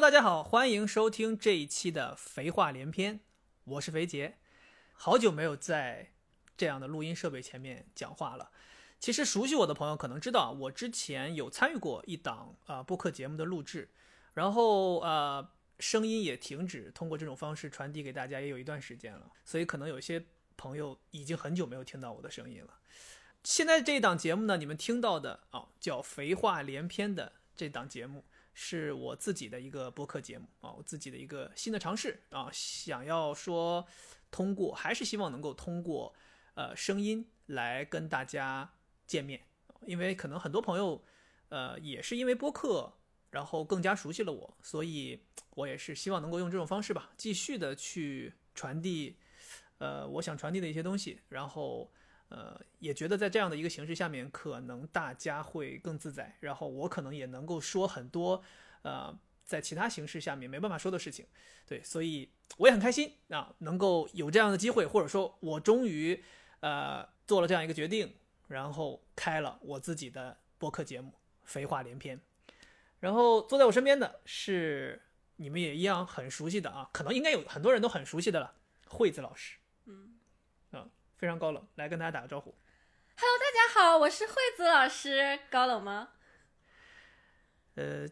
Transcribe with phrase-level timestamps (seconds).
[0.00, 3.18] 大家好，欢迎收听这一期的肥话连篇，
[3.64, 4.38] 我是肥杰。
[4.92, 6.12] 好久没有在
[6.56, 8.52] 这样的录音设备前面讲话了。
[9.00, 13.90] 其实熟悉我的朋友可能知道，我之前有参与过一档啊播客节目的录制，
[14.34, 15.50] 然后呃
[15.80, 20.24] 声音也停止通过这种方式传递给大家，也有一段时间了，所以可能有些
[20.56, 22.78] 朋友已经很久没有听到我的声音了。
[23.42, 28.24] 现在这一档节目呢，你们听到的啊叫“肥话连篇”的这档节目。
[28.60, 33.86] 是我自己的一个播客节目啊，我自己的一个新的尝试啊，想要说
[34.32, 36.12] 通过，还是希望能够通过
[36.54, 38.68] 呃声音来跟大家
[39.06, 39.40] 见面，
[39.86, 41.04] 因为可能很多朋友
[41.50, 42.92] 呃也是因为播客，
[43.30, 49.20] 然后更加熟悉了我，所以我也是希望能够用这种方式吧，继续的去传递
[49.78, 51.92] 呃我想传递的一些东西，然后。
[52.28, 58.42] 呃，也觉得在这样的一个形式下面，可能大家会更自在，然后我可能也能够说很多，
[58.82, 61.26] 呃，在其他形式下面没办法说的事情，
[61.66, 66.22] 对，所以我也很开心啊，能够有这样的机会，或者说我终于
[66.60, 68.14] 呃做了这样一个决定，
[68.48, 72.20] 然后开了我自己的播客节目，废话连篇，
[73.00, 75.00] 然后坐在我身边的是
[75.36, 78.54] 你们也一样很熟悉的啊，可能应该有很多人都很熟悉的了，
[78.86, 79.56] 惠子老师。
[79.86, 80.17] 嗯。
[81.18, 82.54] 非常高冷，来跟大家打个招呼。
[83.16, 85.40] Hello，大家好，我是惠子老师。
[85.50, 86.10] 高冷吗？
[87.74, 88.06] 呃，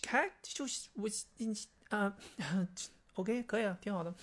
[0.00, 1.08] 开就是我，
[1.90, 2.16] 嗯，
[3.14, 4.14] OK，可以啊，挺好的。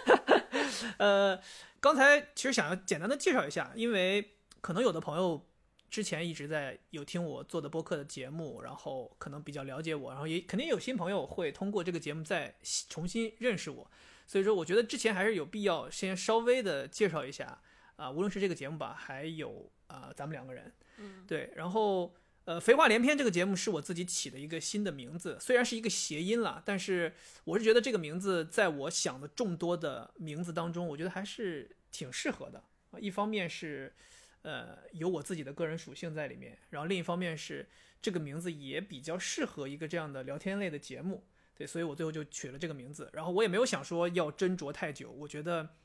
[0.98, 1.40] 呃，
[1.80, 5.48] 刚才其实想要简单的介绍一下，因为可能有的朋友
[5.88, 12.54] 之前一直在有听我做的播客的节目，然后可能比较了解我，然后也肯定有新朋友会通过这个节目再
[12.90, 13.90] 重新认识我。
[14.26, 17.60] 所以说，我觉得之前还是有必要先稍微的介绍一下
[17.96, 21.52] 啊，无论是这个节目吧，还有啊咱们两个人，嗯，对。
[21.54, 32.98] 然后呃，肥话连篇这个节目是我自己起的一个新的名字，虽然是一个谐音了，但是我是觉得这个名字在我想的众多的名字当中，我觉得还是挺适合的啊。
[32.98, 33.94] 一方面是
[34.42, 37.66] 呃有我自己的个人属性在里面，然后另一方面是
[38.02, 41.24] 这个名字也比较适合一个这样的聊天类的节目。
[41.56, 45.08] 对，所以我最后就取了这个名字，然后我也没有想说要斟酌太久。
[45.12, 45.76] 我觉得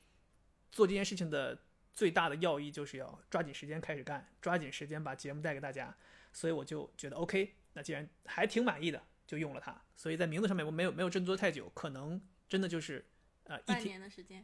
[0.72, 1.56] 做这件事情的
[1.94, 5.96] 最大的要义就是要抓紧时间开始干，抓紧时间把节目带给大家。
[6.34, 9.80] 所以我就觉得 OK，那既然还挺满意的，就用了它。
[9.96, 13.06] 所以在名字上面我没有没有斟酌太久，可能真的就是
[13.44, 14.44] 呃一年的时间。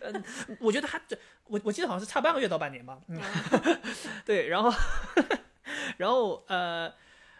[0.00, 0.24] 嗯，
[0.60, 3.02] 我觉得他这我我记得好像是差半个月到半年吧。
[3.08, 3.20] 嗯，
[4.24, 4.72] 对，然后
[5.98, 6.90] 然后呃。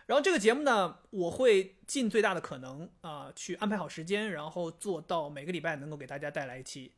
[0.06, 6.92] 然后这个节目呢，我会尽最大的可能啊，去安排好时间，然后做到每个礼拜能够给大家带来一期。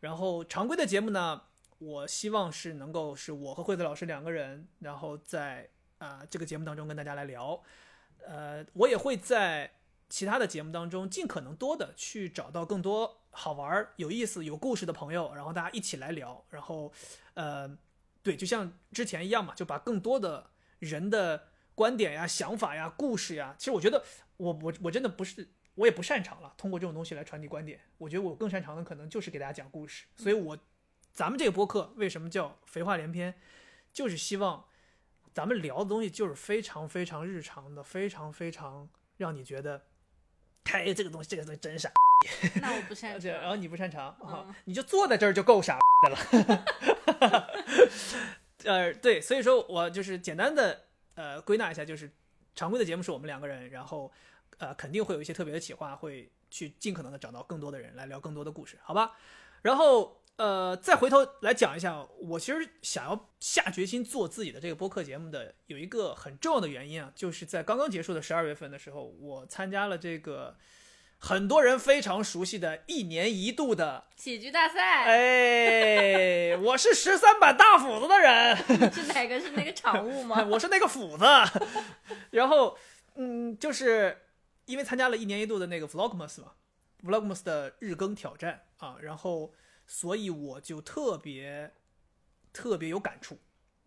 [0.00, 1.42] 然后常规的节目呢，
[1.78, 7.62] 我希望是能够是我和惠子老师两个人，然后在啊这个节目当中跟大家来聊。
[8.26, 9.70] 呃，我也会在
[10.08, 16.44] 其他的节目当中尽可能多的去找到更多好玩、有意思、有故事的朋友，然后大家一起来聊。
[16.50, 16.92] 然后，
[17.34, 17.70] 呃，
[18.24, 21.46] 对，就像之前一样嘛，就把更多的人的。
[21.78, 24.02] 观点呀、想法呀、故事呀，其实我觉得
[24.36, 26.52] 我我我真的不是，我也不擅长了。
[26.56, 30.06] 通过这种东西来传递观点，我觉得我更擅长的可能就是给大家讲故事。
[30.16, 30.58] 所以，我
[31.12, 33.32] 咱们这个播客为什么叫肥话连篇，
[33.92, 34.64] 就是希望
[35.32, 39.84] 咱们聊的东西就是非常非常日常的，非常非常让你觉得，
[40.72, 41.88] 哎，这个东西这个东西真傻。
[42.60, 47.46] 那我不擅长， 然后你不擅长啊，你就坐在这儿就够傻的了。
[48.64, 50.87] 呃，对，所以说我就是简单的。
[51.18, 52.08] 呃，归纳一下，就是
[52.54, 54.12] 常规的节目是我们两个人，然后
[54.58, 59.16] 呃，肯定会有一些特别的企划，会去尽可能的找到更多的人来聊更多的故事，好吧？
[59.62, 70.56] 然后呃，再回头来讲一下，我其实想要下决心做自己的这个播客节目的有一个很重要的原因啊，就是在刚刚结束的十二月份的时候，我参加了这个。
[71.20, 78.56] 很多人非常熟悉的一年一度的喜剧大赛，哎，我是十三版大斧子的人，
[78.92, 79.40] 是哪个？
[79.40, 80.42] 是那个场务吗？
[80.48, 81.24] 我是那个斧子。
[82.30, 82.78] 然后，
[83.16, 84.26] 嗯，就是
[84.66, 86.52] 因为参加了一年一度的那个 Vlogmas 嘛
[87.02, 89.52] ，Vlogmas 的日更挑战啊，然后，
[89.86, 91.72] 所以我就特别
[92.52, 93.40] 特别有感触，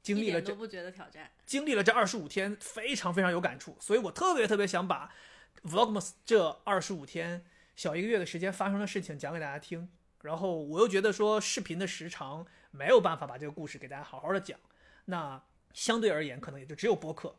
[0.03, 5.09] 经历了这不觉得挑战，经历了这二十五天，非常非常有感触，所以我特别特别想把。
[5.63, 9.89] Vlogmas 这二十五天小一个月的时间发生的事情讲给大家听，
[10.23, 14.59] 然后我又觉得说视频的时长没有办法把这个故事给大家好好的讲，
[15.05, 15.43] 那
[15.73, 17.35] 相对而言可能也就只有播客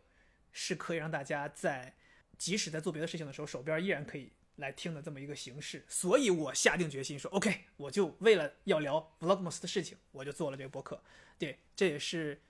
[0.52, 1.94] 是可以让大家在
[2.38, 11.02] 即使在做别的事情的时候手边依然可以来听的这么一个形式，所以我下定决心说 OK，我就为了要聊 Vlogmas 的事情，我就做了这个播客。
[11.38, 12.40] 对，这也是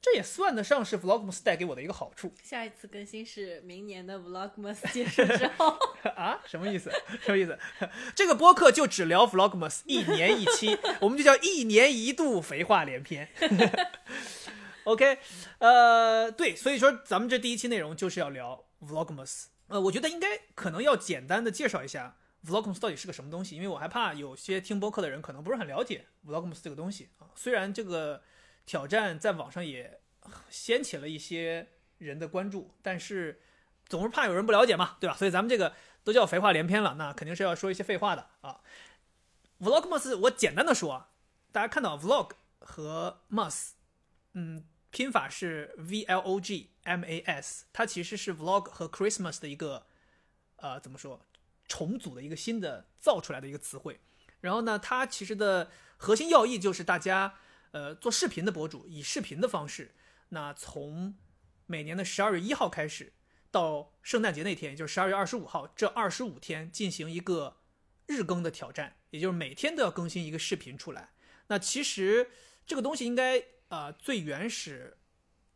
[0.00, 5.76] 这也算得上是 Vlogmas 带给我的一个好处下一次更新是明年的 Vlogmas 结束之后。
[6.14, 6.40] 啊？
[6.46, 6.92] 什么意思？
[7.20, 7.58] 什么意思？
[8.14, 13.28] 这个播客就只聊 Vlogmas，一年一期， 我们就叫一年一度肥话连篇。
[14.84, 15.18] OK，
[15.58, 19.46] 呃，对，所以说咱们这第一期内容就是要聊 Vlogmas。
[19.66, 22.16] 呃，我觉得应该可能要简单的介绍一下
[22.46, 27.26] Vlogmas 到底是个什么东西，因为我还怕有些听播客的人可能不是很了解 Vlogmas 这个东西啊。
[27.34, 28.22] 虽然这个
[28.66, 30.00] 挑战在网上也
[30.50, 33.40] 掀起了一些人的关注，但是
[33.86, 35.16] 总是怕有人不了解嘛，对吧？
[35.16, 35.74] 所以咱们这个
[36.04, 38.60] 都叫肥话连篇了，那肯定是要说一些废话的啊。
[39.60, 41.06] Vlogmas 我简单的说，
[41.52, 43.70] 大家看到 Vlog 和 Mas，
[44.34, 44.66] 嗯。
[44.92, 49.84] 拼法是 V L O G M A S，它其实是 Vlog 和 Christmas 的一个，
[50.56, 51.20] 呃，怎么说，
[51.68, 54.00] 重组的一个新的造出来的一个词汇。
[54.40, 57.34] 然后呢，它其实的核心要义就是大家，
[57.76, 59.94] 呃，做视频的博主以视频的方式，
[60.30, 61.14] 那从
[61.66, 63.12] 每年的十二月一号开始，
[63.50, 67.58] 到圣诞节那天，也就是十二月二十五号，这二十五天进行一个
[68.06, 71.10] 日更的挑战，也就是每天都要更新一个视频出来。
[71.48, 72.30] 那其实
[72.64, 73.44] 这个东西应该。
[73.68, 74.96] 呃，最原始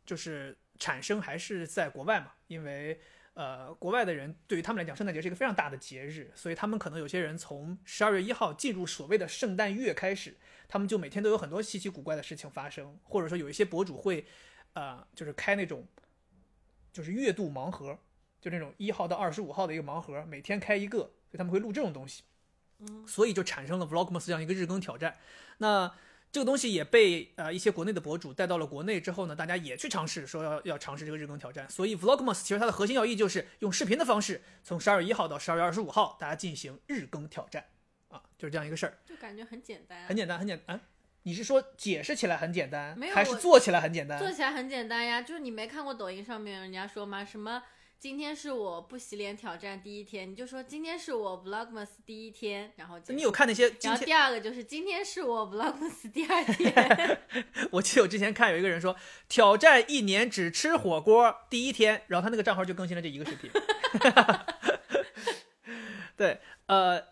[0.05, 2.33] 就是产生还是在国外嘛？
[2.47, 2.99] 因为
[3.33, 10.37] 呃，国外的人对于他们来讲，圣诞节是一个非常大的节日，所以他们可能有些人从十二月一号进入所谓的圣诞月开始，
[10.67, 14.25] 他们就每天都有很多稀奇古怪的事情发生，或者说有一些博主会
[14.73, 15.87] 呃，就是开那种
[16.91, 17.97] 就是月度盲盒，
[18.41, 22.23] 就那种一号到二十五号的一个盲盒，每天开一个，所以他们会录这种东西，
[22.79, 25.17] 嗯，所以就产生了 Vlogmas 这样一个日更挑战。
[25.59, 25.93] 那
[26.31, 31.69] 这个东西也被呃一些国内的博主带到了国内之后呢，大家也去尝试说要要尝试这个日更挑战。
[31.69, 37.65] 所以 Vlogmas 其实它的核心要义就是用视频的方式，从十二月一号到十二月二十五号，大家进行日更挑战，
[38.07, 38.97] 啊，就是这样一个事儿。
[39.05, 40.79] 就感觉很简单，很简单，很简单。
[41.23, 44.17] 你是说解释起来很简单，没有还是做起来很简单？
[44.17, 47.25] 做起来很简单呀，就是你没看过抖音上面人家说吗？
[47.25, 47.61] 什么？
[48.01, 53.71] 今天是我不洗脸挑战第一天，你就说今天是我 Vlogmas 第一天，然后你有看那些？
[53.83, 57.19] 然后第二个就是今天是我 Vlogmas 第二天。
[57.69, 58.95] 我记得我之前看有一个人说
[59.29, 63.51] 挑战一年只吃火锅第一天，然后他那个账号就更新了这一个视频。
[66.17, 67.11] 对，呃。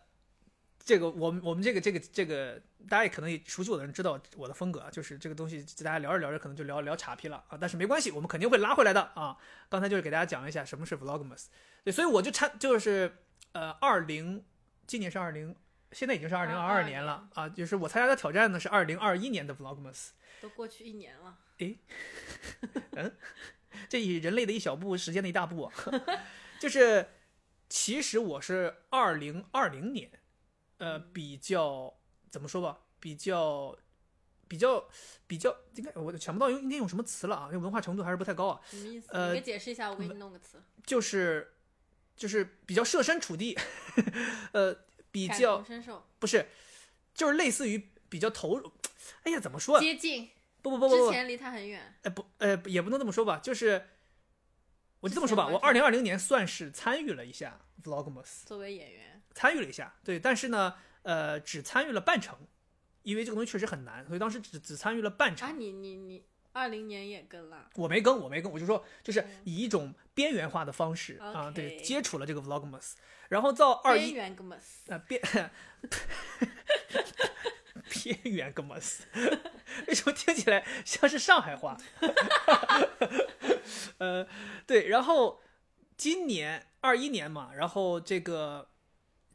[0.90, 2.60] 这个我们我们这个这个这个，
[2.90, 9.38] 大家也可能也熟悉我的人知道我的风格，就是这个东西，大家聊着聊着可能就聊聊岔劈了啊，但是没关系，我们肯定会拉回来的啊。
[9.70, 11.46] 刚才就是给大家讲了一下什么是 Vlogmas，
[11.84, 13.18] 对，所以我就参就是
[13.52, 14.44] 呃二零，
[14.88, 15.56] 今年是二零，
[15.92, 20.08] 现在已经是二零二二年了啊，就是我参加的挑战呢是二零二一年的 Vlogmas，
[20.42, 21.78] 都过去一年了，诶，
[22.98, 23.16] 嗯，
[23.88, 25.72] 这以人类的一小步，时间的一大步，
[26.60, 27.10] 就是
[27.70, 30.10] 其实我是二零二零年。
[30.80, 31.94] 呃，比较
[32.30, 33.78] 怎么说吧，比较
[34.48, 34.90] 比较
[35.28, 38.60] 比较，应该我想不到用应该用什么词了啊，因为文化程度还是不太高啊。
[38.70, 39.08] 什么意思？
[39.12, 40.62] 呃，你给解释一下，我给你弄个词。
[40.86, 41.54] 就是
[42.16, 43.58] 就是比较设身处地，
[44.54, 44.76] 呃，
[45.12, 45.64] 比较
[46.20, 46.48] 不是，
[47.14, 48.72] 就是类似于比较投入。
[49.24, 49.80] 哎呀，怎么说？
[49.80, 50.30] 接近。
[50.62, 51.06] 不不不不不。
[51.06, 51.96] 之前离他很远。
[52.04, 53.88] 哎不，呃也不能这么说吧，就是
[55.00, 59.09] 我就这么说吧，我二零二零年算是参与了一下 Vlogmas，作为演员。
[59.40, 62.38] 参与了一下，对，但是呢，呃，只参与了半程，
[63.04, 65.48] 因为这个东西确实很难，所以当时只只参与了半程。
[65.48, 67.70] 啊，你你你，二零年也跟了？
[67.76, 72.96] 我没跟，我没跟，我就说，就是以一种边缘化的方式啊，对，接触了这个 Vlogmas，
[73.30, 75.22] 然后到二一，边缘 Gmas，啊边，
[77.90, 79.04] 边缘 Gmas，
[79.88, 81.78] 为什么听起来像是上海话？
[84.00, 84.28] 呃，
[84.68, 85.40] 对，然后
[85.96, 88.68] 今年二一年嘛，然后这个。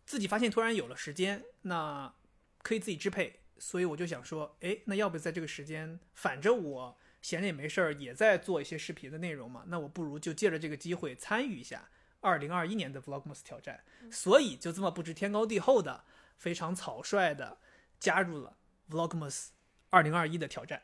[0.06, 2.14] 自己发现突然有了时间，那
[2.62, 11.88] 可以自己支配，所以我就想说，哎，那要不在这个时间，反正我闲着也没事儿，也在做一些视频的内容嘛，那我不如就借着这个机会参与一下
[12.20, 16.04] 二零二一年的 Vlogmas 挑战，所以就这么不知天高地厚的，
[16.37, 17.58] 非常草率的
[17.99, 18.56] 加入了
[18.90, 19.49] Vlogmas
[19.90, 20.82] 二零二一的挑战。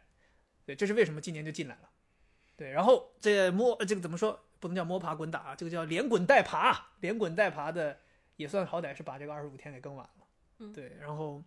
[0.65, 1.91] 对，这是为什么今年就进来了。
[2.57, 4.45] 对，然后这摸这个怎么说？
[4.61, 8.01] 不能叫摸爬滚打啊，这个叫连滚带爬，连滚带爬的。
[8.41, 10.27] 也算好歹是把这个二十五天给更完了，
[10.61, 11.43] 嗯，对，然后，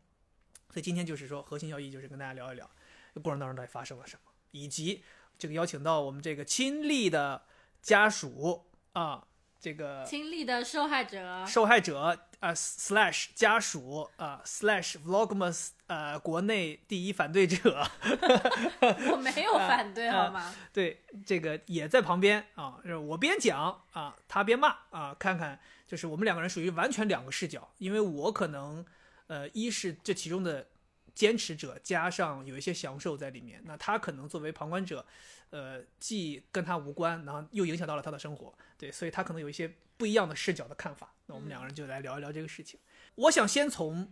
[0.70, 2.70] 所以今天就是说核心要义就是跟大家聊一聊
[3.16, 5.04] 过程当中到底发生了什么，以及
[5.40, 7.46] 这个邀请到我们这个亲历的
[7.82, 9.28] 家属啊，
[9.64, 17.88] 这个亲历的受害者，受害者啊 slash 家属啊 slash vlogmas 呃国内第一反对者，
[19.10, 20.54] 我没有反对 好吗？
[20.74, 22.78] 对，这个也在旁边啊，
[23.08, 25.58] 我边讲啊，他边骂啊，看看。
[25.86, 28.84] 就是我们两个人属于完全两个视角，因为我可能，
[29.28, 30.66] 呃，一是这其中的
[31.14, 33.62] 坚持者加上有一些享受在里面。
[33.66, 35.06] 那他可能作为旁观者，
[35.50, 41.14] 呃，既跟他无关，然后又影响到了他的生活，对，所以他可能有一些不一样的视角的看法。
[41.26, 42.80] 那我们两个人就来聊一聊这个事情。
[43.16, 44.12] 我想先从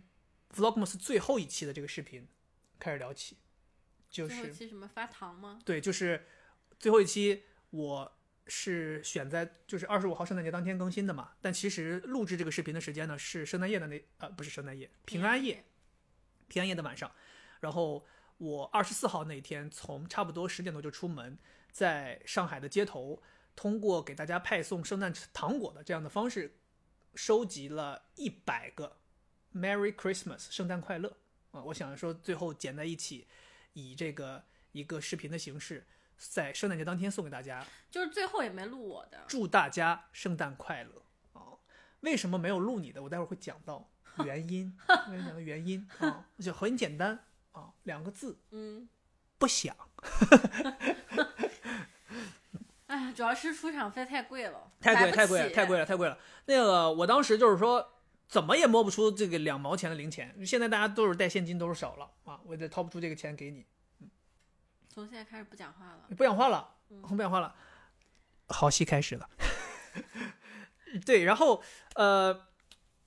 [0.54, 2.28] Vlogmas 最后一期的这个视频
[2.78, 3.36] 开始聊起，
[4.10, 5.58] 就最后一是期什么发糖吗？
[5.64, 6.26] 对，就是
[6.78, 8.12] 最后一期我
[8.46, 15.64] 是选在就是二十五号圣诞节当天更新的嘛，但其实录制这个视频的时间呢是圣诞夜的那呃不是圣诞夜，平安夜，
[16.52, 17.10] 平安夜的晚上，
[17.60, 18.04] 然后
[18.36, 21.38] 我二十四号那天从差不多十点多就出门，
[21.70, 23.22] 在上海的街头，
[23.56, 26.58] 通过给大家派送圣诞糖果的这样的方式，
[27.14, 28.98] 收集了一百个
[29.54, 31.16] Merry Christmas 圣诞快乐
[31.52, 31.62] 啊！
[31.62, 33.26] 我想说最后剪在一起，
[33.72, 35.86] 以这个一个视频的形式，
[36.18, 41.56] 在圣诞节当天送给大家，就是最后也没录我的，祝大家圣诞快乐啊！
[42.00, 43.02] 为什么没有录你的？
[43.02, 43.90] 我待会儿会讲到
[44.24, 47.18] 原因，我跟你讲的原因啊，就很简单
[47.52, 48.88] 啊，两个字，嗯，
[49.38, 49.74] 不想。
[52.86, 56.18] 哎呀，主要是出场费太贵了，太贵，太贵了，太贵了，太贵了。
[56.44, 57.92] 那个，我当时就是说，
[58.28, 60.34] 怎么也摸不出这个两毛钱的零钱。
[60.44, 63.64] 现在大家都是带现金，都是少了啊，我得掏不出这个钱给你。
[64.88, 66.06] 从现在开始不讲话了。
[66.14, 66.74] 不讲话了，
[67.08, 67.54] 不讲话了。
[68.48, 69.30] 好戏开始了。
[71.06, 71.62] 对，然后
[71.94, 72.48] 呃，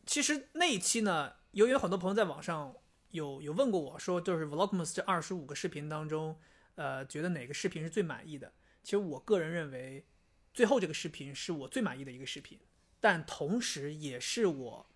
[0.06, 2.76] 其实那一期呢，由于有很多朋友在网上
[3.10, 6.40] 有有问过我说，就是 Vlogmas 这二十五个视频当中，
[6.76, 8.54] 呃，觉得哪个视频是最满意的？
[8.84, 10.06] 其实我个人认为，
[10.54, 12.60] 最后这个视频是我最满意的一个视频，
[13.00, 14.90] 但同时也是我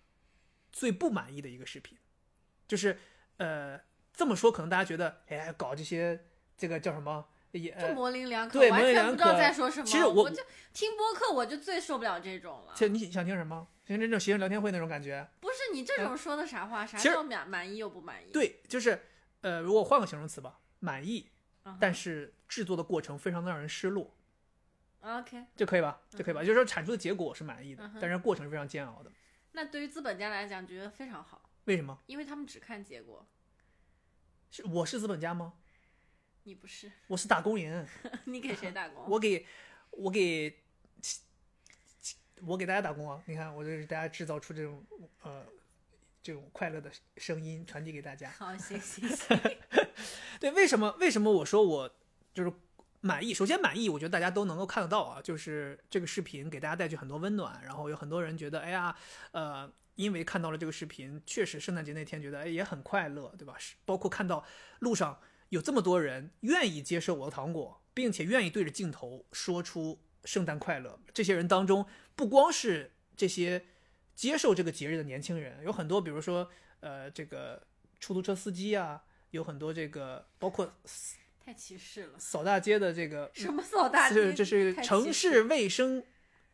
[0.72, 1.98] 最不满意的一个视频。
[2.68, 2.98] 就是
[3.38, 3.80] 呃，
[4.12, 6.26] 这么说可能大家觉得，哎，搞这些
[6.56, 7.26] 这个叫什么？
[7.52, 9.84] 也就模棱两可，对完全不知道在说什么。
[9.84, 10.40] 其实我我就
[10.72, 12.72] 听播客，我就最受不了这种了。
[12.76, 13.66] 其实你想听什么？
[13.90, 15.28] 想听这种学生聊天会那种感觉？
[15.40, 16.86] 不是你这种说的啥话？
[16.86, 18.30] 啥叫满满意又不满意？
[18.30, 19.02] 对，就是
[19.40, 21.28] 呃，如果换个形容词吧，满意，
[21.80, 24.14] 但是制作的过程非常的让人失落
[25.00, 25.44] ，OK。
[25.56, 26.02] 就可以吧？
[26.08, 26.40] 就可以吧？
[26.40, 29.10] 就是说产出的结果我是满意的但是过程是非常煎熬的。
[29.52, 31.98] 那对于资本家来讲，觉得非常好，为什么？
[32.06, 33.26] 因为他们只看结果。
[34.52, 35.54] 是我是资本家吗？
[36.44, 37.88] 你不是，我是打工人，
[38.26, 39.04] 你给谁打工？
[39.08, 39.44] 我给
[39.90, 40.62] 我给
[42.46, 43.22] 我给大家打工啊！
[43.26, 44.84] 你看，我就是大家制造出这种
[45.22, 45.44] 呃
[46.22, 48.30] 这种快乐的声音传递给大家。
[48.30, 49.38] 好，行行行，
[50.38, 51.90] 对，为什么为什么我说我
[52.32, 52.52] 就是
[53.00, 53.32] 满意？
[53.32, 58.94] 首先满意，我觉得大家都能够看得到啊，就是这个视频给大家带去很多温暖，然后有很多人觉得，哎呀，
[59.32, 63.54] 呃，因为看到了这个视频，确实圣诞节那天觉得哎也很快乐，对吧？
[63.58, 64.44] 是包括看到
[64.80, 65.18] 路上
[65.48, 70.98] 有这么多人愿意接受我的糖果，并且愿意对着镜头说出圣诞快乐。
[71.12, 73.64] 这些人当中，不光是这些
[74.14, 76.50] 接受这个节日的年轻人，有很多，比如说
[76.80, 77.66] 呃，这个
[77.98, 80.72] 出租车司机啊，有很多这个包括
[81.44, 82.18] 太歧视了。
[82.18, 84.14] 扫大街的这个，什么扫大街？
[84.14, 86.04] 这这是城市卫生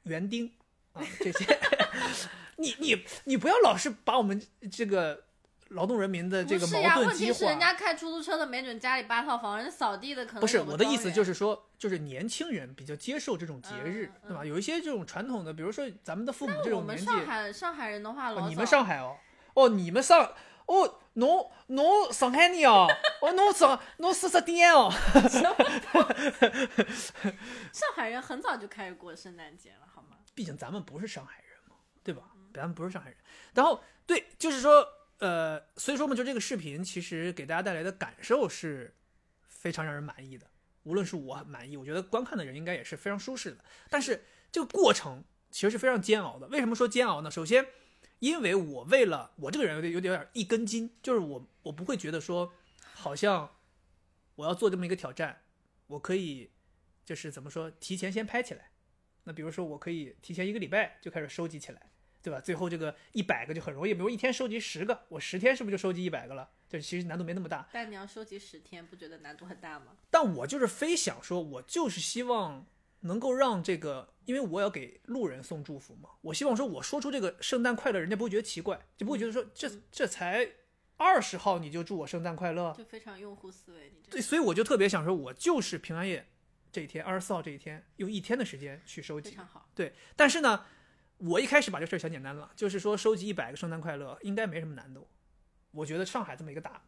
[0.04, 0.52] 园丁
[0.92, 1.58] 啊，这些，
[2.58, 5.24] 你你你不要老是把我们这个
[5.70, 7.58] 劳动人民的这个矛盾激问题是人。
[7.58, 14.44] 家开出租车的没准家里八套房，人扫地的可能不是我的意思，就是说，就是年轻人比较接受这种节日，嗯对吧？
[14.44, 19.16] 有一些这种传统的，比如说咱们的父母这我们种年纪，上海上海人的话，哦，你们上海哦，
[19.54, 20.32] 哦，你们上，
[20.66, 22.86] 哦，侬侬上海人哦，
[23.22, 24.92] 哦，侬上侬四十点哦，
[27.72, 30.18] 上海人很早就开始过圣诞节了，好吗？
[30.34, 32.22] 毕竟咱们不是上海人嘛，对吧？
[32.54, 33.18] 咱们不是上海人。
[33.54, 34.86] 然后对，就是说，
[35.18, 38.94] 呃，所以说嘛，就这个视频其实给大家带来的感受是
[39.46, 40.46] 非常让人满意的。
[40.82, 43.64] 无论是我很满意，我觉得观看的人应该也是非常舒适的。
[43.90, 46.46] 但是这个过程其实是非常煎熬的。
[46.48, 47.30] 为什么说煎熬呢？
[47.30, 47.66] 首先，
[48.20, 52.52] 因为我为了我这个人有点有点一根筋，就是我我不会觉得说，
[52.94, 53.56] 好像
[54.36, 55.42] 我要做这么一个挑战，
[55.88, 56.50] 我可以
[57.04, 58.70] 就是怎么说，提前先拍起来。
[59.24, 61.90] 那比如说，我可以提前一个礼拜就开始收集起来，
[62.26, 62.40] 对吧？
[62.40, 66.50] 最后这个一百个就很容易，比如一天收集十个，我十天是不是就收集一百个了？
[66.68, 67.68] 就其实难度没那么大。
[67.72, 69.92] 但你要收集十天，不觉得难度很大吗？
[70.10, 72.66] 但我就是非想说，我就是希望
[73.02, 80.48] 能够让这个，因为我要给路人送祝福嘛，我希望说我说出这个圣诞快乐，人家不会觉得奇怪，就不会觉得说这这才
[80.96, 86.26] 二十号你就祝我圣诞快乐，就非常用户思维，你这对，所以我就特别想说，我就是平安夜
[86.72, 89.30] 这一天，二十四号这一天，用一天的时间去收集。
[89.30, 89.70] 非常好。
[89.74, 90.66] 对，但是呢，
[91.18, 95.08] 我一开始把这事儿想简单了，就是说收集一百个圣诞快乐应该没什么难度。
[95.70, 96.82] 我觉得上海这么一个大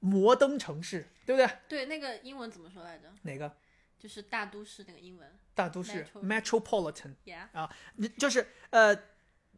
[0.00, 1.48] 摩登城市，对不对？
[1.68, 3.12] 对，那个英文怎么说来着？
[3.22, 3.56] 哪个
[3.98, 7.74] 就是大都市那个英文大都市 Metro- metropolitan，Yeah，啊？
[8.18, 8.94] 就是呃，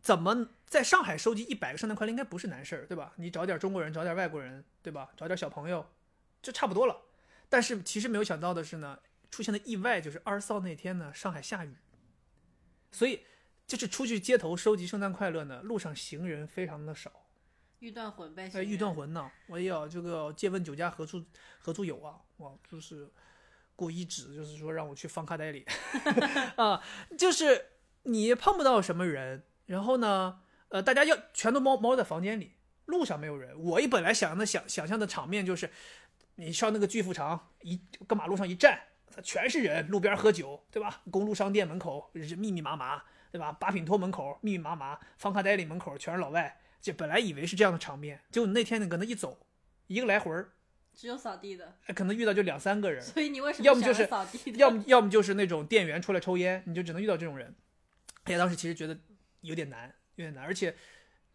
[0.00, 3.12] 怎么在上海收集一百个圣诞快乐应该不是难事儿，对吧？
[3.16, 5.10] 你找点中国人，找点外国人，对吧？
[5.16, 5.84] 找点小朋友，
[6.42, 7.02] 就差不多了。
[7.48, 8.98] 但是其实没有想到的是呢，
[9.30, 11.74] 出现的意外就是二十四号那天呢，上海下雨，
[12.92, 13.24] 所以
[13.66, 17.10] 就是出去街头收集圣诞快乐呢，路上行人非常的少。
[17.80, 19.30] 欲断魂呗，哎，欲断魂呢！
[19.48, 21.22] 我要这个借问酒家何处
[21.58, 22.16] 何处有啊？
[22.38, 23.10] 哇，就是
[23.74, 25.66] 故意指，就是说让我去放卡带里
[26.56, 26.82] 啊，
[27.18, 27.66] 就是
[28.04, 32.54] 你碰不到什么人，然后呢，呃，大家要全都猫猫在房间里，
[32.86, 33.58] 路上没有人。
[33.60, 35.70] 我一本来想的想想象的场面就是，
[36.36, 38.80] 你上那个巨富场一搁马路上一站，
[39.22, 41.02] 全是人，路边喝酒，对吧？
[41.10, 43.02] 公路商店门口人密密麻麻，
[43.36, 43.52] 对吧？
[43.52, 46.58] 八品托门口密密麻麻，方卡戴里门口全是老外。
[46.80, 49.46] 就本来以为是这样的场面，结果那天你搁那一走，
[49.88, 50.52] 一个来回儿，
[50.94, 53.02] 只有扫地的，可能遇到就两三个人。
[53.02, 54.56] 所以你为什么要么就是扫地的？
[54.56, 57.54] 要么要么就是那种店员出来抽烟，你就只能遇到这种人。
[58.24, 58.98] 哎呀，当时其实觉得
[59.42, 60.74] 有点难，有点难，而且，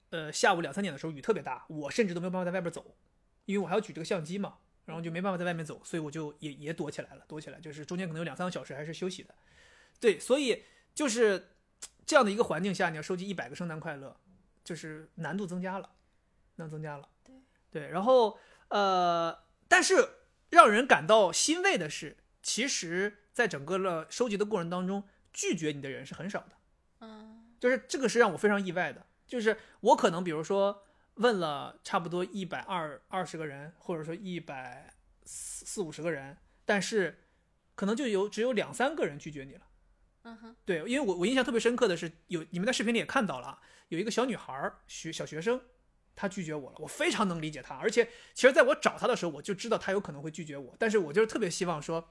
[0.09, 2.95] 呃，下午两三点的时候雨特别大，我甚至都没有办法在外边走，
[3.45, 9.35] 因为我还要举这个相机嘛，然后就没办法在外面走，所以我就也也躲起来了，躲起来，就是中间可能有两三个小时还是休息的。
[9.99, 10.63] 对，所以
[10.95, 11.50] 就是
[12.11, 14.13] 这样的一个环境下，你要收集一百个圣诞快乐，
[14.65, 15.89] 就是难度增加了。
[16.57, 17.33] 量增加了，对
[17.71, 18.37] 对，然后
[18.67, 20.09] 呃，但是
[20.49, 26.49] 让人感到欣慰的是，其实在整个的收集的过程当中，拒绝你的人是很少的，
[26.99, 37.21] 嗯，就是这个是让我非常意外的，就是我可能比如说问了差不多一百二二十个人，或者说一百四四五十个人，但是
[37.73, 39.61] 可能就有只有两三个人拒绝你了，
[40.23, 43.59] 嗯哼，对，因为我我印象特别深刻的是，有你们在视频里也看到了，
[43.89, 45.59] 有一个小女孩学小学生。
[46.13, 52.05] 她拒绝我了，我非常能理解她，而且其实在我找她的时候，我就知道她有可能会拒绝我，但是我就是特别希望说，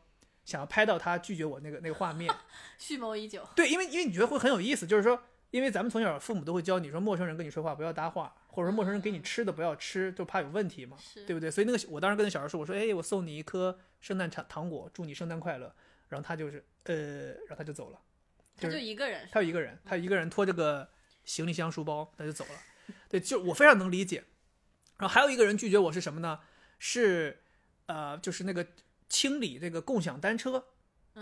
[0.46, 2.34] 想要拍到她拒绝我那个那个画面，
[2.78, 3.46] 蓄谋已久。
[3.54, 11.50] 对，因为因为你觉得会很有意思，就是说，因为咱们从小父母都会教你说，陌生人跟你说话不要搭话，或者说陌生人给你吃的不要吃，就怕有问题嘛，对不对？
[11.50, 15.72] 所以那个我当时跟那小孩说，我说，哎，我送你一颗圣诞糖糖果，祝你圣诞快乐。
[16.08, 18.00] 然后他就是呃，然后他就走了，
[18.60, 20.88] 他就一个人，他有一个人，他一个人拖这个
[21.24, 22.50] 行李箱书包，他就走了。
[23.08, 24.24] 对，就我非常能理解。
[24.98, 26.40] 然后还有一个人拒绝我是什么呢？
[26.78, 27.42] 是，
[27.86, 28.66] 呃，就是那个
[29.08, 30.66] 清理这个共享单车，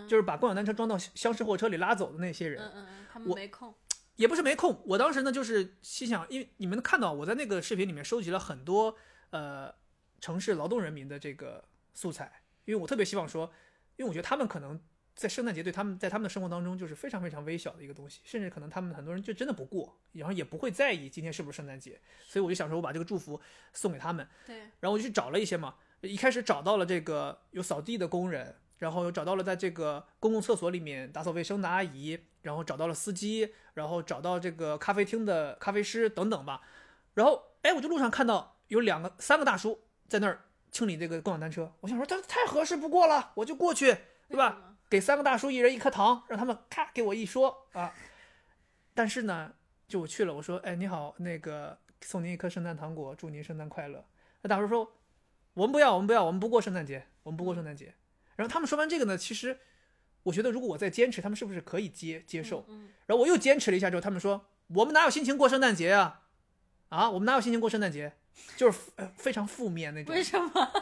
[0.08, 2.62] 就是把共享单车装到厢式货车里拉走的那些人。
[2.62, 3.74] 嗯嗯嗯，他们没空，
[4.16, 4.82] 也不是没空。
[4.86, 8.96] 我当时呢，就是心想，因为你们看到我在那个视频里面收集了很多
[9.30, 9.74] 呃
[10.20, 13.52] 城市劳动人民的这个素材，因为我特别希望说，
[13.96, 14.80] 因为我觉得他们可能。
[15.18, 23.40] 在圣诞节对他们在他们的生活当中就是非常非常微小的一个东西，甚至可能他们很多人就真的不过，然后也不会在意今天是不是圣诞节，所以我就想说，我把这个祝福
[23.72, 24.28] 送给他们。
[24.46, 36.62] 对，然后我就去找了一些嘛，一开始找到了这个有扫地的工人，然后又找到了在这个公共厕所里面打扫卫生的阿姨，然后找到了司机，然后找到这个咖啡厅的咖啡师等等吧。
[37.14, 43.96] 然后，哎，我就路上看到有两个、三个大叔在那儿清理这个共享单车，我想说这太合适不过了，我就过去，
[44.28, 44.67] 对吧？
[44.90, 47.92] 给三个大叔一人一颗糖，让他们咔给我一说啊。
[48.94, 49.52] 但是呢，
[49.86, 54.04] 就我去了，我说：“哎，你好，那个送您一颗圣诞糖果，祝您圣诞快乐。”
[54.42, 54.92] 那大叔说
[55.54, 57.94] ：“我们不要，我们不要，我们不过圣诞节，我们不过圣诞节。”
[58.36, 59.58] 然后他们说完这个呢，其实
[60.22, 62.64] 我觉得如果我再坚持，他们是不是可以接接受？
[63.06, 66.22] 然后我又坚持了一下之后，他们说：“我们哪有心情过圣诞节啊？
[66.88, 68.14] 啊，我们哪有心情过圣诞节？
[68.56, 68.78] 就是
[69.16, 70.72] 非常负面那种。”为什么？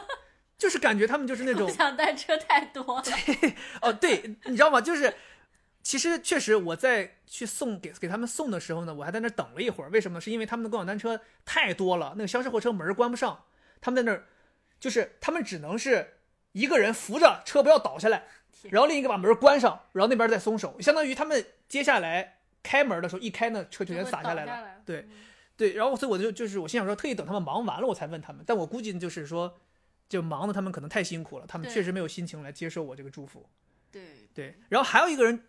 [0.57, 3.01] 就是感觉他们就是那种共享单车太多。
[3.01, 4.81] 对，哦，对，你知道吗？
[4.81, 5.13] 就是
[5.83, 9.89] 其实确实我在去送给给他们送的时候呢，我还在那等了一会儿。
[9.91, 10.19] 为什么？
[10.19, 13.45] 是因为他们的共享单车太多了，那个厢式货车门关不上，
[13.79, 14.25] 他们在那儿，
[14.79, 16.15] 就是他们只能是
[16.53, 18.23] 一个人扶着车不要倒下来，
[18.71, 24.81] 然后另一个把门关上，然后那边再松手，相当于他们接下来开门的时候一开，那车就全洒下来了。
[24.83, 25.07] 对，
[25.55, 29.55] 对，然后所以我就就是我心想说，特意等他们忙完了我才问他们，但我估计就是说。
[30.09, 33.49] 就忙的他们可能太辛苦了，他们确实没有心情来接受我这个祝福。
[33.91, 35.43] 对对，然后还有一个人，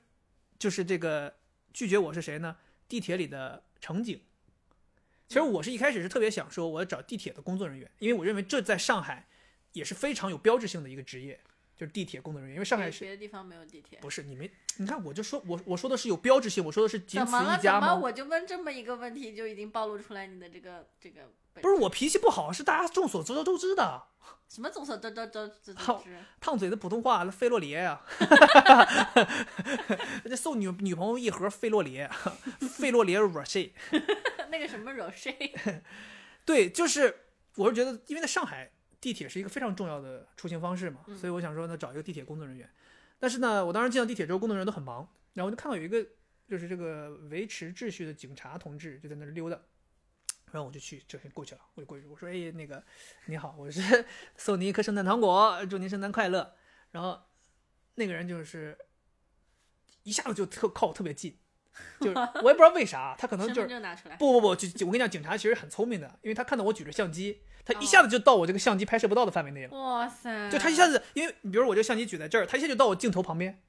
[0.59, 1.37] 就是这个
[1.73, 2.57] 拒绝我是谁呢？
[2.89, 4.21] 地铁里的乘警。
[5.29, 9.27] 其实我是一开始是特别想说，我要找地铁的工作人员，因为我认为这在上海
[9.73, 11.41] 也是非常有标志性的一个职业。
[11.77, 14.01] 就是地铁工作人员，因为上海是别的地方没有地铁。
[14.01, 17.95] 不是你们，你看我就说，我我说的是有标志性，我说的是仅此一家吗？
[17.95, 21.31] 我就问这么一个问题，就已经暴露出来你的这个这个。
[21.61, 24.03] 不是我脾气不好，是大家众所周知的。
[24.49, 25.75] 什么众所周周周知？
[25.75, 26.03] 烫
[26.41, 28.01] 烫嘴的普通话，那费洛里呀，
[30.25, 32.07] 这送女女朋友一盒费洛里，
[32.61, 33.73] 费洛里惹谁？
[34.51, 35.55] 那个什么惹谁？
[36.45, 37.15] 对，就是
[37.57, 38.71] 我是觉得，因为在上海。
[39.01, 42.69] 地铁是一个非常重要的出行方式嘛，所以我想说呢，找一个地铁工作人员。
[43.21, 46.05] 但是呢，我当时进到地铁之后，工作人员都很忙，然后我就看到有一个
[46.49, 49.57] 就是这个维持秩序的警察同志就在那溜达，
[50.53, 52.83] 然后我就去，就过去了，我就过去，我说，哎，那个
[53.27, 54.05] 你好，我是
[54.37, 56.55] 送您一颗圣诞糖果，祝您圣诞快乐。
[56.91, 57.21] 然后
[57.97, 58.79] 那个人就是
[60.05, 61.39] 一下子就特靠我特别近，
[62.01, 63.81] 就是 我也不知道为啥，他可能就是
[64.19, 69.79] 不不不，就就我跟你讲，警察其实很聪明的，因为他看到我举着相机，他一下子就到我这个相机拍摄不到的范围内了。
[69.79, 70.51] 哇塞！
[70.51, 73.63] 就他一下子，因为你比如我这个相机举在这儿，他一下就到我镜头旁边，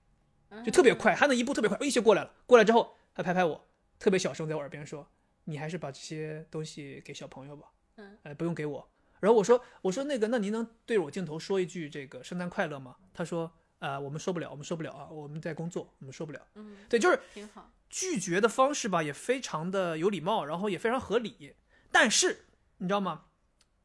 [0.66, 2.32] 就特别快，他那一步特别快，一下过来了。
[2.46, 3.68] 过来之后，他拍拍我，
[4.00, 5.12] 特别小声在我耳边说
[5.50, 17.70] ：“你还是把这些东西给小朋友吧，嗯，呃，不用给我。”然后我说：“我说那个，那您能对着我镜头说一句这个圣诞快乐吗？”他说：“呃，我们说不了，我们说不了啊，我们在工作，我们说不了。”嗯，对，就是挺好。
[17.90, 21.56] 拒绝的方式吧，也非常的有礼貌，然后也非常合理。
[21.92, 22.46] 但是
[22.78, 23.26] 你知道吗？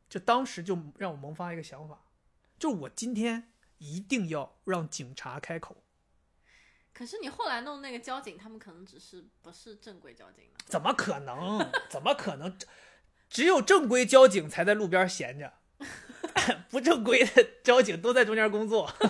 [0.09, 2.05] 就当时就让我萌发一个想法，
[2.59, 5.84] 就是我今天一定要让警察开口。
[6.95, 10.65] 可是你后来弄那个交警，他们可能只是不是正规交警呢？
[10.65, 11.71] 怎么可能？
[11.91, 12.57] 怎么可能？
[13.29, 15.53] 只有正规交警才在路边闲着，
[16.71, 18.89] 不正规的交警都在中间工作。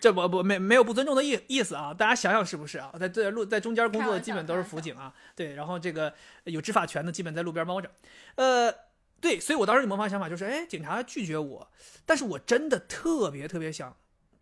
[0.00, 1.94] 这不不没没有不尊重的意意思啊！
[1.94, 2.92] 大家想想是不是啊？
[2.98, 6.12] 在在路在中间工作的基本都是辅警啊，对，然后这个
[6.44, 7.90] 有执法权的基本在路边猫着，
[8.34, 8.72] 呃，
[9.20, 11.70] 对，所以我当时有萌发想法就是，哎，警察拒绝我，
[12.04, 13.96] 但是我真的特别特别想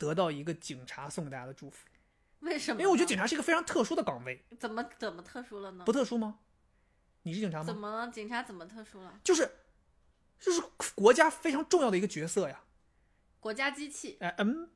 [0.04, 1.86] 得到一个警察送给大家的祝福，
[2.40, 2.80] 为什么？
[2.80, 5.84] 因为我觉得警察是一个非常特殊的岗位，怎么怎么特殊了呢？
[5.84, 6.40] 不特殊吗？
[7.22, 7.64] 你是警察吗？
[7.64, 8.08] 怎么了？
[8.10, 9.18] 警察怎么特殊了？
[9.24, 9.50] 就是
[10.38, 10.62] 就是
[10.94, 12.60] 国家非常重要的一个角色呀，
[13.40, 14.68] 国家机器，哎嗯。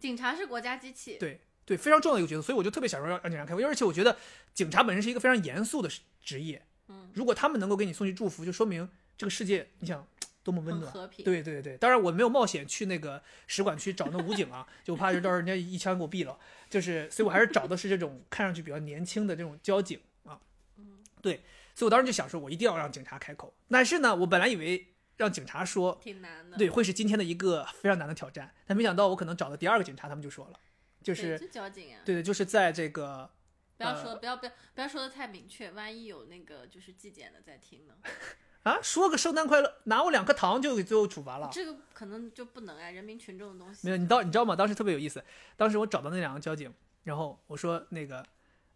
[0.00, 4.18] 警察是国家机器，对对，非常重要的一个角色，所以我就特别想说让让警察开会，而且我觉得
[4.52, 10.06] 警察本身是一个非常严肃的职业，嗯，如果他们能够给你送去祝福，就说明这个世界你想
[10.44, 11.24] 多么温暖和平。
[11.24, 16.38] 对对对，当然我没有冒险去那个使馆区找那武警啊，就怕就到时候人家一枪给我毙了，
[16.70, 20.38] 就是所以我还是找的是这种看上去比较年轻的这种交警啊，
[20.76, 21.42] 嗯，对，
[21.74, 24.90] 所以我当时就想说，我一定要让警察开口，但是呢，我本来以为。
[25.16, 28.52] 让警察说挺难的，对，会是今天的一个非常难的挑战。
[28.66, 30.58] 但没想到我可能找的第二个警察，他们就说了，
[31.04, 33.30] 就是交警啊，对对，就是在这个
[33.76, 37.94] 不要说不要不要不要说的太明确，万一有那个就是纪检的在听呢？
[38.64, 43.96] 啊，说个圣诞快乐，拿我两颗糖就给最后处罚了，这个可能就不能哎，人民群众的东西没有。
[43.96, 44.56] 你到你知道吗？
[44.56, 45.22] 当时特别有意思，
[45.56, 46.72] 当时我找到那两个交警，
[47.02, 48.24] 然后我说那个，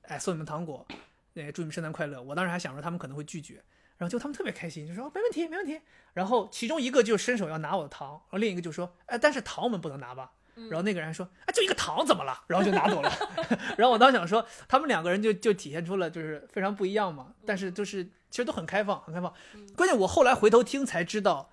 [0.03, 0.87] 哎，送你们糖果，
[1.35, 2.21] 哎，祝你们圣诞快乐。
[2.23, 3.65] 我当时还想说他们可能会拒绝，
[3.97, 5.81] 然后就他们特别开心，就说没问题没问题。
[6.13, 10.33] 然后其中一个就伸手要拿我的糖，然后另一个就说：“哎，但是糖我们不能拿吧？”
[10.69, 13.13] 然后那个人说：“啊，就一个糖怎么了？”然后就拿走了。
[13.79, 19.33] 然后我当时想说，他们两个人就就体现出了就是非常不一样嘛，但是就是其实都很开放，很开放。
[19.77, 21.51] 关键我后来回头听才知道，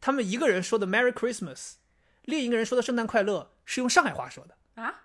[0.00, 1.74] 他们一个人说的 “Merry Christmas”，
[2.22, 5.02] 另一个人说的“圣诞快乐”是用上海话说的啊，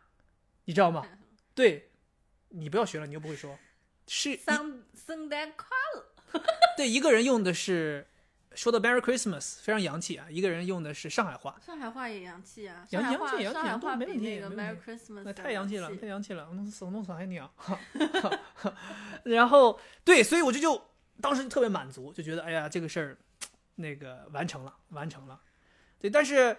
[0.66, 1.06] 你知道吗？
[1.54, 1.92] 对，
[2.50, 3.58] 你不要学了，你又不会说，
[4.08, 6.42] 是圣圣诞快乐。
[6.76, 8.08] 对，一个人用的是。
[8.56, 10.28] 说的 Merry Christmas 非常洋气啊！
[10.30, 14.40] 一个人用的是上海话，上海话也洋气啊，洋洋气洋气，都没问题。
[14.40, 17.52] 那个 Merry Christmas 那太洋气了，太洋气了，弄死弄死海鸟。
[19.24, 20.82] 然后对，所以我就就
[21.22, 23.18] 当时就特别满足，就觉得哎呀，这个事儿
[23.76, 25.40] 那个完成了，完成了。
[26.00, 26.56] 对，但是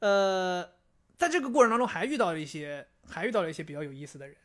[0.00, 0.68] 呃，
[1.16, 4.36] 在这个过程当中还遇到了一些，还遇到了一些比较有意思的人。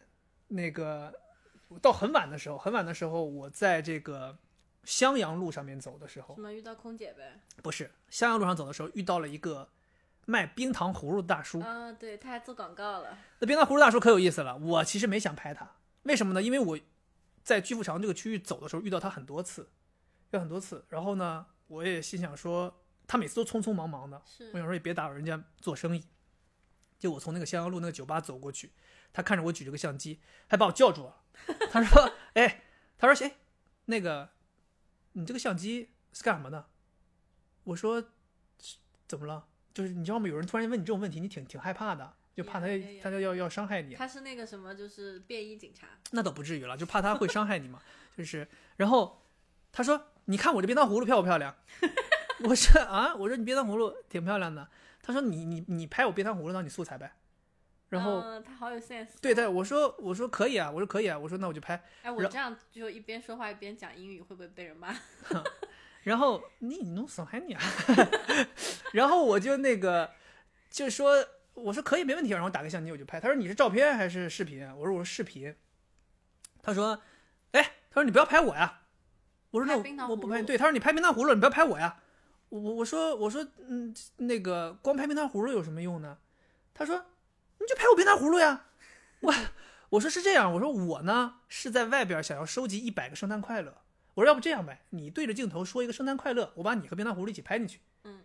[0.50, 1.14] 那个
[1.82, 4.38] 到很晚的时候，很晚的时候，我在这个。
[4.84, 7.40] 襄阳路上面走的时候，什么遇到空姐呗？
[7.62, 9.70] 不是，襄阳路上走的时候遇到了一个
[10.26, 11.60] 卖冰糖葫芦的大叔。
[11.60, 13.18] 啊，对，他还做广告了。
[13.40, 14.58] 那冰糖葫芦大叔可有意思了。
[14.58, 16.42] 我其实没想拍他，为什么呢？
[16.42, 16.80] 因为我
[17.44, 19.70] 在巨富长这个区域走的时候遇到他很多次，
[20.32, 20.84] 有很多次。
[20.90, 24.22] 然后呢，我也心想说，他每次都匆匆忙忙的，
[24.54, 26.04] 我想说也别打扰人家做生意。
[27.00, 28.72] 就我从那个襄阳路那个酒吧走过去，
[29.14, 31.18] 他看着我举着个相机，还把我叫住了。
[31.72, 32.64] 他说：“哎，
[32.98, 33.36] 他说谁？
[33.86, 34.30] 那个。”
[35.14, 36.68] 你这个相机是干什么的？
[37.64, 38.04] 我说，
[39.08, 39.46] 怎么了？
[39.74, 40.28] 就是你知道吗？
[40.28, 42.68] 有人突然问你这种问题，你挺挺害怕的，就怕他
[43.02, 43.96] 他要要要伤害你。
[43.96, 45.88] 他是那个什么，就是便衣警察。
[46.12, 47.82] 那倒不至于了，就怕他会伤害你嘛。
[48.18, 48.48] 就是，
[48.78, 49.22] 然后
[49.72, 51.56] 他说：“你看我这冰糖葫芦漂不漂亮？”
[52.44, 54.68] 我说：“啊，我说你冰糖葫芦挺漂亮的。”
[55.02, 57.14] 他说：“你你你拍我冰糖葫芦当你素材呗。”
[57.92, 59.10] 然后他好有 sense。
[59.22, 61.84] 对对，我说我说可以啊，我说可以啊，我说那我就拍。
[62.04, 64.96] 哎，我这样就一边说话一边讲英语，会不会被人骂？
[66.04, 67.62] 然后你你弄损害你啊！
[68.94, 70.10] 然后我就那个
[70.70, 71.14] 就说
[71.54, 73.20] 我说可以没问题，然后打开相机我就拍。
[73.20, 74.66] 他说你是照片还是视频？
[74.78, 75.54] 我说我是视频。
[76.64, 77.00] 他说
[77.52, 78.84] 哎，他说你不要拍我呀。
[79.52, 80.42] 我说那我不拍。
[80.42, 82.02] 对，他说你拍冰糖葫芦，你不要拍我呀。
[82.48, 86.18] 我我说我说嗯那个光拍冰糖葫芦有什么用呢？
[86.74, 87.06] 他说。
[87.62, 88.66] 你就拍我冰糖葫芦呀，
[89.20, 89.34] 我
[89.90, 93.78] 我说是这样，我说我呢是在外边想要收集一百个圣诞快乐。
[94.16, 97.80] 我说要不这样呗，你对着镜头说一个圣诞快乐，我把你和冰糖葫芦一起拍进去。
[98.04, 98.22] 嗯，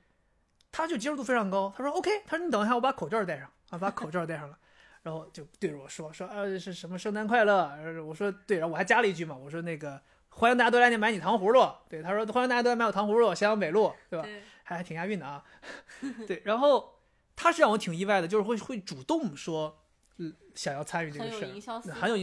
[0.72, 4.58] 他就接受度非常高，他说 OK，他说你等一下，我把口罩戴上啊，把口罩戴上了，
[5.02, 7.70] 然后就对着我说说呃是什么圣诞快乐？
[8.04, 11.72] 我说对，然后我还加了一句嘛，我说那个欢迎大家都来你买你糖葫芦。
[11.88, 14.26] 对，他说欢迎大家都来买我糖葫芦，襄阳北路，对吧？
[14.64, 15.44] 还挺押韵的啊。
[16.26, 16.95] 对，然后
[17.36, 19.84] 他是让我挺意外的，就是会会主动说，
[20.16, 22.16] 嗯，想要参与这个事很有营销思维，很有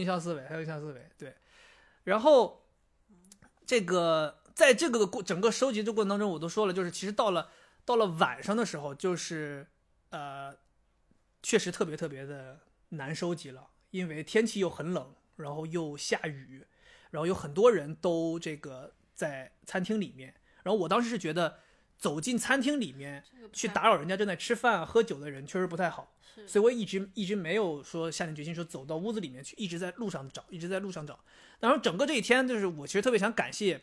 [0.60, 1.10] 营销思维。
[1.16, 1.34] 对，
[2.02, 2.66] 然后
[3.64, 7.50] 这个在这个过整个收集的过程当中，我都说了，就是其实到了
[7.84, 9.66] 到了晚上的时候，就是
[10.10, 10.56] 呃，
[11.42, 16.66] 确实特别特别的难收集了，因为天气又很冷，然后又下雨，
[17.10, 21.60] 然后有很多人都这个在餐厅里面，然后我当时是觉得
[22.04, 26.12] 走进餐厅里面去打扰人家正在吃饭啊喝酒的人，确实不太好。
[26.46, 31.18] 所以我一直一直没有说下定决心说走到屋子里面去，一直在路上找，一直在路上找。
[31.60, 33.80] 然后整个这一天，就是我其实特别想感谢，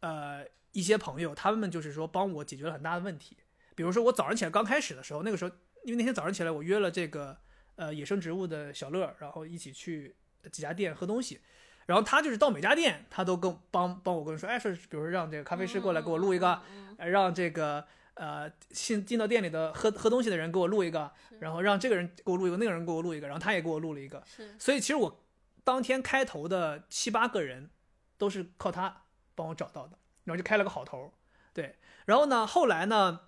[0.00, 3.38] 呃，一些朋友，他们就是说帮我解决了很大的问题。
[3.74, 5.50] 比如说我早上起来刚开始的时候，那个时候
[5.84, 7.34] 因为那天早上起来我约了这个
[7.76, 10.14] 呃野生植物的小乐，然后一起去
[10.50, 11.40] 几家店喝东西。
[11.86, 16.60] 然后他就是到每家店，他都跟帮帮我跟说，哎，说比如说让这个咖啡师过来给我录一个，
[16.98, 24.18] 让这个呃新进到店里的喝喝东西的人给我录一个，然后让这个人给我录一个，那个人给我录一个，然后他也给我录了一个。
[24.18, 25.24] 嗯是所以其实我
[25.64, 27.70] 当天开头的七八个人
[28.18, 31.12] 都是靠他帮我找到的，然后就开了个好头。
[31.52, 33.20] 对，然后呢，后来呢，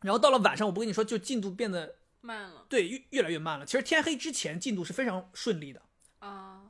[0.00, 3.66] 然后到了晚上，我不跟你说，就进度变得慢了对越越来越慢了。
[3.66, 5.84] 其实天黑之前进度是非常顺利的，啊，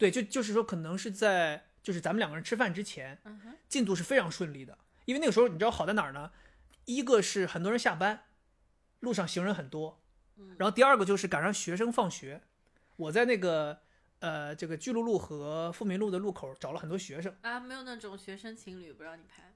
[0.02, 3.16] 对，就就是说可能是在就是咱们两个人吃饭之前，
[3.68, 6.32] 进度是非常顺利的，因为那个时候你知道好在哪儿呢？
[6.86, 8.24] 一个是很多人下班，
[8.98, 10.02] 路上行人很多，
[10.38, 12.42] 嗯然后第二个就是赶上学生放学，
[12.96, 13.78] 我在那个
[14.18, 19.54] 呃这个巨鹿路和富民路的路口找了很多学生，啊，没有那种学生情侣不让你拍，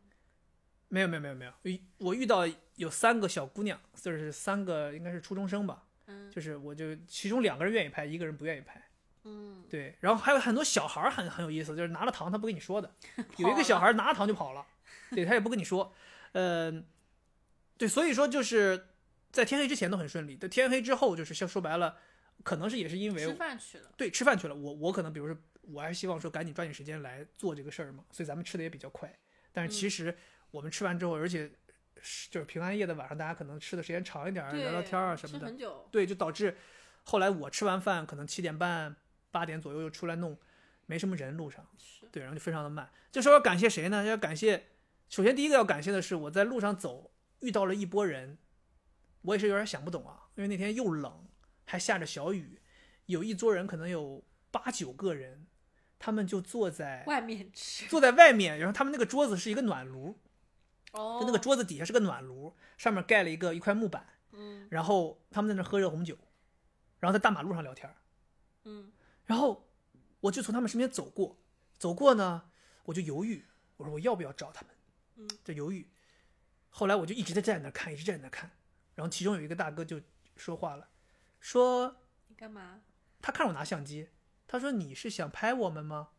[0.87, 1.53] 没有没有没有没有，
[1.99, 8.81] 我遇到有三个小姑娘，就是三个应该是初中生吧，嗯就是我就其中两个人愿意拍，一个人不愿意拍。
[9.27, 12.95] 嗯，对，然后还有很多小孩儿很很有意思，就是拿了糖他不跟你说的，
[13.39, 14.65] 有一个小孩拿了糖就跑了，
[15.11, 15.93] 对他也不跟你说，
[16.33, 16.87] 嗯、
[17.77, 18.87] 对，所以说就是
[19.33, 21.99] 在天黑之前都很顺利，在天黑之后就是像说白了，
[22.45, 29.13] 可能是也是因为吃为饭去了，对吃饭去了，我我可能比如说我还是希望说赶紧抓紧时间来做这个事儿嘛，所以咱们吃的也比较快，
[29.53, 29.91] 但是其嗯。
[29.91, 30.17] 实
[30.53, 31.51] 我们吃完之后，而且
[32.01, 36.57] 是就是平安夜的晚上，大家可能吃的时间长一点聊聊天儿啊什么的，吃很久，对，就导致
[37.05, 38.95] 后来我吃完饭可能七点半
[39.31, 40.39] 八点左右又出来弄，
[40.87, 41.67] 没什么人路上，
[42.11, 42.91] 对，然后就非常的慢。
[43.11, 44.05] 这时候要感谢谁呢？
[44.05, 44.69] 要感谢，
[45.09, 48.39] 首先第一个要感谢的是我在路上走遇到了一波人，
[49.23, 51.27] 我也是有点想不懂啊，因为那天又冷，
[51.65, 52.61] 还下着小雨，
[53.07, 55.47] 有一桌人可能有八九个人，
[55.99, 60.19] 他们就坐在外面吃，坐在外面，然后他们那个桌子是一个暖炉，
[60.93, 66.17] 哦，就那个桌子底下是个暖炉，上面盖了一个一块木板，嗯然后他们在那喝热红酒，
[67.01, 67.93] 然后在大马路上聊天。
[68.65, 68.93] 嗯
[69.27, 69.69] 然后
[70.21, 71.37] 我就从他们身边走过，
[71.79, 72.51] 走过呢，
[72.85, 73.45] 我就犹豫，
[73.77, 74.71] 我说我要不要找他们？
[75.17, 75.89] 嗯，就犹豫。
[76.71, 78.51] 后来我就一直在站在那儿看，一直站在那儿看。
[78.95, 80.01] 然后其中有一个大哥就
[80.37, 80.89] 说话了，
[81.41, 81.97] 说
[82.29, 82.81] 你干嘛？
[83.21, 84.09] 他看我拿相机，
[84.47, 86.11] 他说你是想拍我们吗？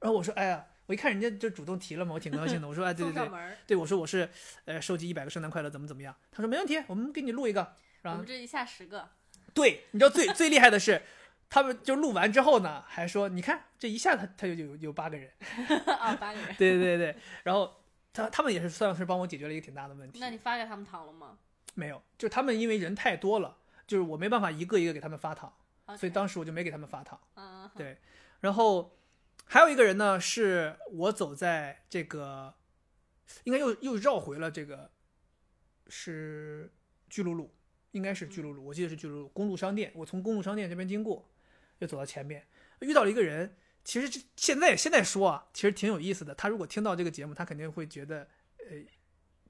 [0.00, 2.66] 然后我说哎呀，我一看人家就主动提了嘛，我挺高兴的。
[2.66, 4.28] 我说哎对对对对我说我是
[4.64, 6.16] 呃收集一百个圣诞快乐怎么怎么样？
[6.30, 7.60] 他说没问题，我们给你录一个。
[7.60, 9.10] 我然后们这一下十个，
[9.54, 11.02] 对，你知道最最厉害的是，
[11.52, 15.30] 他们就录完之后呢，还说你看这一下他他就有有八个人，
[15.84, 16.46] 啊， 八个人。
[16.56, 17.70] 对对对对，然后
[18.10, 20.18] 他他们也是算是帮我解决了一个挺大的问题。
[20.18, 21.36] 那你发给他们糖了吗？
[21.74, 25.52] 没有，就他们因为人太多了，就是我没办法一个一个给他们发糖，
[25.98, 27.20] 所以当时我就没给他们发糖。
[27.76, 27.98] 对，
[28.40, 28.96] 然后
[29.44, 32.54] 还有一个人呢，是我走在这个，
[33.44, 34.90] 应该又又绕回了这个，
[35.88, 36.72] 是
[37.10, 37.54] 巨鹿路，
[37.90, 39.92] 应该是巨鹿路，我记得是巨鹿路公路商店。
[39.94, 41.28] 我从公路商店这边经过，
[41.78, 42.46] 又走到前面，
[42.80, 43.56] 遇到了一个人。
[43.84, 46.32] 其实这现在现在说啊，其实挺有意思的。
[46.36, 48.76] 他如果听到这个节目，他肯定会觉得呃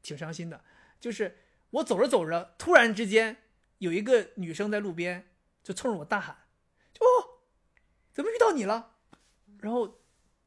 [0.02, 0.64] 挺伤心的。
[0.98, 1.36] 就是
[1.68, 3.36] 我走着走着，突然之间
[3.76, 5.28] 有一个女生在路边
[5.62, 6.34] 就冲着我大喊
[6.94, 7.44] ：“就哦，
[8.14, 8.96] 怎么遇到你了？”
[9.60, 10.00] 然后，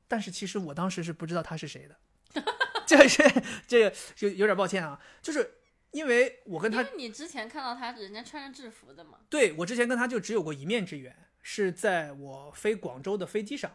[0.07, 1.95] 但是其实我当时是不知道他是谁的，
[2.87, 3.21] 这是
[3.67, 5.59] 这个就有点抱歉啊，就是
[5.91, 9.19] 因为我跟他因为你之前看到他，人家穿着制服的嘛。
[9.29, 13.71] 对我之前跟他就只有过一面之缘，是在我飞广州的飞机上，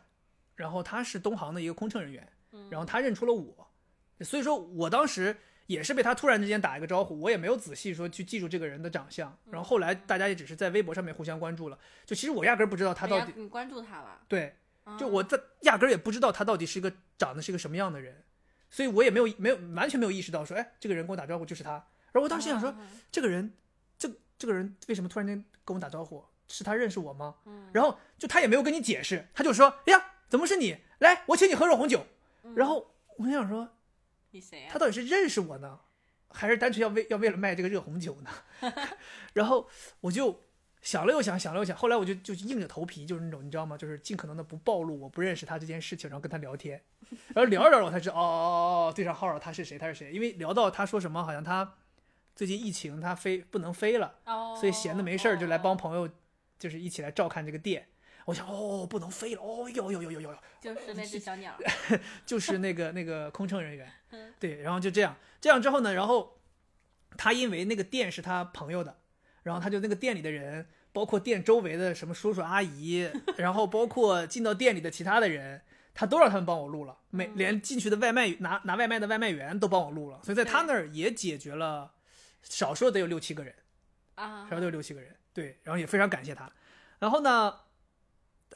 [0.56, 2.28] 然后他是东航的一个空乘人员，
[2.68, 3.70] 然后他认出了我，
[4.22, 5.36] 所以说我当时
[5.68, 9.38] 也是被他突然之间打一个招呼，我也没有仔细说去记住这个人的长相。
[9.52, 14.56] 然后后来大家也只是在微博上面互相关注了，就其实我压根儿不知道他到底你关注他了，对，
[14.98, 18.24] 就啊我在压根儿也不知道他到底是一个长得是一个什么样的人，
[18.68, 21.70] 所以我也没有没有完全没有意识到说，哎，这个人跟我打招呼就是他。
[22.10, 23.52] 然后我当时想说，嗯这个人，
[23.96, 26.24] 这这个人为什么突然间跟我打招呼？
[26.50, 27.36] 是他认识我吗？
[27.46, 30.76] 嗯然后就他也没有跟你解释，他就说，哎呀，怎么是你？
[30.98, 32.04] 来，我请你喝热红酒。
[32.42, 33.68] 嗯然后我就想说，
[34.30, 34.78] 你谁呀他？
[34.78, 35.78] 到底是认识我呢，
[36.28, 38.30] 还是单纯要为要为了卖这个热红酒呢？
[39.34, 39.68] 然后
[40.00, 40.40] 我就
[40.82, 43.76] 想了又想，想了又想，后来我就就硬着头皮，就是那种你知道吗？
[43.76, 46.82] 就是尽可能的不暴露我不认识他这件事情，然后跟他聊天，
[47.34, 49.78] 然后聊着聊着我才知道，哦哦哦哦，对上号了，他是谁？
[49.78, 50.10] 他是谁？
[50.12, 51.74] 因为聊到他说什么，好像他
[52.34, 56.08] 最近疫情他飞不能飞了，哦，所以闲的没事儿就来帮哦，朋友，
[56.60, 57.88] 就是一起来照看这个店。
[58.26, 61.58] 我想，哦，不能飞了，哦，有有有有有有，就是那只小鸟，
[62.24, 66.38] 就是那个那个空乘人员 嗯，对，然后就这样，这样之后呢，然后
[67.16, 69.00] 他因为那个店是他朋友的，
[69.42, 75.62] 然后他就那个店里的人，包括店周围的什么叔叔阿姨，然后包括进到店里的其他的人，
[75.94, 81.94] 他都让他们帮我录了，每嗯连进去的外卖拿拿外卖的外卖员都帮我录了，所以在他那儿也解决了，
[82.42, 83.54] 少说得有六七个人。
[84.14, 86.50] 啊少，得有六七个人，对，然后也非常感谢他。
[86.98, 87.60] 然后呢，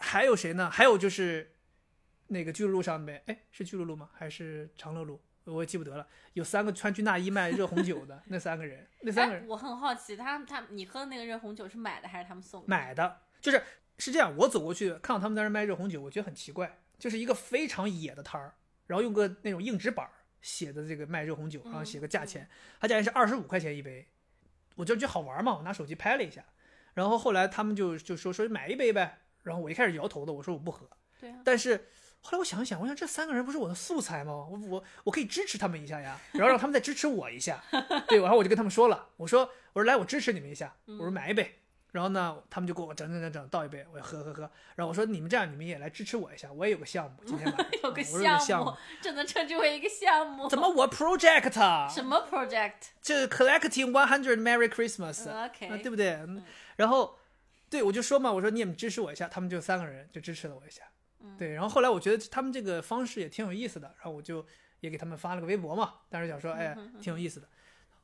[0.01, 0.71] 还有谁呢？
[0.71, 1.55] 还有就是
[2.29, 4.11] 那个巨鹿路上面，哎，是巨鹿路吗？
[4.15, 5.21] 还是长乐路？
[5.45, 6.09] 我也记不得了。
[6.33, 12.67] 有三个穿军大衣卖热红酒的那三个人，那三个人，哎我很好奇，他他你喝的那个热红酒是买的还是他们送的？
[12.67, 13.63] 买的，就是
[13.99, 14.35] 是这样。
[14.39, 18.55] 我走过去看到他们在那儿卖热红酒，我觉得很奇怪，就是一个非常野的摊儿，
[18.87, 22.49] 然后用个那种硬纸板儿写的这个卖热红酒，然后写个价钱，
[22.81, 24.09] 他价钱是二十五块钱一杯，
[24.77, 26.43] 我就觉得好玩嘛，我拿手机拍了一下，
[26.95, 30.89] 然后后来他们就就说说买一杯呗，然后我一开始摇头的，我说我不喝，
[31.21, 31.89] 对啊，但是
[32.21, 34.33] 后来我想一想，我想这三个人不是我的素材吗？
[34.33, 37.63] 我我我可以支持他们一下呀，然后让他们再支持我一下。
[38.09, 41.61] 对，然后我就跟他们说了，我说我说来，我支持你们一下，我说买一杯。
[41.93, 44.43] 然后呢，他们就给我整整整整倒一杯，我要喝喝喝。
[44.75, 50.49] 然后我说你们这样，你们也来支持我一下，我也有个项目，今天晚上 有个项个目，只能称之为一个项目？
[50.49, 52.73] 怎么我 project 啊什么 project？
[53.01, 56.15] 这 collecting one hundred Merry Christmas，、嗯，OK 啊，对不对？
[56.15, 56.43] 嗯
[56.77, 57.19] 然后
[57.71, 60.83] 对我就说嘛，我说你们支持我一下，他们就三个人就支持了我一下。
[61.21, 64.47] 嗯对，然后后来我觉得他们这个方式也挺有意思的，然后我就
[64.81, 67.49] 也给他们发了个微博嘛，当时想说，哎，挺有意思的。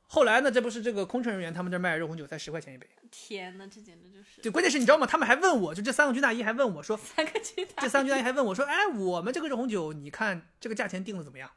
[0.07, 5.07] 后来呢，这不是这个空乘人员他们这卖热红酒才十块钱一杯，天呐，这简直就是对，关键是你知道吗？
[5.07, 11.51] 他们还问我，就这三个军大衣还问我说，三个军大衣这三个军大衣还问我说，哎，我们这个热红酒，你看这个价钱定的怎么样？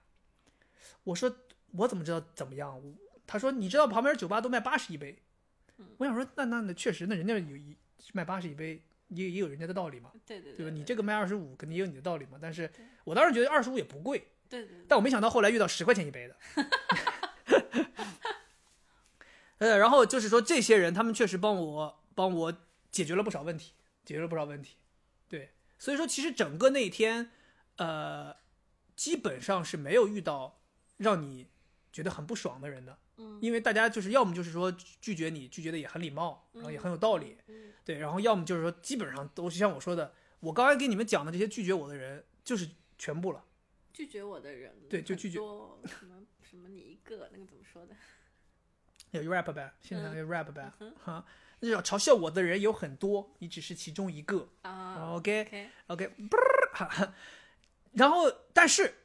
[1.06, 1.36] 我说
[1.72, 2.80] 我怎么知道怎么样？
[3.26, 5.24] 他说你知道旁边酒吧都卖八十一杯，
[5.98, 7.76] 我想说那那那确实，那人家有一
[8.14, 10.72] 卖八十一杯，也也有人家的道理嘛，对对对吧？
[10.72, 12.38] 对，你这个卖二十五，肯定也有你的道理嘛。
[12.42, 12.72] 但是
[13.04, 16.38] 我当时觉得二十五也不贵，对对对，但我没想到后来遇到十块钱一杯的。
[19.60, 22.54] 呃，然后就是说，这些人他们确实帮我帮我
[22.92, 23.72] 解决了不少问题，
[24.04, 24.76] 解决了不少问题。
[25.30, 27.32] 对，所以说其实整个那一天，
[27.78, 28.36] 呃，
[28.96, 30.60] 基本上是没有遇到
[30.98, 31.48] 让你
[31.94, 34.72] 觉得很不爽的人的，嗯因为大家就是要么就是说
[35.02, 43.44] 拒绝你，拒绝的也很礼貌，然后也很有道理，嗯对，然后要么就是说基本上都是像我说的，我刚才给你们讲的这些拒绝我的人，就是全部了。
[43.92, 47.96] 拒绝我的人，对就拒绝什么什么你一个那个怎么说的？
[49.12, 51.24] 有 rap 呗，现在嗯有 rap 呗，嗯哈，
[51.60, 54.50] 那种嘲笑我的人有很多，你只是其中一个。
[54.64, 56.36] 啊 OK，OK，OK，不，
[56.74, 57.14] 哈哈
[57.92, 58.96] 然后但是，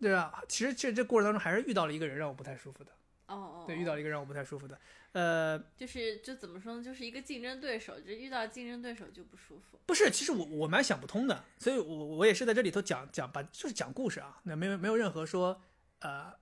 [0.00, 0.42] 对吧？
[0.48, 2.90] 其实这这过程当中还是遇到了一个人让我不太舒服的，
[3.26, 4.78] 哦哦，对，遇到了一个让我不太舒服的，
[5.12, 9.78] 呃，就是就怎么说呢，就是一个竞争对手，就遇到竞争对手就不舒服。
[9.86, 15.60] 不是，其实我我蛮想不通的，所以我我也是在这里头讲讲把就是讲故事啊，那没有没有任何说
[16.00, 16.32] 呃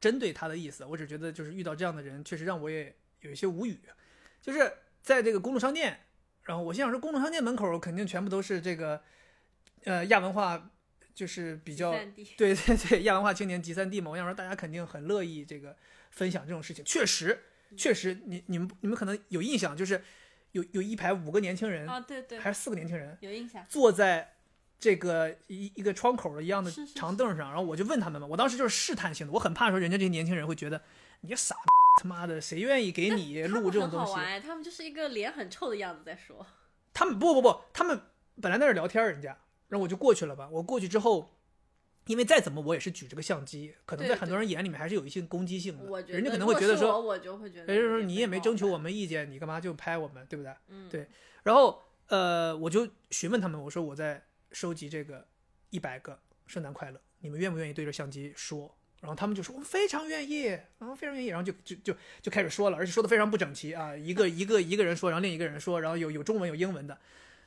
[0.00, 3.80] 针对他的意思，我只觉得就是遇到这样的人，确实让我也有一些无语，
[4.40, 6.00] 就是在这个公路商店，
[6.42, 9.02] 然后我心想说公路商店门口肯定全部都是这个
[9.84, 10.70] 呃亚文化，
[11.14, 11.92] 就是比较
[12.36, 12.54] 对对
[12.88, 15.76] 对，亚文化青年集散地嘛，我想说大家肯定很乐意这个
[16.14, 16.84] 分享这种事情。
[16.84, 17.44] 确实，
[17.76, 20.02] 确实，你你们你们可能有印象，就是
[20.52, 23.64] 有有一排五个年轻人，啊，对对，还是四个年轻人，有印象。
[23.68, 24.34] 坐在
[24.78, 30.82] 这个一一个窗口的一样的长凳上，然后我就问他们嘛，我当时就是试探性的，我很怕说人家这些年轻人会觉得
[31.22, 31.56] 你傻
[32.00, 34.14] 他妈的，谁愿意给你录这种东西
[34.44, 36.46] 他们就是一个脸很臭的样子在说。
[36.92, 38.00] 他们不不不，他们
[38.40, 39.36] 本来在那儿聊天，人家，
[39.68, 40.48] 然后我就过去了吧。
[40.48, 41.36] 我过去之后，
[42.06, 45.84] 因为再怎么我也是举着个相机，可能在很多人眼里面还是有一些攻击性的。
[45.84, 48.40] 我觉得人家可能会觉得说，我，我就会觉得人家说你也没。
[48.40, 50.52] 征求我们意见，你干嘛就拍我们，对不对？
[50.68, 51.06] 嗯，对
[51.44, 55.26] 然后呃，我就询问他们，我说我在收集这个
[55.70, 58.76] 一百个圣诞快乐，你们愿不愿意对着相机说？
[59.00, 60.48] 然后他们就说我们非常愿意，
[60.78, 66.98] 啊，非常愿意，然后就就就就开始说了，而且说的非常不整齐啊，一个一个一个人说，然后另一个人说，然后有有中文有英文的，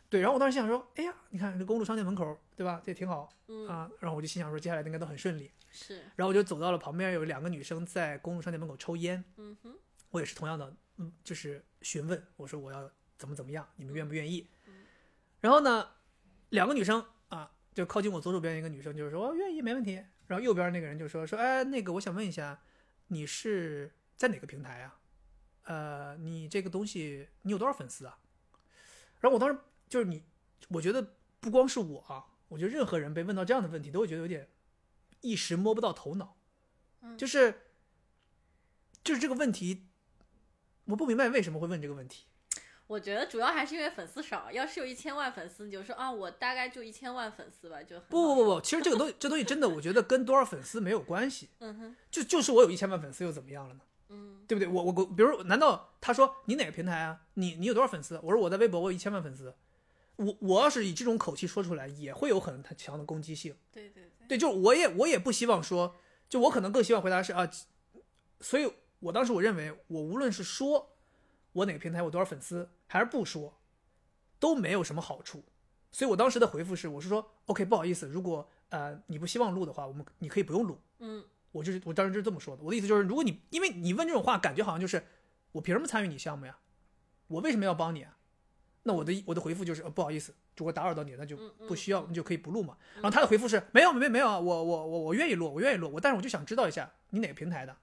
[0.09, 2.81] 对，然后我当时心想说，哎呀，你看这公路商店门口，对吧？
[2.83, 9.75] 这也挺好嗯，啊，然后我就心想说，接下来应该都很顺利，是，然后我就走到了旁边有两个女生在公路商店门口抽烟，嗯哼，
[10.11, 14.47] 我也是同样的，嗯，就是询问我说我要怎么怎么样，你们愿不愿意？
[15.41, 15.87] 然后呢，
[16.49, 22.59] 两个女生啊，就靠近我左手边一个女生就是说、哦、愿意没问题，然后右边那个人就说说哎那个我想问一下，
[23.07, 24.99] 你是在哪个平台啊？
[25.63, 28.17] 呃，你这个东西你有多少粉丝啊？
[29.19, 29.59] 然后我当时
[29.89, 30.23] 就是你，
[30.69, 34.49] 我觉得不光是我啊，我觉得任何人被问到这样的问题都会觉得有点
[35.21, 36.35] 一时摸不到头脑，
[37.01, 37.61] 嗯就是
[39.03, 39.87] 就是这个问题，
[40.85, 42.25] 我不明白为什么会问这个问题。
[42.87, 44.49] 我觉得主要还是因为粉丝少。
[44.49, 51.49] 要是有一千万粉丝，你就说啊，我大概就一千万粉丝吧，就很不不不不，其实这个东西这东西真的，我觉得跟多少粉丝没有关系。
[51.59, 53.81] 嗯哼，就就是我有一千万粉丝又怎么样了呢？
[54.09, 54.69] 嗯对不对？
[54.69, 57.19] 我我我，比如难道他说你哪个平台啊？
[57.33, 58.17] 你你有多少粉丝？
[58.23, 59.53] 我说我在微博我有一千万粉丝。
[60.17, 63.55] 我我要是以这种口气说出来，也会有很强的攻击性。
[63.71, 65.95] 对对对，对，就我也我也不希望说，
[66.27, 67.49] 就我可能更希望回答是啊，
[68.41, 70.97] 所以我当时我认为，我无论是说
[71.53, 73.59] 我哪个平台我多少粉丝，还是不说，
[74.39, 75.43] 都没有什么好处。
[75.91, 80.79] 所以我当时的回复是，我是说，OK，不好意思，如果呃你不希望录的话，我们你可以不用录。
[80.99, 82.63] 嗯我就是我当时就是这么说的。
[82.63, 85.03] 我的意思就是，如果你因为你问这种话，感觉好像就是
[85.51, 86.57] 我凭什么参与你项目呀？
[87.27, 88.16] 我为什么要帮你啊？
[88.87, 91.35] 那我的我的回复就是、呃、不好意思，如果打扰到你，那就
[91.67, 92.77] 不需要，你就可以不录嘛。
[92.95, 97.75] 然后他的回复是没有没有没有啊，我我我我愿意录，我愿意录，我但是我就想知道一下你哪个平台的。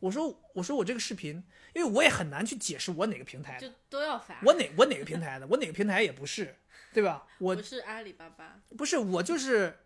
[0.00, 4.40] 我说我说我这个视频，因为我也很难去解释我哪个平台就，都要发。
[4.44, 6.56] 我哪我哪个平台的，我哪个平台也不是，
[6.92, 7.26] 对吧？
[7.38, 9.78] 我 不是阿里巴巴，不是我就是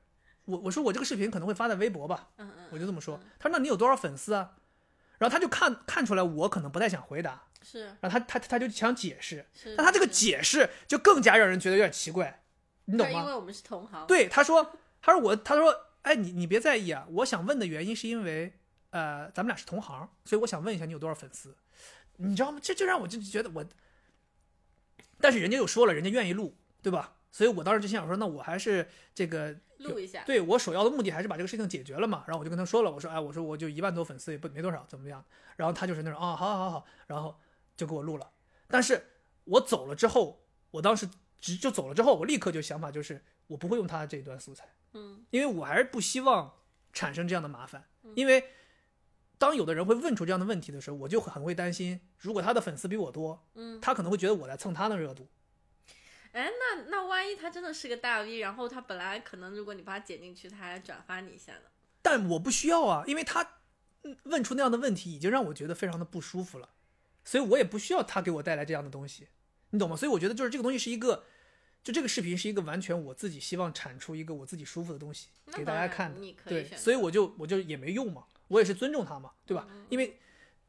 [0.46, 3.30] 我我说我这个视频可能会发在微博吧，嗯嗯，我就这么说嗯。
[3.38, 4.56] 他说：“那你有多少粉丝啊？”
[5.18, 9.46] 然后他就看看出来我可能不太想回答，是然后他他他就想解释，
[9.76, 12.42] 但他这个解释就更加让人觉得有点奇怪，
[12.86, 13.20] 你懂吗？
[13.20, 18.52] 因为我们是同行，，对，他说他说我他说哎你你别在意啊，我想问的原因是因为
[18.90, 21.56] 呃咱们俩是同行，所以我想问一下你有多少粉丝，
[22.16, 22.58] 你知道吗？
[22.62, 23.64] 这就让我就觉得我，
[25.20, 27.16] 但是人家又说了，人家愿意录，对吧？
[27.32, 32.24] 所以我当时就心想说，那我还是这个录一下，对我首要的目的还是把这个事情解决了嘛。
[32.26, 35.24] 然后我就跟他说了，我说哎，我说我就一万多粉丝也不没多少，怎么样？
[35.56, 37.38] 然后他就是那种啊、好好好好，然后
[37.80, 38.30] 就给我录了。
[38.68, 39.02] 但是
[39.44, 41.08] 我走了之后，我当时
[41.40, 46.54] 直就走了之后，我立刻就想法就是我不会用他这一段素材，嗯因为我还是不希望
[46.92, 47.88] 产生这样的麻烦。
[48.14, 48.44] 因为
[49.38, 55.26] 当有的人会问出这样的问题的时候，我就很会担心，如果他的粉丝比我多，嗯，他可能会觉得我在蹭他的热度。
[56.32, 61.62] 哎，那那万一他真的是个大 V，然后他本来可能如果你把他剪进去，他还转发你一下呢？
[62.02, 63.42] 但我不需要啊，因为他
[64.02, 66.68] 嗯问出那样的问题，已经让我觉得非常的不舒服了，
[67.24, 69.28] 所以我也不需要他给我带来这样的东西，
[69.70, 69.96] 你懂吗？
[69.96, 71.24] 所以我觉得就是这个东西是一个，
[71.82, 79.66] 就这个视频是一个完全我自己希望产出一个我自己舒服的东西给大家看的，对，所以我就我就也没用嘛，我也是尊重他嘛，对吧？
[79.70, 80.18] 嗯因为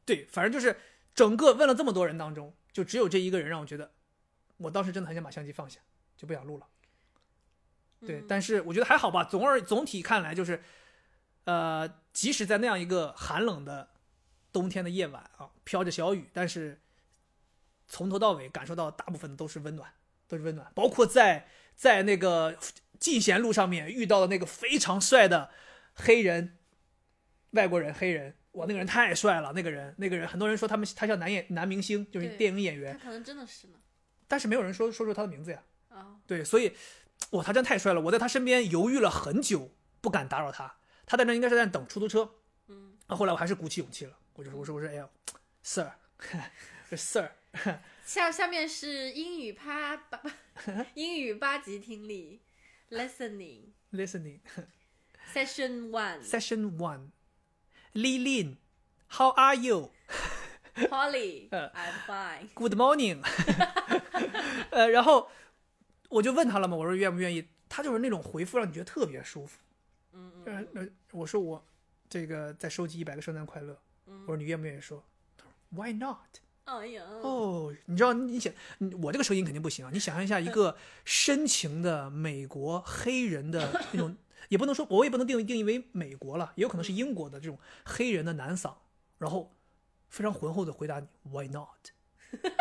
[0.04, 0.76] 对，反正就是
[1.14, 3.92] 整个问了这么多人当中，就只有这一个人让我觉得，
[4.56, 5.80] 我当时真的很想把相机放下，
[6.16, 6.66] 就不想录了。
[8.04, 9.22] 对，嗯但是我觉得还好吧。
[9.22, 10.62] 总而总体看来，就是，
[11.44, 13.90] 呃，即使在那样一个寒冷的
[14.52, 16.80] 冬天的夜晚啊，飘着小雨，但是
[17.88, 19.92] 从头到尾感受到大部分都是温暖，
[20.28, 20.70] 都是温暖。
[20.74, 22.58] 包括在在那个
[22.98, 25.50] 进贤路上面遇到的那个非常帅的
[25.94, 26.58] 黑人
[27.52, 33.74] 外国人黑人，哇，那个人太帅了，那个人那个人很多人说他们他像男演男明星，就是电影演员他，可能真的是呢。
[34.28, 35.62] 但是没有人说说出他的名字呀。
[35.90, 36.72] 啊，对，所以，
[37.32, 38.00] 哇，他真太帅了！
[38.00, 40.76] 我在他身边犹豫了很久，不敢打扰他。
[41.04, 42.30] 他在那应该是在等出租车。
[42.68, 45.08] 嗯，啊，后来我还是鼓起勇气了，我就说，我说，我说，哎呀
[45.62, 45.92] ，Sir，
[46.88, 47.30] 这 Sir，
[48.04, 50.22] 下下面是英语八八
[50.94, 52.40] 英语八级听力
[52.90, 54.40] listening listening
[55.32, 57.10] session one session one。
[57.92, 59.90] Li Lin，How are you?
[60.74, 63.22] Polly 呃 I'm fine Good morning。
[64.70, 65.30] 呃，然后
[66.08, 67.46] 我就问他了嘛，我说愿不愿意？
[67.68, 69.58] 他就是那种回复让你觉得特别舒服。
[70.12, 71.62] 嗯嗯我说我
[72.08, 73.78] 这个在收集一百个圣诞快乐。
[74.06, 75.04] 我说你愿不愿意说？
[75.36, 76.40] 他说 Why not？
[76.64, 78.52] 哎呀哦，你知道你想，
[79.02, 79.90] 我这个声音肯定不行啊！
[79.92, 84.16] 你想象一下，一个 深情的美国黑人的 那种，
[84.48, 88.74] 也不能说，我也不能定义定义为美国了，也有可能是英国的这种黑人的男嗓，
[89.18, 89.52] 然后
[90.08, 92.52] 非常浑厚的回答你 Why not？Why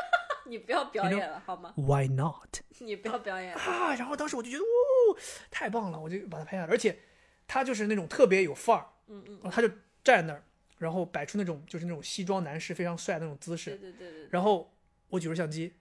[0.50, 2.58] 你不要表演了好吗？Why？not？
[2.80, 3.94] 你不要表演了啊！
[3.96, 5.18] 然后当时我就觉得，哦，
[5.52, 7.00] 太棒了，我就把它拍下来，而且
[7.48, 9.70] 他就是那种特别有范儿，嗯嗯，他就
[10.04, 10.44] 站在那儿，
[10.82, 14.74] 然后摆出那种就是那种西装男士非常帅的那种姿势，对对对，然后
[15.10, 15.76] 我举着相机，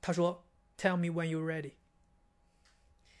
[0.00, 0.44] 他说
[0.76, 1.74] “Tell me when you're ready”，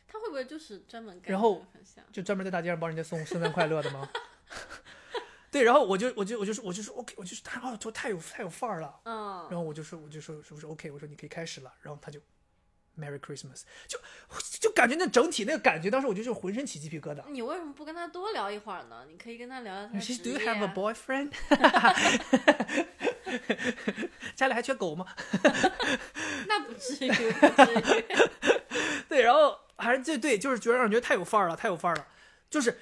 [0.08, 1.64] 他会不会就是专门干然后？
[2.12, 4.10] 就专门在大街上帮人家送圣诞快乐的吗？
[5.50, 9.00] 对，然后我就我就我就说我就说 OK，我就说他哦，说太有太有范儿了。
[9.04, 11.72] 嗯，然后我就说，我就说，是不是 OK，我说你可以开始了。
[11.80, 12.20] 然后他就
[12.98, 13.98] Merry Christmas，就
[14.60, 17.22] 就感觉那整体那个感觉，当时我就是浑身起鸡皮疙瘩。
[17.28, 19.04] 你为什么不跟他多聊一会儿呢？
[19.08, 21.32] 你可以跟他聊聊他的 She's Do you have a 啊 boyfriend？
[24.34, 25.06] 家里还缺狗吗？
[26.48, 28.04] 那不至于，不至于。
[29.08, 32.06] 对，然后还是对对，就是觉得让人觉得太有范儿了，太有范儿了。
[32.50, 32.78] 就是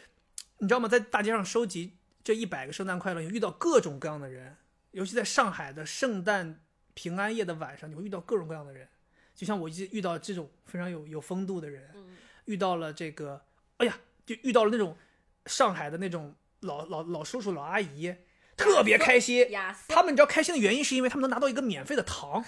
[0.58, 0.88] 你知道吗？
[0.88, 4.56] 在大街上收集这一百个圣诞快乐，你遇到各种各样的人，
[4.92, 6.60] 尤其在上海的圣诞
[6.94, 8.88] 平安夜的晚上，你会遇到各种各样的人。
[9.36, 12.16] 就像我一直遇到这种非常有有风度的人，嗯
[12.46, 13.44] 遇到了这个，
[13.76, 14.96] 哎呀，就遇到了那种
[15.44, 18.14] 上海的那种老老老叔叔老阿姨，
[18.56, 19.46] 特别开心。
[19.88, 22.44] 他们你知道开心的原因是因为他们能拿到一个免费的糖，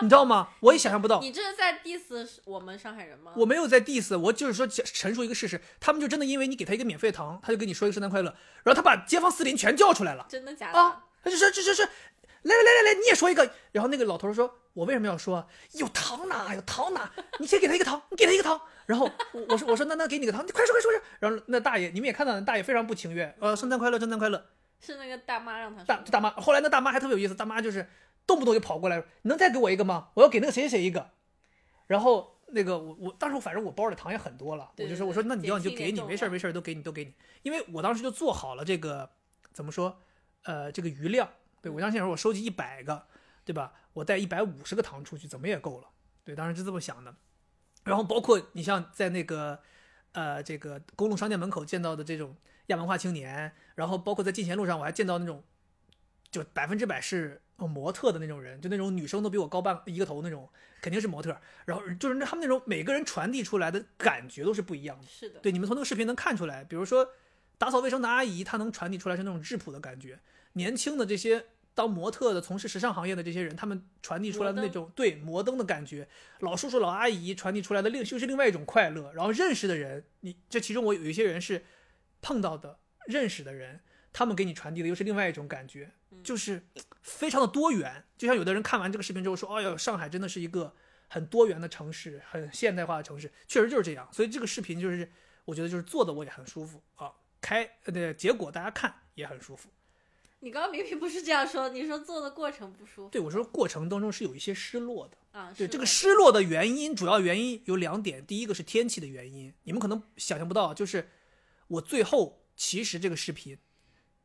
[0.00, 0.48] 你知道吗？
[0.60, 1.20] 我也想象不到。
[1.20, 3.32] 你这是在 diss 我们上海人吗？
[3.36, 8.34] 我没有在 diss，我就是说陈述一个事实，他们就真的因为你给他一个免费的糖，他就跟你说一个圣诞快乐，
[8.64, 10.78] 然后他把街坊四邻全叫出来了真的假的？
[10.78, 11.90] 啊，他就说这这这，来
[12.42, 24.46] 来来来来，你也说一个，然后那个老头说，我为什么要说有糖呢有糖呢，你先给他一个糖，你给他一个糖，然后我我说我说那那给你个糖，你快说快说，然后那大爷你们也看到了，大爷非常不情愿，呃，圣诞快乐圣诞快乐，
[24.80, 25.84] 是那个大妈让他说。
[25.86, 27.88] 大大妈，后来那大妈还特别有意思，大妈就是
[28.26, 30.10] 动不动就跑过来，你能再给我一个吗？
[30.14, 31.10] 我要给那个谁谁谁一个。
[31.86, 37.12] 然后那个我我当时反正我包里糖也很多了，对对我就说我说那你要你就给你，没事儿没事儿都给你都给你，
[37.42, 39.10] 因为我当时就做好了这个
[39.52, 40.00] 怎么说，
[40.44, 41.28] 呃，这个余量，
[41.60, 43.06] 对我当时想说我收集一百个，
[43.44, 43.72] 对吧？
[43.92, 45.88] 我带一百五十个糖出去，怎么也够了，
[46.24, 47.14] 对，当时是这么想的。
[47.84, 49.58] 然后包括你像在那个
[50.12, 52.36] 呃这个公路商店门口见到的这种
[52.66, 55.42] 亚文化青年，然后包括在进贤路上我还见到那种
[56.30, 60.48] 就百分之百是呃模特的那种人，就那种女生都比我高半一个头那种，
[60.80, 61.36] 肯定是模特。
[61.64, 65.06] 然后就是他们那种每个人传递出来的感觉都是不一样的。
[65.08, 67.08] 是的，对，你们从那个视频能看出来，比如说
[67.58, 70.18] 打扫卫生的阿姨，她能传递出来是那种质朴的感觉；
[70.52, 76.04] 年轻的这些当模特的、从事时尚行业的这些人，他们传递出来的那种对摩登的感觉；
[76.40, 79.12] 老叔叔、老阿姨传递出来的另就是另外一种快乐。
[79.12, 81.64] 然后认识的人，你这其中我有一些人是
[82.20, 83.80] 碰到的、认识的人，
[84.12, 85.92] 他们给你传递的又是另外一种感觉，
[86.22, 86.62] 就是
[87.02, 88.04] 非常的多元。
[88.18, 90.74] 就像有的人看完这个视频之后说：“哎呦，上海真的是一个
[91.08, 94.06] 很多元的城市，很现代化的城市。”确实就是这样。
[94.12, 95.10] 所以这个视频就是
[95.46, 99.70] 我觉得就是做的我也很舒服啊，开呃对结果大家看也很舒服。
[100.40, 103.08] 你刚刚明明不是这样说，你说做的过程不舒服。
[103.10, 105.16] 对我说过程当中是有一些失落的。
[105.38, 108.24] 啊，对这个失落的原因，主要原因有两点。
[108.26, 111.10] 第一个是天气的原因，你们可能想象不到，就是
[111.68, 113.58] 我最后其实这个视频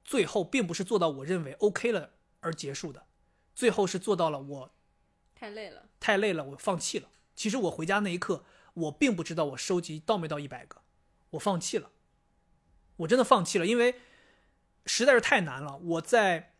[0.03, 3.05] 最后并不是做到我认为 OK 了而结束的，
[3.53, 4.76] 最后是做到了我
[5.36, 5.89] 太累了。
[5.99, 7.09] 太累了，我放弃了。
[7.36, 10.82] 其实我回家那一刻，我并不知道我收集到没到一百个，
[11.32, 11.91] 我放弃了，
[12.97, 13.95] 我真的放弃了，因为
[14.86, 15.77] 实在是太难了。
[15.77, 16.53] 我在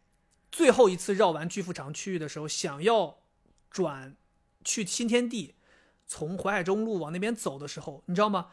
[0.51, 3.19] 最后一次绕完巨富场区域的时候，想要
[3.69, 4.15] 转
[4.63, 5.55] 去新天地，
[6.07, 8.51] 从淮海中路往那边走的时候，你知道吗？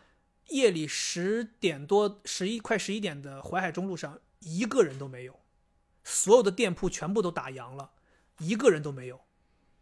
[0.48, 5.40] 夜里十点多、十一快十一点的淮海中路上，一个人都没有，
[6.02, 7.92] 所有的店铺全部都打烊了，
[8.38, 9.20] 一个人都没有。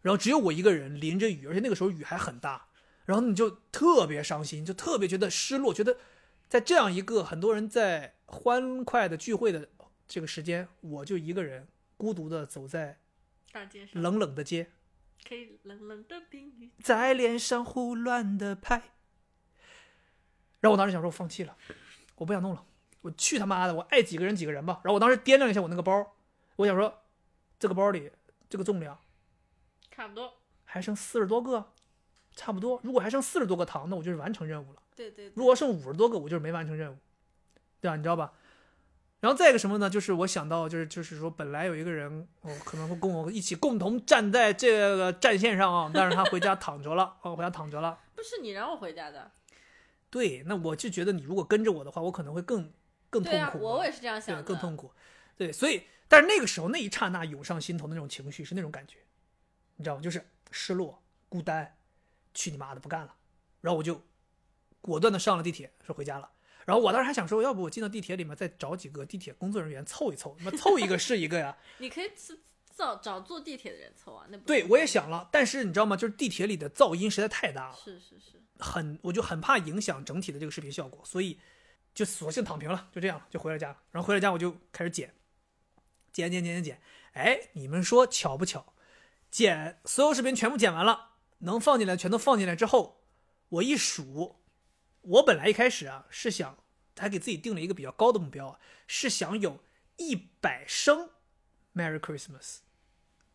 [0.02, 2.68] 然后只有我一个人淋着雨，而且那个时候雨还很大，
[3.06, 5.96] 然后你就特别伤心，就特别觉得失落，觉得
[6.48, 9.68] 在这样一个很多人在欢快的聚会的
[10.10, 12.98] 这个时间，我就一个人孤独的走在
[13.52, 14.68] 大街上冷冷的街，
[15.24, 16.68] 可以冷冷的冰雨。
[16.82, 18.82] 在脸上胡乱的拍。
[20.58, 21.56] 然后我当时想说，我放弃了，
[22.16, 22.66] 我不想弄了，
[23.02, 24.80] 我去他妈的，我爱几个人几个人吧。
[24.82, 26.16] 然后我当时掂量一下我那个包，
[26.56, 27.04] 我想说，
[27.60, 28.10] 这个包里
[28.48, 28.98] 这个重量
[29.92, 30.34] 差不多。
[30.64, 31.72] 还剩四十多个，
[32.34, 32.80] 差不多。
[32.82, 34.82] 如果还剩四十多个糖，那我就是完成任务了。
[34.96, 35.32] 对对对。
[35.36, 36.98] 如果剩五十多个，我就是没完成任务，
[37.80, 37.96] 对吧？
[37.96, 38.32] 你知道吧？
[39.20, 39.90] 然后再一个什么呢？
[39.90, 47.98] 就是我想到，就是就是说，本来有一个人，哦，可能会跟我一起共同站在这个战线上啊，但是他回家躺着了，哦，回家躺着了。
[48.14, 49.30] 不是你让我回家的。
[50.08, 52.72] 对，那我就觉得你如果跟着我的话，我可能会更
[53.10, 53.64] 更痛苦嘛。
[53.64, 54.42] 我也是这样想对，的。
[54.42, 54.90] 更痛苦。
[55.36, 58.96] 对，所以，但是那个时候那一刹那涌上心头的那种情绪是那种感觉，
[59.76, 60.02] 你知道吗？
[60.02, 61.76] 就是失落、孤单，
[62.32, 63.14] 去你妈的，不干了。
[63.60, 64.02] 然后我就
[64.80, 66.30] 果断的上了地铁，说回家了。
[66.70, 71.58] 然后我当时还想说，要不我进到地铁里面再找几个地铁工作人员凑一凑，那么凑一个是一个呀。
[71.78, 72.40] 你可以自
[72.76, 75.96] 找找坐地铁的人凑啊，那不对，我也想了，但是你知道吗？
[75.96, 77.74] 就是地铁里的噪音实在太大了。
[77.74, 81.40] 是是是，很，我就很怕影响整体的这个视频效果，所以
[81.92, 83.78] 就索性躺平了，就这样就回了家了。
[83.90, 85.12] 然后回了家我就开始剪，
[86.12, 86.80] 剪剪剪剪剪，
[87.14, 88.72] 哎，你们说巧不巧？
[89.28, 93.02] 剪所有视频全部剪完了，能放进来全都放进来之后，
[93.48, 94.36] 我一数，
[95.02, 96.59] 我本来一开始啊是想
[97.00, 99.60] 还给自己定了一个比较高的目标啊，是想有
[99.96, 101.10] 一百声
[101.74, 102.58] Merry Christmas，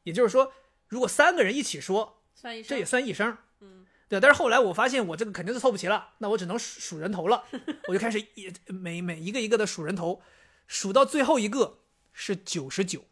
[0.04, 0.54] 也就是说，
[0.88, 3.38] 如果三个人一起说，算一声，这也算一声。
[3.62, 7.46] 嗯，对，但是后来我发现我这个肯定是凑不齐了，那我只能数数人头了，
[7.88, 10.22] 我就开始一每每一个一个的数人头，
[10.68, 11.80] 数到最后一个
[12.14, 13.06] 是九十九，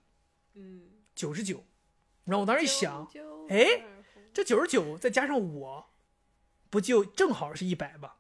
[0.54, 0.84] 嗯，
[1.16, 1.64] 九十九。
[2.26, 3.10] 然后我当时一想，
[3.50, 3.86] 哎
[4.34, 5.90] 这九十九再加上我，
[6.70, 8.14] 不就正好是一百吗？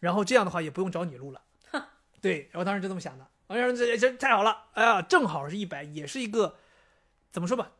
[0.00, 1.42] 然后这样的话也不用找你录了。
[2.20, 6.56] 对，然后当时就这么想的，哎呀，这这太好了，哎呀，正好是一百，也是一个
[7.30, 7.70] 怎么说吧，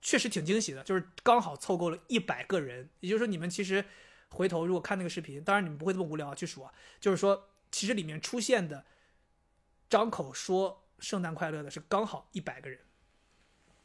[0.00, 2.88] 确实挺惊喜的，就是刚好凑够了一百个人。
[3.00, 3.84] 也就是说，你们其实
[4.30, 8.84] 回头如果看那个视频，当然你们不会这么无聊啊去数啊，就是说，其实里面出现的
[9.88, 12.78] 张口说圣诞快乐的是刚好一百个人。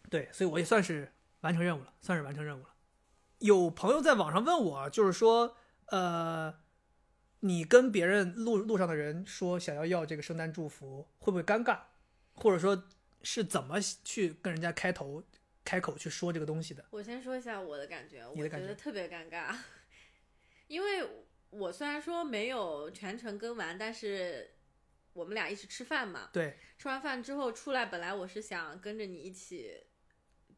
[0.07, 1.11] 对，所以我也算是
[1.41, 2.69] 完成任务了，算是完成任务了。
[3.39, 5.57] 有朋友在网上问我，就是说，
[5.87, 6.53] 呃，
[7.45, 11.79] 你跟别人路路上的人说想要要这个圣诞祝福，会不会尴尬？
[12.33, 12.87] 或者说
[13.21, 15.23] 是怎么去跟人家开头
[15.63, 16.83] 开口去说这个东西的？
[16.89, 19.55] 我先说一下我的感觉，我觉得特别尴尬，
[20.67, 21.07] 因为
[21.51, 24.55] 我虽然说没有全程跟完，但是
[25.13, 29.83] 我们俩一起吃饭嘛，对，吃完饭之后出来，本来我是想跟着你一起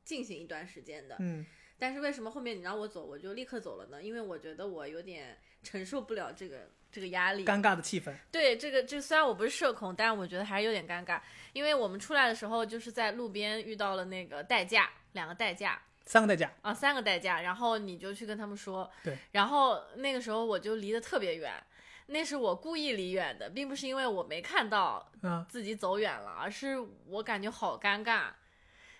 [0.05, 1.45] 进行一段时间的，嗯，
[1.77, 4.01] 但是为什么后面你让我走，我就立刻走了呢？
[4.01, 7.45] 因为我觉得我有点承受不了这个这个压力。
[7.45, 11.19] 尴尬的气氛，对这个，这虽然我不是社恐，但是我觉得还是有点尴尬，
[11.53, 15.81] 因为我们出来的时候就是在路边遇到了那个代驾，两个代驾。
[16.05, 21.61] 三个代驾，啊，三个代驾，然后你就去跟他们说，对，然后那个时候我就离得特别远，
[22.05, 26.77] 那是我故意离远的，并不是因为我没看到嗯，自己走远了，而是
[27.07, 28.27] 我感觉好尴尬，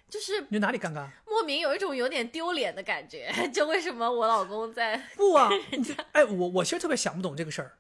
[0.10, 1.08] 就是你哪里尴尬？
[1.26, 5.50] 莫名有一种有点丢脸的感觉， 就为什么我老公在 不啊，
[6.14, 7.78] 哎，我我其实特别想不懂这个事儿，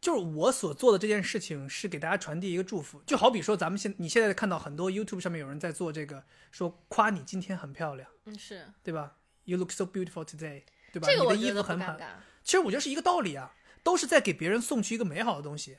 [0.00, 11.08] 就是我所做的这件事情是给大家传递一个祝福，就好比说咱们现你现在看到很多 YouTube 上面有人在做这个，说夸你今天很漂亮，嗯是对吧？You look so beautiful today，对吧？
[11.08, 12.06] 这个我你的衣觉得很好，尴尬，
[12.44, 15.78] 其实我觉得是一个道理啊，都是在给别人送去一个美好的东西。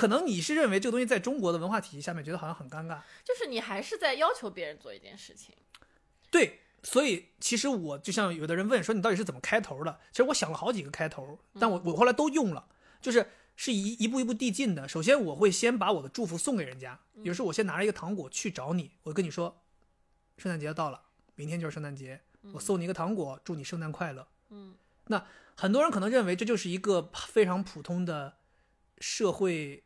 [0.00, 5.54] 可能你是认为这个东西在中国的文化体系下面觉得好像很尴尬，就是你还是在要求别人做一件事情。
[6.30, 10.00] 对，所以其实我就像有的人问说你到底是怎么开头的？
[10.10, 12.66] 其实我想了好几个开头，但我我后来都用了，
[13.02, 13.26] 就是
[13.56, 14.88] 是一一步一步递进的。
[14.88, 19.60] 首先我会先把我的祝福送给人家，有时候我先拿着一个糖果去找你，我跟你说，
[20.38, 21.02] 圣诞节到了，
[21.34, 22.22] 明天就是圣诞节，
[22.54, 24.26] 我送你一个糖果，祝你圣诞快乐。
[24.48, 24.74] 嗯，
[25.08, 25.26] 那
[25.56, 28.38] 很多人可能认为这就是一个非常普通的
[28.98, 29.84] 社会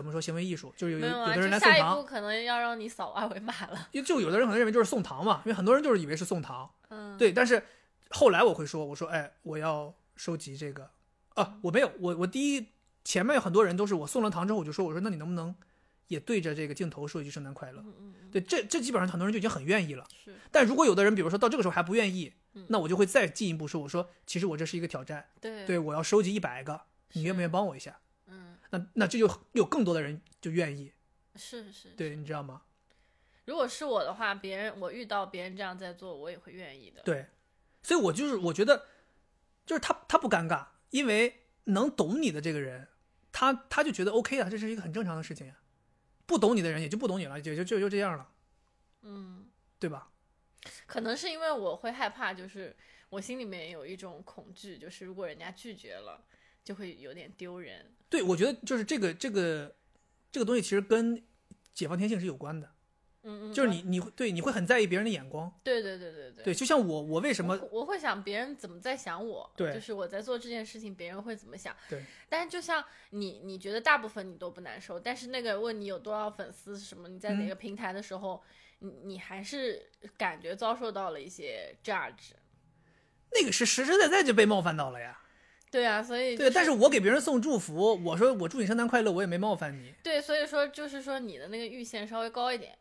[0.00, 3.88] 怎么说行为艺术，就是有有有啊，有的人下一来送糖步，可能要让你扫二维码了。
[3.92, 6.70] 就就有的人可能认为就是送糖嘛，因为很多人就是以为是送糖。
[6.88, 7.62] 嗯，对，但是
[8.08, 10.90] 后来我会说，我说，哎，我要收集这个，
[11.34, 12.68] 啊，我没有，我我第一
[13.04, 15.54] 前面有很多人都是我送了糖之后，我就说，我说那你能不能
[16.06, 17.84] 也对着这个镜头说一句圣诞快乐？
[17.84, 20.06] 嗯对，这这基本上很多人就已经很愿意了。
[20.24, 26.80] 是，但如果有的人，比如说到这个时候还不愿意嗯，那我就会再进一步说，我说其实我这是一个挑战，对对我要收集一百个，
[27.12, 27.98] 你愿不愿意帮我一下？
[28.70, 30.92] 嗯，那那这就有更多的人就愿意，
[31.36, 31.90] 是是。
[31.90, 32.62] 对，你知道吗？
[33.46, 37.02] 如果是我的话，别人我遇到别人这样在做，我也会愿意的。
[37.02, 37.26] 对，
[37.82, 38.86] 所以我就是我觉得，
[39.66, 42.88] 就是他他不尴尬，因为能懂你的这个人，
[43.32, 45.56] 他他就觉得 OK 啊，这是一个很正常的事情呀。
[46.26, 48.30] 不懂你的人也就不懂你了，也就就就这样了，
[49.02, 49.48] 嗯，
[49.80, 50.12] 对吧？
[50.86, 52.76] 可能是因为我会害怕，就是
[53.08, 56.24] 我心里面有一种恐惧，就是如果人家拒绝了，
[56.70, 57.84] 就会有点丢人。
[58.08, 59.74] 对，我觉得就是这个这个
[60.30, 61.20] 这个东西其实跟
[61.74, 62.72] 解放天性是有关的，
[63.24, 71.74] 嗯嗯，就是你你会对你会很在意别人的眼光，对对对对对对，就像我我为什么我我会想别人怎么在想我，对就是我在做这件事情，别人会怎么想。
[71.88, 78.40] 对，但是就像你，你觉得大部分你都不难受，但是那个问你有多少粉丝什么，你在哪嗯个平台的时候，
[78.78, 82.34] 你你还是感觉遭受到了一些 judge。
[83.32, 85.20] 那个是实实在在就被冒犯到了呀？
[85.70, 92.76] 对啊，所以、对，但是我给别人送祝福，我说我祝你圣诞快乐，我也没冒犯你，对，所以说就是说你的那个阈限稍微高一点，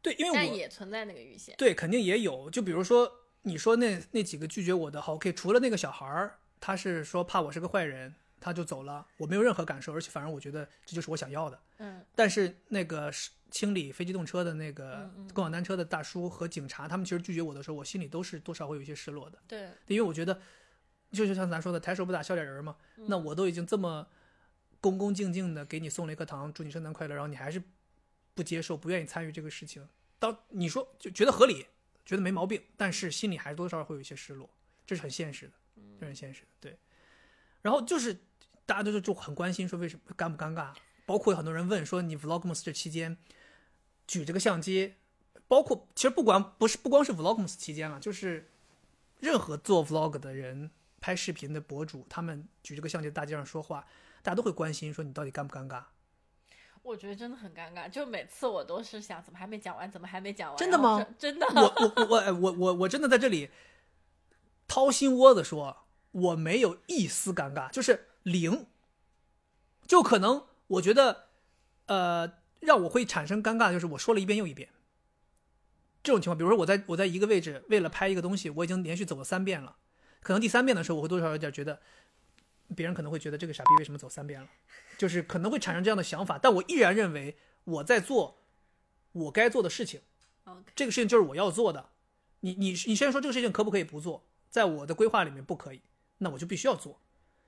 [0.00, 1.54] 对，因为但我也存在那个阈限。
[1.58, 2.48] 对，肯定也有。
[2.48, 3.10] 就比如说，
[3.42, 11.58] 你说那那几个拒绝我的，好，OK，除了那个小孩儿，他是说怕我是个坏人，他就走了，我没有任何感受，而且反而我觉得这就是我想要的。
[11.78, 20.40] 嗯但是那个是清理非机动车的那个共享单车的大叔和警察，他们其实拒绝我的时候，我心里都是多少会有一些失落的，对，因为我觉得，
[21.12, 22.76] 就是像咱说的，抬手不打笑脸人嘛。
[23.06, 24.06] 那我都已经这么
[24.80, 27.62] 恭恭敬敬的给你送了一颗糖，祝你圣诞快乐，然后你还是
[28.34, 29.86] 不接受，不愿意参与这个事情，
[30.18, 31.66] 当你说就觉得合理，
[32.04, 34.48] 觉得没毛病，但是心里还是多多少少会有一些失落，
[34.86, 35.52] 这是很现实的，
[35.98, 36.78] 这是很现实的，对。
[37.62, 38.16] 然后就是
[38.64, 40.72] 大家都就就很关心说为什么尴不尴尬，
[41.04, 43.18] 包括有很多人问说你 Vlogmas 这期间
[44.06, 44.94] 举这个相机，
[45.46, 48.50] 包括其实不管不是不光是 Vlogmas 期间了，就是
[49.18, 50.70] 任何做 Vlog 的人、
[51.00, 53.86] 拍视频的博主，他们举着个相机在大街上说话，
[54.22, 55.82] 大家都会关心说你到底尴不尴尬。
[56.82, 60.56] 我觉得真的很尴尬，就每次我都是想怎么还没讲完，怎么还没讲完？
[60.58, 63.50] 真的吗真的，我我我我我我我真的在这里
[64.68, 68.66] 掏心窝子说，我没有一丝尴尬，就是零。
[69.86, 71.30] 就可能我觉得，
[71.86, 74.68] 呃，让我会产生尴尬的就是我说了一遍又一遍。
[76.02, 79.76] 这种情况，比如说我在我在一个位置为了拍一个东西，我已经连续走了三遍了，
[80.22, 81.80] 可能第三遍的时候我会多少有点觉得，
[82.76, 84.48] 别人可能会觉得这个傻逼为什么走三遍了，
[84.98, 88.38] 就是可能会产生这样的想法，但我依然认为我在做
[89.12, 90.00] 我该做的事情。
[90.74, 91.90] 这个事情就是我要做的。
[92.40, 95.82] 你你你虽然说这个事情可不可以不做，在我的规划里面不可以，
[96.18, 97.00] 那我就必须要做。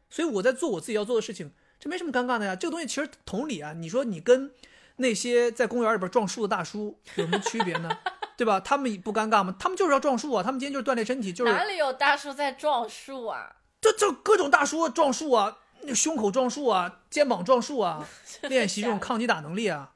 [0.09, 2.55] 所以我在做我自己要做的事情，这没什么尴尬的呀。
[2.55, 4.53] 这个东西其实同理啊，你说你跟
[4.97, 7.99] 那些在公园里边撞树的大叔有什么区别呢？
[8.37, 8.61] 对吧？
[8.61, 9.55] 他们不尴尬吗？
[9.59, 13.57] 他们就是要撞树啊，他们今天就是锻炼身体，就是哪里有大叔在撞树啊？
[13.81, 18.09] 这这各种大叔撞树啊，那胸口撞树啊，肩膀撞树啊，
[18.49, 19.93] 练习这种抗击打能力啊，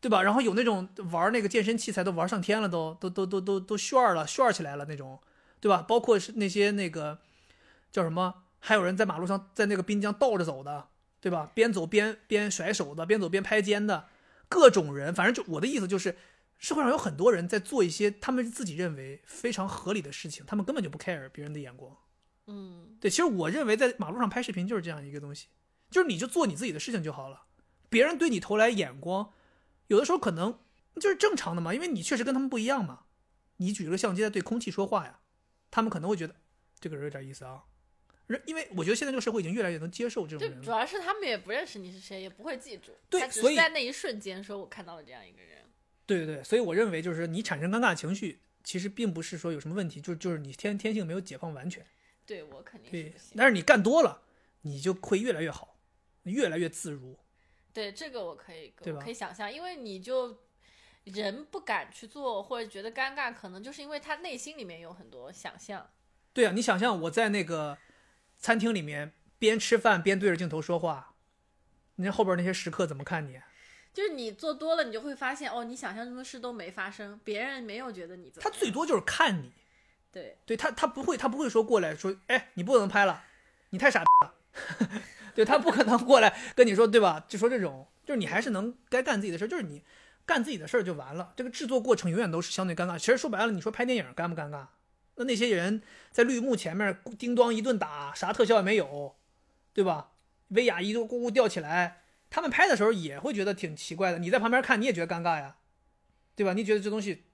[0.00, 0.22] 对吧？
[0.22, 5.20] 然后有那种玩那个健身器材都玩上天了，都都都都都都炫儿了，炫儿起来了那种，
[5.60, 5.84] 对吧？
[5.86, 7.18] 包括是那些那个
[7.92, 10.86] 叫什么，还有人在马路上在那个滨江倒着走的，
[11.20, 11.50] 对吧？
[11.54, 14.06] 边走边边甩手的，边走边拍肩的，
[14.48, 16.16] 各种人，反正就我的意思就是，
[16.60, 21.96] 社会上有很多人在做一些他们自己认为非常合理的事情，他们根本就不 care 别人的眼光。
[22.46, 25.48] 嗯，对，其实我认为在马路上拍视频就是这样一个东西，
[25.90, 27.46] 就是你就做你自己的事情就好了，
[27.88, 29.32] 别人对你投来眼光，
[29.86, 30.58] 有的时候可能
[30.96, 33.04] 就是正常的嘛，因为你确实跟他们不一样嘛。
[33.56, 35.20] 你举着个相机在对空气说话呀，
[35.70, 36.34] 他们可能会觉得
[36.78, 37.64] 这个人有点意思啊。
[38.26, 40.62] 人，因为我觉得现在这个社会已经越来越能接受这种。
[40.62, 45.59] 主要是他们也不认识你是谁，也不会记住，对他只所以是在那一瞬间说我看到了这样一个人。
[46.16, 51.86] 对对对，所以我认为就是你产生尴尬情绪，其实并不是说有什么问题，就就是你天天性没有解放完全。
[52.26, 53.28] 对我肯定是对不，行。
[53.36, 54.22] 但是你干多了，
[54.62, 55.76] 你就会越来越好，
[56.24, 57.16] 越来越自如。
[57.72, 60.36] 对这个我可以，对吧我可以想象，因为你就
[61.04, 65.88] 人不敢去做或者觉得尴尬，可能就是因为他内心里面有很多想象。
[66.32, 67.78] 对啊，你想象我在那个
[68.36, 71.14] 餐厅里面边吃饭边对着镜头说话，
[71.94, 73.40] 你看后边那些食客怎么看你？
[73.92, 78.52] 就是你做多了，你就会发现哦，你想象中的事都没发生，别人没有觉得你怎么样。
[78.52, 79.52] 他最多就是看你，
[80.12, 83.24] 对对他他不会他不会说过来说，哎，你不能拍了，
[83.70, 84.34] 你太傻了，
[85.34, 87.24] 对他不可能过来跟你说，对吧？
[87.28, 89.82] 就说这种，就是你还是能该干自己的事儿，就是你
[90.24, 91.32] 干自己的事儿就完了。
[91.36, 92.98] 这个制作过程永远都是相对尴尬。
[92.98, 94.66] 其实说白了，你说拍电影尴不尴尬？
[95.16, 95.82] 那那些人
[96.12, 99.16] 在绿幕前面叮当一顿打，啥特效也没有，
[99.72, 100.12] 对吧？
[100.48, 104.18] 威亚一度咕咕吊起来，他们拍的时候也会觉得挺奇怪的。
[104.18, 105.56] 你在旁边看，你也觉得尴尬呀，
[106.34, 106.54] 对吧？
[106.54, 107.24] 你觉得这东西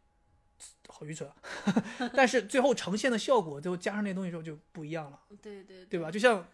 [0.88, 1.36] 好愚蠢啊，
[2.14, 6.10] 但是最后呈现的效果，最后加上那东西之后就不一样了，对对对吧？
[6.10, 6.48] 就像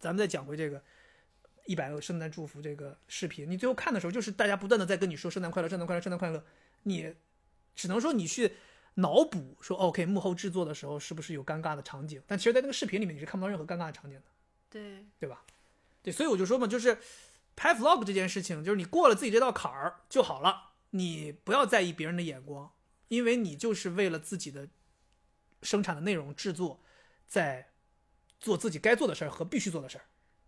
[0.00, 0.82] 咱们再讲回这个
[1.66, 6.42] 一百个圣诞祝福这个视频，你最后看的时候，就是大家不断的在跟你说圣诞快乐，圣诞快乐，圣诞快乐，
[6.84, 7.14] 你
[7.74, 8.54] 只能说你去
[8.94, 14.24] 脑补说 OK 幕后制作的时候是不是有尴尬的场景，但其实，在那个视频里面你是看不到任何尴尬的场景的。
[14.70, 15.44] 对对吧？
[16.02, 16.96] 对，所以我就说嘛，就是
[17.54, 22.72] 拍 vlog 这件事情，就是你过了自己这道坎儿就好了，你不要在意别人的眼光，
[23.08, 24.68] 因为你就是为了自己的
[25.62, 26.82] 生产的内容制作，
[27.26, 27.72] 在
[28.40, 30.04] 做自己该做的事儿和必须做的事儿，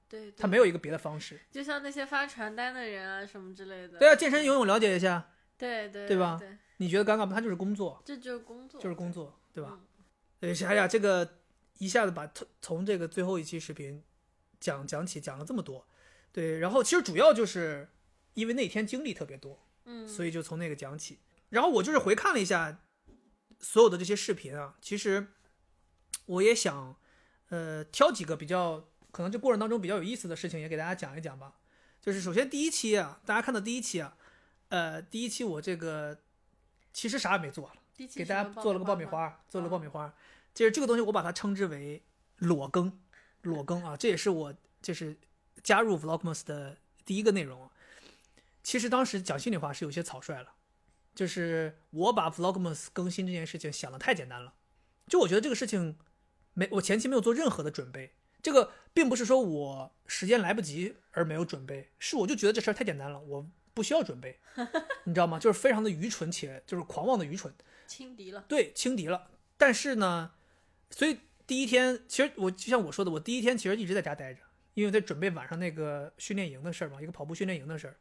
[0.08, 1.40] 对，他没有一个别的方式。
[1.50, 3.98] 就像那些发传单的人啊什么之类的。
[3.98, 7.34] 对啊，健身游泳了解一下，对对对吧对，你觉得尴尬吗？
[7.34, 9.78] 他就是工作，这就是工作，就是工作，对吧？
[10.40, 11.38] 哎呀，这个
[11.78, 14.02] 一下子把从从这个最后一期视频
[14.58, 15.86] 讲讲起，讲了这么多，
[16.34, 17.88] 对，然后其实主要就是
[18.34, 21.20] 因为那天经历特别多，嗯，所以就从那个讲起。
[21.50, 22.82] 然后我就是回看了一下
[23.60, 25.28] 所有的这些视频啊，其实
[26.26, 26.96] 我也想
[27.50, 31.54] 呃挑几个比较可能这过程当中比较有意思的事情也给大家讲一讲吧。
[32.00, 34.16] 就是首先第一期啊，大家看到第一期啊，
[34.70, 36.18] 呃，第一期我这个
[36.92, 37.74] 其实啥也没做了。
[37.96, 40.12] 第七给大家做了个爆米花，做了个爆米花。
[40.52, 42.02] 就是这个东西，我把它称之为
[42.38, 43.00] 裸更，
[43.42, 45.16] 裸更啊，这也是我就是
[45.64, 47.70] 加入 Vlogmas 的第一个内容啊。
[48.62, 50.54] 其实当时讲心里话是有些草率了，
[51.14, 54.54] 就是我把 Vlogmas 更新这件事情想的太简单了，
[55.08, 55.98] 就我觉得这个事情
[56.52, 64.38] 没我前期没有做任何的准备，这个并不是说我时间来不及而没有准备，是我就觉得这事儿太简单了，我不需要准备，
[65.04, 65.38] 你知道吗？
[65.38, 67.52] 就是非常的愚蠢且就是狂妄的愚蠢。
[67.86, 69.28] 轻敌了，对，轻敌了。
[69.58, 70.32] 但是呢，
[70.90, 74.40] 所以第一天其实我就像我说的，我第一天其实一直在家待着，
[74.74, 77.96] 因为在准备晚上那个训练营的事儿嘛，一个跑步训练营的事儿。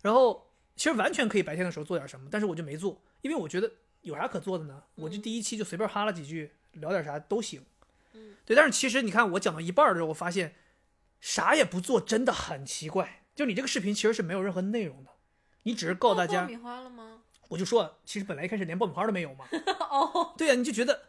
[0.00, 3.70] 然后其实完全可以白天的时候做点什么，但是我就没做，因为我觉得
[4.00, 4.82] 有啥可做的呢？
[4.94, 7.64] 我就第一期就随便哈了几句，聊点啥都行。
[8.14, 8.56] 嗯，对。
[8.56, 10.54] 但是其实你看，我讲到一半的时候，我发现
[11.20, 13.24] 啥也不做真的很奇怪。
[13.34, 15.10] 就你这个视频其实是没有任何内容的，
[15.62, 16.42] 你只是告诉大家。
[16.42, 17.22] 爆米花了吗？
[17.48, 19.46] 我就说，其实本来一开始连爆米花都没有嘛。
[19.90, 21.02] 哦，对呀、你就觉得，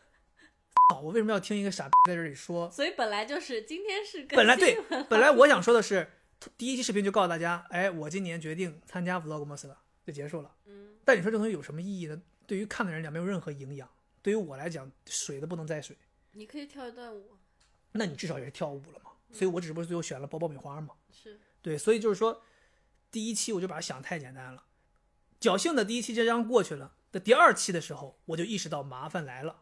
[1.01, 2.69] 我为什么要听一个傻逼在这里说？
[2.71, 4.77] 所以本来就是今天是本来对，
[5.09, 6.09] 本来我想说的是，
[6.57, 10.55] 第一期视频就告诉大家，哎，我今年决定参加 Vlogmas 了，就结束了。
[10.65, 12.21] 嗯，但你说这东西有什么意义呢？
[12.45, 13.89] 对于看的人讲没有任何营养，
[14.21, 15.95] 对于我来讲水的不能再水，
[16.33, 17.37] 你可以跳一段舞，
[17.93, 19.11] 那你至少也是跳舞了嘛。
[19.31, 20.93] 所以我只不过最后选了包爆米花嘛。
[21.11, 22.41] 是对，所以就是说，
[23.09, 24.65] 第一期我就把它想太简单了，
[25.39, 26.95] 侥幸的第一期就这样过去了。
[27.11, 29.61] 的第二期的时候，我就意识到麻烦来了。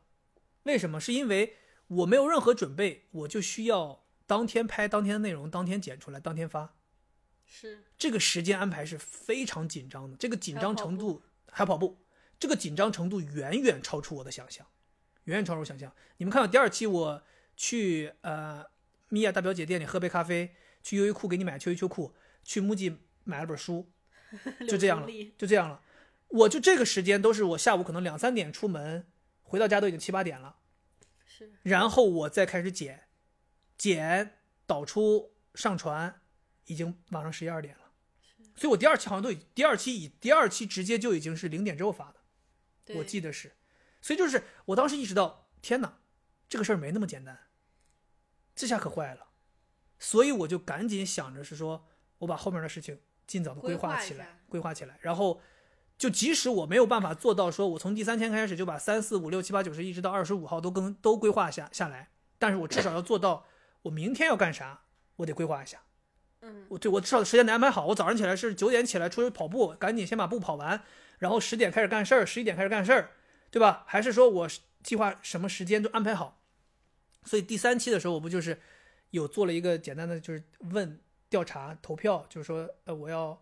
[0.63, 0.99] 为什么？
[0.99, 1.55] 是因为
[1.87, 6.75] 我没有任何准备，我就需要当天拍当天的内容，当天剪出来，当天发。
[7.45, 11.97] 是，这个时间安排是非常紧张的，这个紧张程还度还跑步，
[12.39, 14.65] 这个紧张程度远远超出我的想象，
[15.25, 15.93] 远远超出我想象。
[16.17, 17.23] 你们看到第二期我
[17.57, 18.63] 去呃
[19.09, 23.91] 米娅大表姐店里喝杯咖啡，去优衣库给你买秋衣秋裤，去木屐买了本书，
[24.65, 25.07] 就这样了
[25.37, 25.81] 就这样了。
[26.29, 29.05] 我就这个时间都是我下午可能两三点出门，
[29.51, 30.55] 回到家都已经七八点了，
[31.25, 33.09] 是然后我再开始剪，
[33.77, 36.21] 剪导出上传，
[36.67, 37.91] 已经晚上十一二点了。
[38.55, 43.51] 所以我第二期好像都已第二期以第二期直接就已经是零点之后发的，我记得是。
[43.99, 45.99] 所以就是我当时意识到，天哪，
[46.47, 47.37] 这个事儿没那么简单，
[48.55, 49.31] 这下可坏了。
[49.99, 51.89] 所以我就赶紧想着是说，
[52.19, 55.41] 我把后面的事情尽早的规划起来，规划起来，然后
[56.01, 63.45] 就即使我没有办法做到说我从第三天开始就把三四五六七八九十一直到二十五号都更都规划下下来，但是我至少要做到
[63.83, 64.81] 我明天要干啥，
[65.17, 65.83] 我得规划一下。
[66.41, 67.85] 嗯，我对我至少时间得安排好。
[67.85, 70.81] 我早上起来是九点起来出去跑步，赶紧先把步跑完，
[71.19, 73.11] 然后十点开始干事儿，十一点开始干事儿，
[73.51, 73.83] 对吧？
[73.85, 74.47] 还是说我
[74.81, 76.41] 计划什么时间都安排好？
[77.25, 78.59] 所以第三期的时候，我不就是
[79.11, 80.99] 有做了一个简单的就是问
[81.29, 83.39] 调查投票，就是说呃我要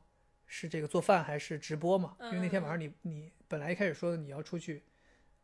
[0.51, 2.17] 是这个做饭还是直播嘛？
[2.19, 4.83] 因为那天晚上你你本来一开始说的你要出去，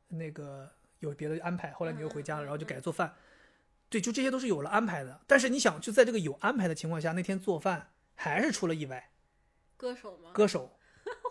[0.07, 3.15] 那个有别的安排，后来你又回家了，然后就改做饭。
[3.87, 5.21] 对，就这些都是有了安排的。
[5.27, 9.11] 但是你想，就在这个有安排的情况下，那天做饭还是出了意外，
[9.77, 10.31] 歌手吗？
[10.33, 10.77] 歌手，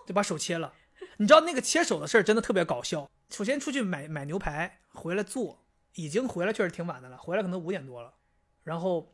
[0.07, 0.73] 就把手切了。
[1.17, 3.11] 你知道那个切手的事儿真的特别搞笑。
[3.29, 5.65] 首先出去买买牛排，回来做，
[5.95, 8.15] 已经回来确实挺晚的了，回来可能五点多了。
[8.63, 9.13] 然后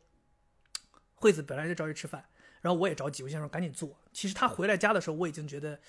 [1.15, 2.23] 惠子本来就着急吃饭，
[2.61, 3.99] 然后我也着急，我想说赶紧做。
[4.13, 5.79] 其实他回来家的时候，我已经觉得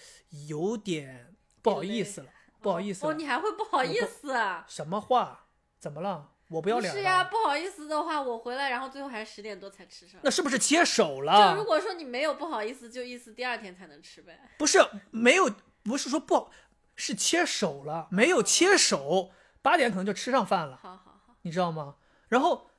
[0.49, 2.29] 有点不好意思了，
[2.61, 3.13] 不好意思了。
[3.13, 4.65] 哦，你还会不好意思啊？
[4.69, 5.47] 什么话？
[5.79, 6.31] 怎么了？
[6.49, 6.93] 我不要脸？
[6.93, 10.21] 不是呀，不好意思的话，我回来，然后最后还十点多才吃上。
[10.23, 11.65] 那是不是切手了就如？
[11.65, 14.39] 果说你没有不好意思，就意思第二天才能吃呗。
[14.59, 14.79] 不是
[15.11, 15.51] 没有，
[15.83, 16.51] 不是说不好，
[16.95, 19.31] 是切手了，没有切手，
[19.63, 20.77] 八点可能就吃上饭了。
[20.77, 21.97] 好好好，你知道吗？
[22.29, 22.71] 然后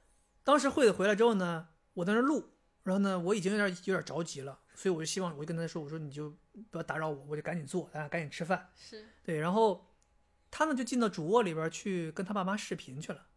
[0.43, 6.29] 当时惠子回来之后呢，我在那录，然后呢，我已经有点有点着急了，所以我就希望，我就跟他说，我说你就
[6.71, 8.69] 不要打扰我，我就赶紧做，咱俩赶紧吃饭。
[8.75, 9.93] 是对，然后
[10.49, 13.27] 他呢就进到主卧里边去跟他爸妈视频去了，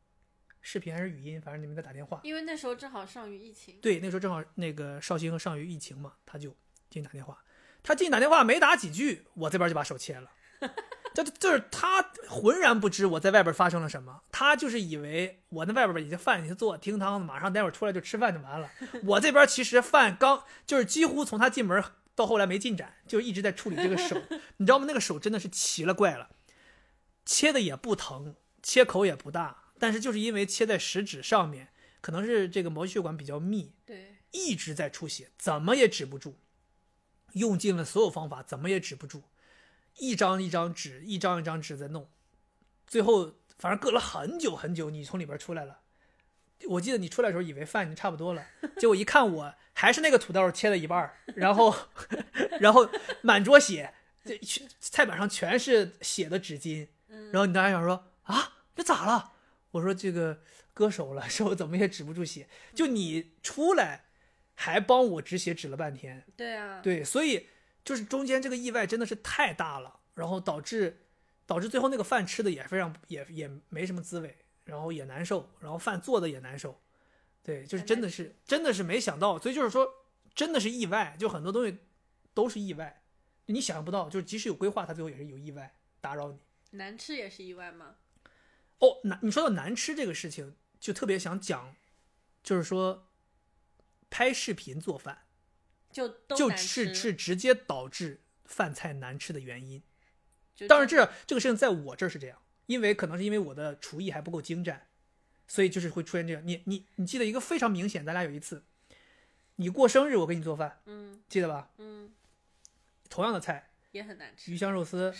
[0.61, 2.21] 视频还是语音，反正你们在打电话。
[2.25, 3.81] 因为那时候正好上虞疫情。
[3.81, 6.51] 对，那时候正好那个绍兴和上虞疫情嘛，他就
[6.91, 7.43] 进去打电话。
[7.83, 10.31] 他进去打电话没打几句，我这边就把手切了。
[11.25, 18.71] 这就是他浑然不知我在外边发生了什么，他就是以为我那外边已经饭已经做挺汤的，马上待会儿出来就吃饭就完了。
[19.05, 21.83] 我这边其实饭刚就是几乎从他进门
[22.15, 24.21] 到后来没进展，就一直在处理这个手，
[24.59, 24.85] 你知道吗？
[24.87, 26.29] 那个手真的是奇了怪了，
[27.25, 31.69] 切的也不疼，切口也不大，但是就是因为切在食指上面，
[32.01, 36.39] 可能是这个毛细血管比较密，对，一直在出血，怎么也止不住，
[37.33, 39.23] 用尽了所有方法，怎么也止不住，
[39.99, 42.09] 一张一张纸，一张一张纸在弄，
[42.87, 45.81] 最后反正隔了很久很久，你从里边出来了。
[46.69, 48.47] 我记得你出来的时候以为饭已经差不多了，
[48.79, 51.75] 结果一看我还是那个土豆切了一半儿，然后
[52.61, 52.89] 然后
[53.21, 53.93] 满桌血，
[54.25, 54.41] 这
[54.81, 59.33] 菜板上全是血的纸巾，嗯，然后你当时想说啊，这咋了？
[59.73, 60.41] 我说这个
[60.73, 62.49] 割手了， 手怎么也止不住血。
[62.75, 64.07] 就你出来
[64.55, 67.49] 还帮我止血止了半天，对啊，对，所以
[67.87, 71.07] 就是中间这个意外真的是太大了，然后导致
[71.47, 76.79] 导致最后那个饭吃的也非常也也没什么滋味，然后也难受，然后饭做的也难受，
[77.45, 79.89] 对，就是真的是真的是没想到，所以就是说
[80.35, 81.79] 真的是意外，就很多东西
[82.35, 83.05] 都是意外，
[83.47, 86.39] 你想象不到，就是即使有规划，它最后也是有意外打扰你。
[86.73, 87.95] 难吃也是意外吗？
[88.81, 91.77] 哦，难，你说到难吃这个事情，就特别想讲，
[92.43, 93.07] 就是说
[94.11, 95.26] 拍视频做饭，
[95.97, 99.83] 就都就是是直接导致饭菜难吃的原因。
[100.69, 104.89] 当然这这个事情在我这儿是这样，因为可能是因为我的厨艺还不够精湛，
[105.49, 106.43] 所以就是会出现这样。
[106.47, 108.63] 你你你记得一个非常明显，咱俩有一次，
[109.55, 111.71] 你过生日我给你做饭，嗯记得吧？
[111.79, 112.13] 嗯
[113.09, 114.53] 同样的菜，也很难吃。
[114.53, 115.15] 鱼香肉丝，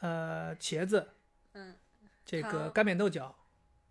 [0.00, 1.10] 呃，茄子，
[1.52, 1.76] 嗯，
[2.24, 3.38] 这个干煸豆角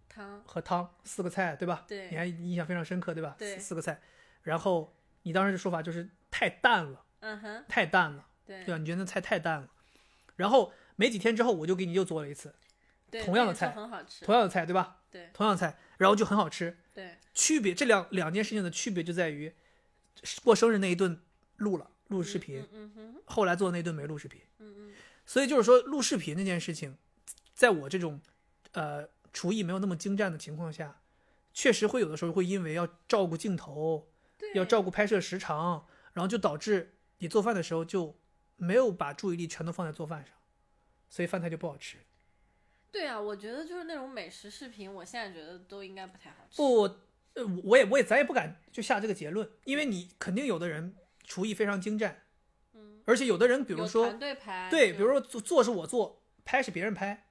[0.09, 1.85] 汤和汤四个菜，对吧？
[1.87, 3.37] 对你还印象非常深刻，对吧？
[3.39, 4.01] 对四四个菜，
[4.41, 4.93] 然后
[5.23, 8.77] 你当时的说法就是太淡了，嗯哼，太淡了，对对吧？
[8.77, 9.69] 你觉得那菜太淡了，
[10.35, 12.53] 然后没几天之后，我就给你又做了一次
[13.09, 14.25] 对，同样的菜很好吃。
[14.25, 15.01] 同样的菜，对吧？
[15.11, 16.77] 对同样的菜，然后就很好吃。
[16.93, 19.53] 对，区别这两两件事情的区别就在于，
[20.43, 21.21] 过生日那一顿
[21.57, 24.41] 录了录视频，嗯嗯哼，后来做的那顿没录视频。
[24.59, 24.93] 嗯嗯
[25.25, 26.97] 所以就是说，录视频这件事情，
[27.53, 28.19] 在我这种
[28.73, 31.01] 呃厨艺没有那么精湛的情况下，
[31.53, 34.10] 确实会有的时候会因为要照顾镜头，对，
[34.53, 38.19] 要照顾拍摄时长，然后就导致你做饭的时候就
[38.57, 40.35] 没有把注意力全都放在做饭上，
[41.09, 41.97] 所以饭菜就不好吃。
[42.91, 46.57] 对啊，我觉得就是那种美食视频，我现在觉得都应该不太好吃。
[46.57, 46.81] 不，
[47.35, 52.23] 呃，我也我也咱也不敢就下这个结论，因为你肯定有的人厨艺非常精湛，
[52.73, 57.27] 嗯，而且有的人比比如说团队拍，对，比如说做做是我做，拍是别人拍。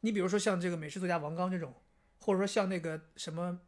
[0.00, 1.74] 你比如说像这个美食作家王刚这种，
[2.20, 3.60] 或者说像那个什么，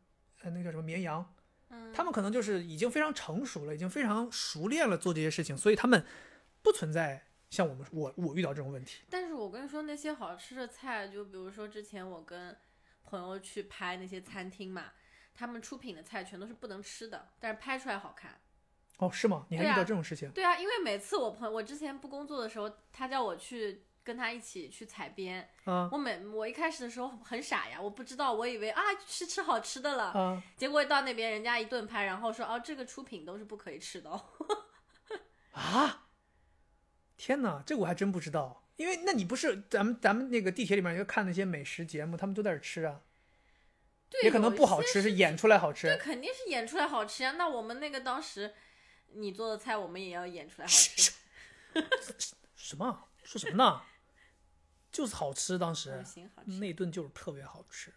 [0.43, 1.34] 呃，那个叫什么绵阳，
[1.71, 6.05] 嗯他们可能就是已经非常成熟了，已经非常熟练了做这些事情，所以他们
[6.62, 9.03] 不存在像我们我我遇到这种问题。
[9.09, 12.57] 但是我跟你说，那些好吃的菜，就比如说之前我跟
[13.05, 14.93] 朋友去拍那些餐厅嘛，
[15.35, 18.41] 他们出品的菜全都是不能吃的，但是拍出来好看。
[18.99, 19.47] 哦，是吗？
[19.49, 20.31] 你还遇到这种事情？
[20.31, 30.43] 对啊，因为每次我朋友我之前不工作的时候，他叫我去跟他一起去采编，嗯我每我一开始的时候很傻呀，我不知道，我以为啊是吃好吃的了，嗯！
[30.57, 34.21] 结果到那边人家一顿拍，然后说哦这个出品都是不可以吃的哦。
[35.55, 36.09] 啊！
[37.17, 38.67] 天哪，这个我还真不知道。
[38.75, 43.03] 因为那你不是咱们咱们那个地铁里面要看那些美食节目，他们都在这吃啊，
[44.09, 45.97] 对，也可能不好吃，是演出来好对，吃。
[45.99, 47.37] 肯定是演出来好吃呀。
[47.39, 48.53] 那我们那个当时
[49.13, 51.13] 你做的菜，我们也要演出来好吃。
[52.57, 53.05] 什么？
[53.23, 53.81] 说什么呢？
[54.91, 56.05] 就是好吃，当时。
[56.45, 57.93] 那顿就是特别好吃。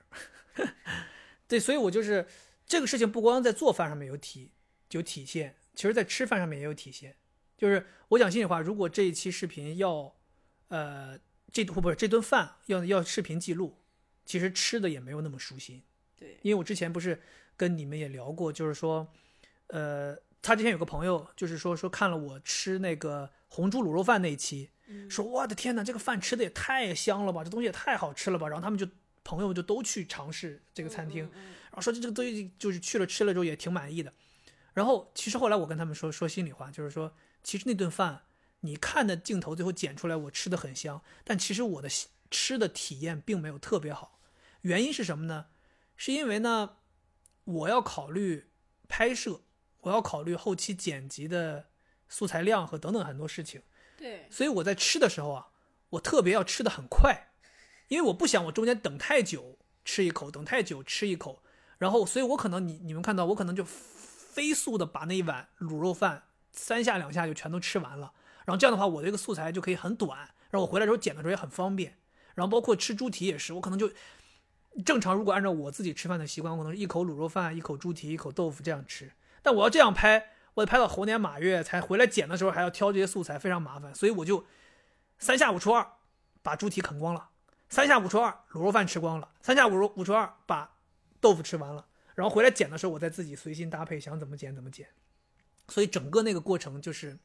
[1.47, 2.27] 对，所以我就是
[2.65, 4.51] 这个事情，不光在做饭上面有体
[4.91, 7.17] 有体现，其实在吃饭上面也有体现。
[7.57, 10.15] 就是我讲心里话，如果这一期视频要，
[10.69, 11.17] 呃，
[11.51, 13.77] 这不不是这顿饭要要视频记录，
[14.25, 15.83] 其实吃的也没有那么舒心。
[16.17, 17.21] 对，因为我之前不是
[17.55, 19.07] 跟你们也聊过，就是说，
[19.67, 24.72] 呃，他之前有个朋友，就是说说看了我吃那个红猪卤肉饭那一期，嗯
[25.09, 28.87] 说我的天哪，这个饭吃的也太香了吧，这东西也太好吃了吧，然后他们就
[29.23, 34.13] 朋友们就都去尝试这个餐厅，然后说这这个东西就是去了吃了之后也挺满意的。
[34.73, 38.23] 然后其实后来我跟他们说说心里话，就是说其实那顿饭
[38.61, 41.87] 你看的镜头最后剪出来我吃的很香，但其实我的
[42.29, 44.19] 吃的体验并没有特别好。
[44.61, 45.47] 原因是什么呢？
[45.95, 46.77] 是因为呢，
[47.43, 48.49] 我要考虑
[48.87, 49.41] 拍摄，
[49.81, 51.69] 我要考虑后期剪辑的
[52.09, 53.61] 素材量和等等很多事情。
[54.03, 55.47] 对，所以我在吃的时候啊，
[55.91, 57.29] 我特别要吃的很快，
[57.87, 61.41] 因为我不想我中间等太久吃一口，等太久吃一口，
[61.77, 68.11] 然后所以我可能你你们看到我可能就飞速的把那一碗卤肉饭三下两下就全都吃完了，
[68.43, 71.97] 然后这样的话我这个素材就可以很短，然后我回来之后剪的时候也很方便，
[72.35, 73.89] 然后包括吃猪蹄也是，我可能就
[74.83, 80.31] 正常如果按照我自己吃饭的习惯，我可能一口卤肉饭，一口猪蹄，一口豆腐这样吃，但我要这样拍。
[80.55, 84.45] 我得拍到猴年马月才回来剪的时候，还要挑这些素材，非常麻烦，所以我就
[85.17, 85.87] 三下五除二
[86.41, 87.29] 把猪蹄啃光了，
[87.69, 90.77] 三下五除二卤肉饭吃光了，三下五除五除二把
[91.19, 94.87] 豆腐吃完了，然后回来剪的时候，我再自己随心搭配，想怎么剪怎么剪，
[95.69, 97.17] 所以整个那个过程就是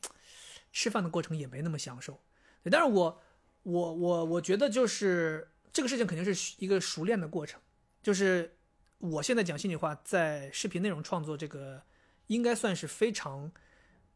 [0.72, 2.18] 吃饭的过程也没那么享受。
[2.62, 3.20] 对，但是我
[3.64, 7.60] 我我我觉得就是这个事情肯定是一个熟练的过程，
[8.02, 8.56] 就是
[8.98, 11.82] 我现在讲心里话，在视频内容创作这个。
[12.28, 13.50] 应该算是非常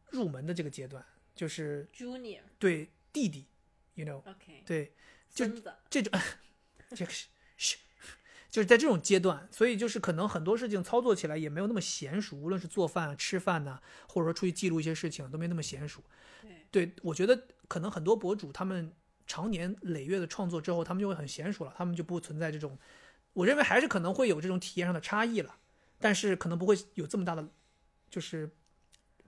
[0.09, 1.05] 入门的这个阶段，
[1.35, 3.45] 就是，Junior，对弟弟
[3.95, 4.93] ，you know，OK，对
[5.29, 5.45] 就，
[5.89, 6.19] 这种，
[6.95, 7.77] 这个是是，
[8.49, 16.01] 就是在这种阶段，所以就是可能很多事情操作起来也没有那么娴熟，无论是做饭啊、吃饭呐、或者说出去记录一些事情，都没那么娴熟。
[16.41, 18.93] 对，对我觉得可能很多博主他们
[19.25, 22.77] 常年累月的创作之后，他们就会很娴熟了，他们就不存在这种，
[23.33, 25.57] 我认为还是可能会有这种体验上的差异了。
[25.99, 27.47] 但是可能不会有这么大的，
[28.13, 28.47] 就是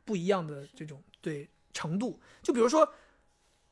[0.03, 2.21] 不一样的这种对程度。
[2.43, 2.93] 就比如说，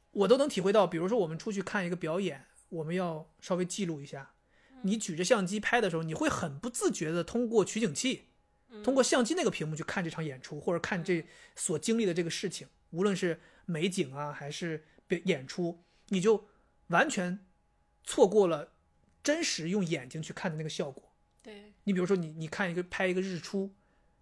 [0.09, 4.33] 我都能体会到，比如说我们出去看一个表演，我们要稍微记录一下。
[4.81, 8.29] 你举着相机拍的时候，你会很不自觉的通过取景器，
[8.83, 11.23] 通过相机那个屏幕去看这场演出，或者看这
[11.55, 16.49] 所经历的这个事情，无论是美景啊，还是表演出，你就
[16.87, 17.45] 完全
[18.03, 18.73] 错过了
[19.21, 21.13] 真实用眼睛去看的那个效果。
[21.43, 23.73] 对，你比如说你你看一个拍一个日出，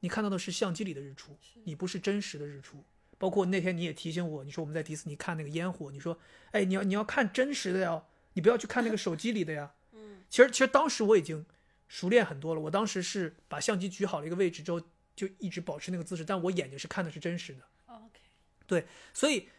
[0.02, 2.84] 你看到的是相机里的日出，你不是真实的日出。
[3.18, 6.20] 包括那天你也提醒我，你说我们在迪士尼看那个烟火，你说，
[6.52, 9.74] 哎，你要你要看真实的呀，你不要去看那个手机里的呀。
[9.94, 11.46] 嗯，其实其实当时我已经
[11.88, 14.82] 熟练很多了，我当时是把相机举好了一个位置之后，
[15.16, 17.62] 就一直保持那个姿势，但我眼睛是看的是真实的。
[17.86, 19.50] OK，所以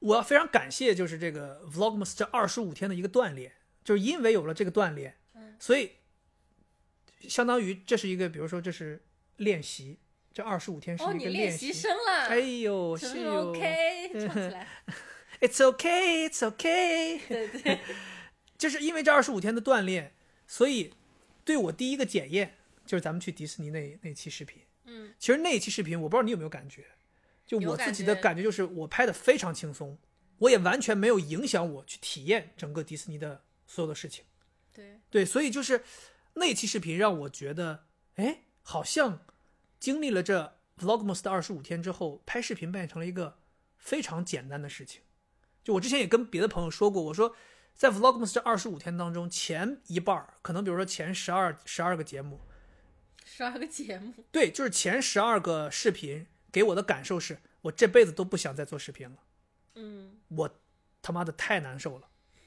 [0.00, 5.92] 我要非常感谢，就是这个 Vlogmas 这二十五天的一个锻炼，就是因为有了这个锻炼，嗯所以
[7.20, 9.02] 相当于这是一个，比如说这是
[9.38, 9.98] 练习，
[10.32, 11.72] 这二十五天是哦，一你个练习。
[11.72, 14.10] 生了，哎呦，是不是是哟 OK？
[14.28, 14.68] 唱起来
[15.40, 17.80] ，，It's okay, it's okay，对对，
[18.56, 20.12] 就是因为这二十五天的锻炼，
[20.46, 20.92] 所以
[21.44, 24.62] 对我第一个检验就是咱们去迪士尼那那期视频。
[24.84, 26.84] 嗯，其实那一期视频，我不知道你有没有感觉，
[27.46, 29.98] 就我自己的感觉感觉就是我拍的非常轻松，
[30.38, 34.24] 我也完全没有影响我去体验整个迪士尼的所有的事情。
[34.72, 35.84] 对，对，所以就是
[36.34, 37.84] 那期视频让我觉得，
[38.14, 39.20] 哎，好像
[39.80, 43.38] 经历了这 Vlogmas 的二十五天之后，拍视频变成了一个
[43.78, 45.00] 非常简单的事情。
[45.64, 47.34] 就我之前也跟别的朋友说过，我说
[47.74, 52.42] 在 Vlogmas 这二十五天当中，前一半儿可能比如说前十二十二个节目，
[53.24, 59.16] 十二个节目，对，就是前十二个视频给我的感受是我这辈子都不想再做视频了，
[59.76, 60.18] 嗯。
[60.28, 60.60] 我
[61.00, 62.06] 他妈的太难受了，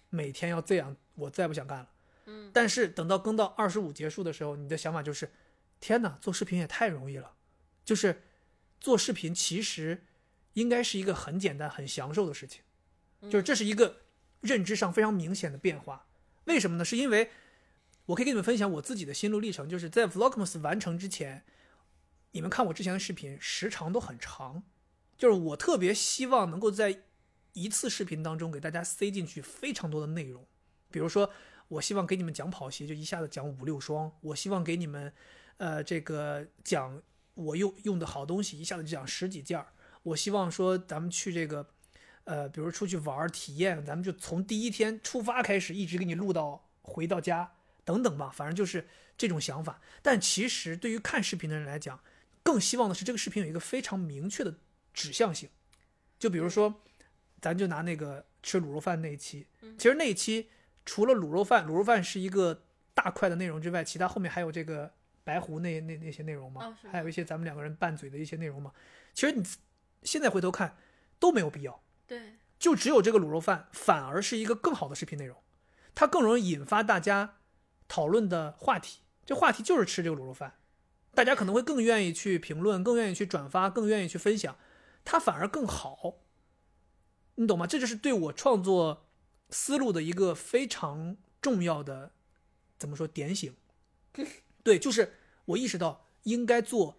[0.10, 1.90] 每天要这样，我再不想干了。
[2.26, 5.32] 嗯，但是等到更到二十五结束的时候，你的想法就是，
[5.82, 7.34] 天哪，做视频也太容易了，
[7.84, 8.22] 就是
[8.80, 10.06] 做视频其实
[10.54, 12.62] 应该是一个很简单、很享受的事情，
[13.24, 14.04] 就是这是一个
[14.40, 16.06] 认知上非常明显的变化。
[16.46, 16.86] 为什么呢？
[16.86, 17.32] 是因为
[18.06, 21.44] 我可以给你们分享我自己的心路历程，就是在 Vlogmas 完成之前，
[22.32, 24.64] 你们看我之前的视频时长都很长，
[25.18, 27.04] 就是我特别希望能够在
[27.54, 30.46] 一次视频当中给大家塞进去非常多的内容，
[30.90, 31.32] 比如说
[31.68, 35.14] 我希望给你们讲跑鞋，就一下子讲五六双；我希望给你们，
[35.62, 37.00] 呃，这个讲
[37.36, 39.68] 我用用的好东西，一下子就讲十几件儿；
[40.02, 41.70] 我希望说咱们去这个，
[42.24, 47.52] 呃，比如出去玩儿体验，咱们就从第一天出发开始，一直给你录到回到家
[47.86, 49.80] 等等吧，反正就是这种想法。
[50.02, 52.02] 但其实对于看视频的人来讲，
[52.42, 54.56] 更希望的是这个视频有一个非常明确的
[54.96, 55.48] 指向性，
[56.18, 56.82] 就比如说，
[57.40, 59.46] 咱就拿那个吃卤肉饭那一期，
[59.78, 60.50] 其实那一期
[60.88, 62.64] 除了卤肉饭，卤肉饭是一个
[62.96, 64.92] 大块的内容之外，其他后面还有这个
[65.24, 68.74] 白狐那那那些内容吗还有一些咱们两个人拌嘴的一些内容吗。
[69.14, 69.44] 其实你
[70.04, 70.78] 现在回头看
[71.20, 75.38] 都没有必要，对，就只有这个卤肉饭反而是一个更好的视频内容，
[75.94, 77.38] 它更容易引发大家
[77.88, 79.02] 讨论的话题。
[79.24, 80.60] 这话题就是吃这个卤肉饭，
[81.14, 84.58] 大家可能会更愿意去评论，更愿意去转发，更愿意去分享，
[85.06, 86.18] 它反而更好。
[87.36, 87.68] 你懂吗？
[87.68, 89.08] 这就是对我创作
[89.52, 92.14] 思路的一个非常重要的
[92.78, 93.56] 怎么说点醒。
[94.64, 95.14] 对，就是
[95.46, 96.98] 我意识到应该做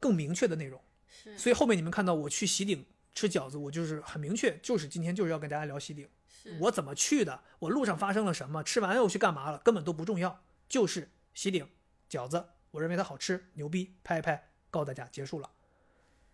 [0.00, 0.80] 更明确的内容。
[1.08, 11.68] 是所以后面你们看到我去喜顶吃饺子，我就是很明确，就是今天就是要跟大家聊喜顶，是，我怎么去的，我路上发生了什么，吃完又去干嘛了，根本都不重要，就是喜顶
[12.10, 15.50] 饺子，我认为它好吃，牛逼，拍一拍，告诉大家结束了，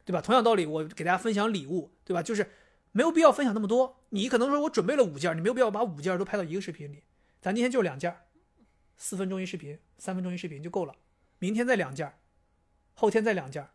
[0.04, 0.22] 对吧？
[0.22, 2.22] 同样道理，我给大家分享礼物，对吧？
[2.22, 2.50] 就是
[2.92, 7.02] 没有必要分享那么多，你可能说我准备了五件，你没有必要把五件都拍到一个视频里，
[7.42, 8.16] 咱今天就两件，
[8.98, 10.94] 四分钟一视频，三分钟一视频就够了，
[11.38, 12.18] 明天再两件，
[12.94, 13.66] 后天再两件。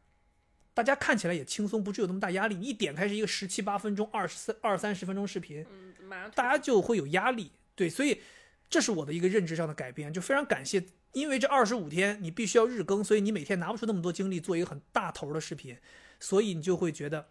[0.75, 2.55] 大家看起来也轻松，不至于有那么大压力。
[2.55, 7.51] 你一点开是一个十七八分钟、二十三、二三十分钟视频，嗯，大家就会有压力。
[7.75, 8.21] 对，所以
[8.69, 15.77] 这是我的一个认知上的改变，就非常感谢，因为这二十五天你必须要日更，所以你每天拿不出那么多精力做一个很大头的视频，
[16.19, 17.29] 所以你就会觉得，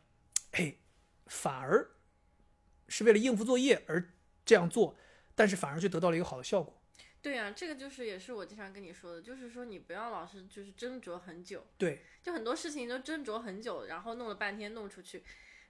[0.52, 0.76] 哎，
[1.26, 1.90] 反而
[2.88, 4.12] 是为了应付作业而
[4.44, 4.96] 这样做，
[5.34, 6.81] 但是反而却得到了一个好的效果。
[7.22, 15.22] 对啊，这个就是也是我经常跟你说的，就是说你不要老是就是斟酌很久，对，就很多事情都斟酌很久，然后弄了半天弄出去，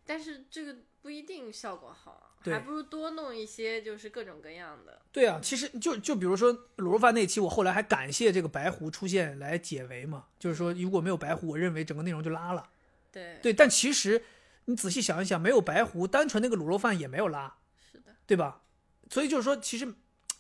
[0.07, 5.03] 但是这个不一定效果好，还不如多弄一些就是各种各样的。
[5.12, 12.70] 对啊，其实就就比如说卤肉饭那期，我后来还感谢这个白狐出现来解围嘛，就是说如果没有白狐，我认为整个内容就拉了。
[13.12, 14.24] 对，对，但其实
[14.65, 18.62] 你仔细想一想，没有白狐，单纯那个卤肉饭也没有拉，是的，对吧？
[19.11, 19.87] 所以就是说，其实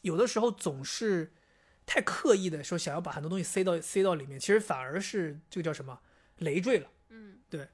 [0.02, 1.32] 有的时候总是
[1.86, 6.00] 太刻意的说想要把很多东西塞到塞到里面，其实反而是这个叫什么
[6.38, 6.88] 累赘了。
[7.08, 7.68] 嗯，对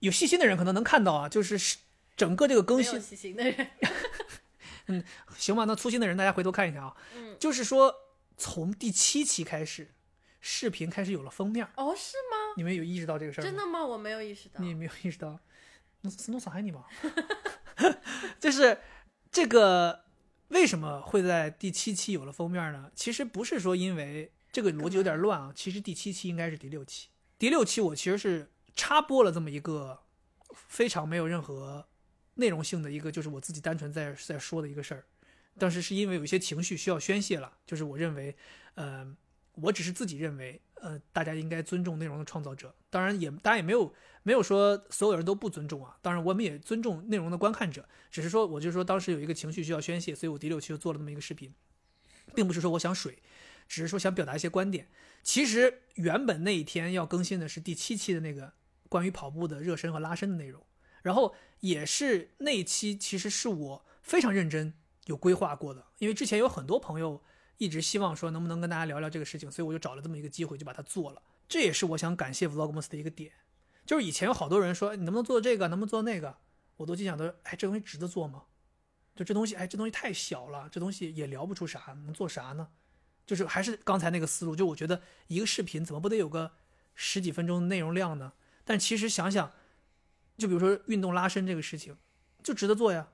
[0.00, 1.78] 有细心的人可能能看到啊，就是是
[2.16, 5.04] 整个这个更新，细心的人，
[5.36, 5.64] 行 吧？
[5.64, 7.94] 那粗心的人大家回头看一看啊，嗯，就是说
[8.36, 9.88] 从第七期开始，
[10.40, 12.54] 视频开始有了封面，哦，是吗？
[12.56, 13.44] 你们有意识到这个事儿？
[13.44, 13.84] 真的吗？
[13.84, 14.60] 我没有意识到。
[14.60, 15.38] 你没有意识到？
[16.00, 16.84] 那是弄啥你吗？
[18.38, 18.78] 就是
[19.30, 20.04] 这个
[20.48, 22.90] 为什么会在第七期有了封面呢？
[22.94, 27.08] 其实不是说因为这个逻辑有点乱啊，其实第七期应该是第六期。
[27.38, 30.00] 第六期我其实是插播了这么一个
[30.54, 31.86] 非常没有任何
[32.34, 35.04] 内容性的一个，就是我自己单纯在在说的一个事儿。
[35.58, 38.34] 当时是因为有一些情绪需要宣泄了，就是我认为，
[38.74, 39.06] 呃，
[39.54, 42.74] 我只是自己认为，呃，大家应该尊重内容的创造者。
[42.88, 43.92] 当然也，大家也没有
[44.28, 45.96] 没有说所有人都不尊重啊。
[46.02, 51.54] 当然，我们也尊重内容的观看者，只是说，我就说当时有一个情绪需要宣泄，所以我第六期就做了这么一个视频，
[52.34, 53.22] 并不是说我想水，
[53.66, 54.90] 只是说想表达一些观点。
[55.22, 58.52] 其实原本那一天要更新的是第七期的那个
[58.90, 60.62] 关于跑步的热身和拉伸的内容，
[61.00, 64.74] 然后也是那一期其实是我非常认真
[65.06, 67.22] 有规划过的，因为之前有很多朋友
[67.56, 71.22] 一直希望说能不能跟大家聊聊这个事情，所以我就找了这么一个机会就把它做了。
[71.48, 73.32] 这也是我想感谢 Vlogmas 的一个点，
[73.88, 76.36] 就是以前有好多人说你能不能做这个，能不能做那个，
[76.76, 78.42] 我都心想的，哎，这东西值得做吗？
[79.16, 82.68] 就这东西，哎，这东西太小了，这东西也聊不出啥，能做啥呢？
[83.24, 86.52] 就是还是刚才那个思路，就我觉得一个视频怎么不得有个
[86.94, 88.34] 十几分钟内容量呢？
[88.62, 89.52] 但其实想想，
[90.36, 91.96] 就比如说运动拉伸这个事情，
[92.42, 93.08] 就值得做呀，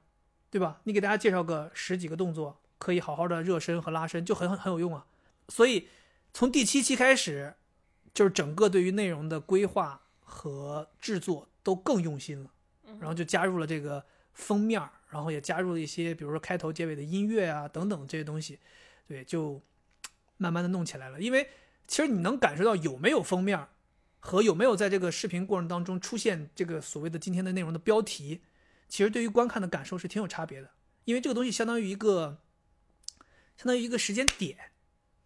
[0.50, 0.80] 对吧？
[0.82, 5.06] 你给大家介绍个十几个动作，可以好好的热身和拉伸，就很很很有用啊。
[5.48, 5.86] 所以
[6.32, 7.54] 从第七期开始，
[8.12, 12.50] 就是整个对于内容的规划和制作都更用心了，
[12.98, 18.58] 然后就加入了这个封面，然后也加入了一些，比如说开头结尾的音乐啊等等这些东西，
[19.06, 19.62] 对，就
[20.38, 21.20] 慢慢的弄起来了。
[21.20, 21.48] 因为
[21.86, 23.68] 其实你能感受到有没有封面
[24.18, 28.40] 和有没有在这个视频过程当中出现这个所谓的今天的内容的标题，
[28.88, 30.70] 其实对于观看的感受是挺有差别的。
[31.04, 32.38] 因为这个东西相当于一个，
[33.58, 34.70] 相当于一个时间点，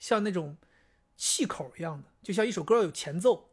[0.01, 0.57] 像那种
[1.17, 3.48] 气口一样的，就像一首歌要有前奏，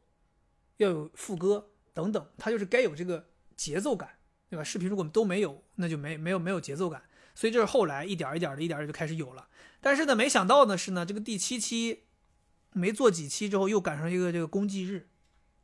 [0.78, 4.18] 要有副歌等等，它就是该有这个节奏感，
[4.50, 4.64] 对吧？
[4.64, 7.04] 视频如果都没有，那就没没有没有节奏感。
[7.34, 9.50] 所以这是后来一点一点的，一点儿就开始有了。
[9.82, 12.04] 但是呢，没想到的是呢，这个第七期
[12.72, 15.10] 没做几期之后，又赶上一个这个公祭日。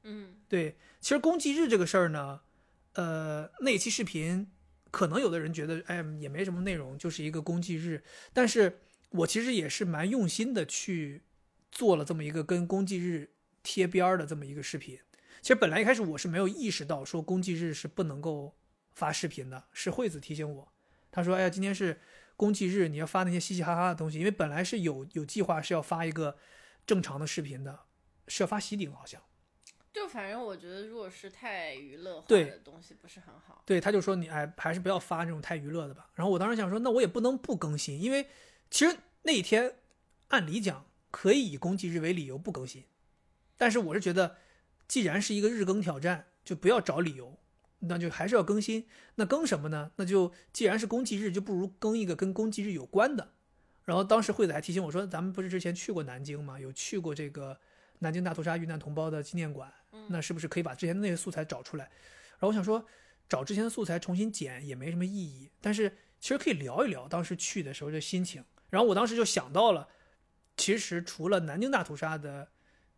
[0.03, 2.41] 嗯对，其实公祭日这个事儿呢，
[2.93, 4.51] 呃，那期视频
[4.89, 8.03] 可能有的人觉得，哎，也没什么内容，就是一个公祭日。
[8.33, 8.81] 但是
[9.11, 11.21] 我其实也是蛮用心的去
[11.71, 13.31] 做了这么一个跟公祭日
[13.63, 14.99] 贴边儿的这么一个视频。
[15.41, 18.55] 其实本来一开始我是没有意识到说公祭日是不能够
[18.93, 20.71] 发视频的，是惠子提醒我，
[21.11, 21.99] 他说，哎呀，今天是
[22.35, 26.37] 公祭日，你要发那些嘻嘻哈哈的东西，因为本来是有有计划是要发一个
[26.85, 27.79] 正常的视频的，
[28.27, 29.21] 是要发喜顶好像。
[29.93, 33.61] 就反正我觉得，如果是太娱乐化对的东西，不是很好。
[33.65, 36.09] 对，他就说你哎，还是不要发这种太娱乐的吧。
[36.13, 38.27] 然后我当时想说，那我也不能不更新，因为
[38.69, 39.75] 其实那一天
[40.29, 42.85] 按理讲可以以公祭日为理由不更新，
[43.61, 44.37] 但是我是觉得，
[44.87, 47.37] 既然是一个日更挑战，就不要找理由，
[47.81, 48.87] 那就还是要更新。
[49.13, 49.91] 那更什么呢？
[49.97, 53.33] 那就既然是公祭日，就不如更一个跟公祭日有关的。
[53.85, 56.59] 然后当时惠子还提醒我说，咱们不是之前去过南京吗？
[56.59, 57.55] 有去过这个
[57.99, 59.71] 南京大屠杀遇难同胞的纪念馆。
[60.07, 61.83] 那是不是可以把之前的那些素材找出来？
[61.85, 62.83] 然后我想说，
[63.29, 68.43] 找之前的素材重新剪也没什么意义，但是其实可以聊一聊当时去的时候的心情。
[68.71, 69.87] 然后我当时就想到了，
[70.57, 72.49] 其实除了南京大屠杀的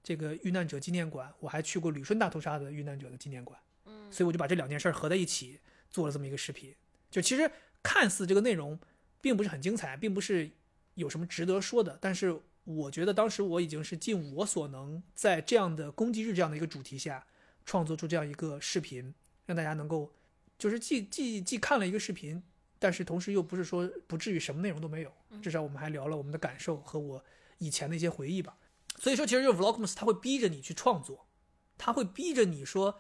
[0.04, 3.58] 这个遇难者纪念馆，我还去过旅顺大屠杀的遇难者的纪念馆。
[3.86, 5.60] 嗯所以我就把这两件事合在一起
[5.90, 6.76] 做了这么一个视频。
[7.10, 7.50] 就其实
[7.82, 8.80] 看似这个内容
[9.22, 10.52] 并不是很精彩，并不是
[10.96, 17.26] 有什么值得说的，但是我觉得当时我已经是尽我所能，在这样的攻击日这样的一个主题下，
[17.66, 19.14] 创作出这样一个视频，
[19.46, 20.14] 让大家能够
[20.58, 22.42] 就是既既既看了一个视频，
[22.78, 25.12] 但是同时又不是说不至于什么内容都没有，
[25.42, 27.24] 至少我们还聊了我们的感受和我
[27.58, 28.58] 以前的一些回忆吧。
[29.00, 31.28] 所以说，其实就是 Vlogmas 它会逼着你去创作，
[31.78, 33.00] 它会逼着你说，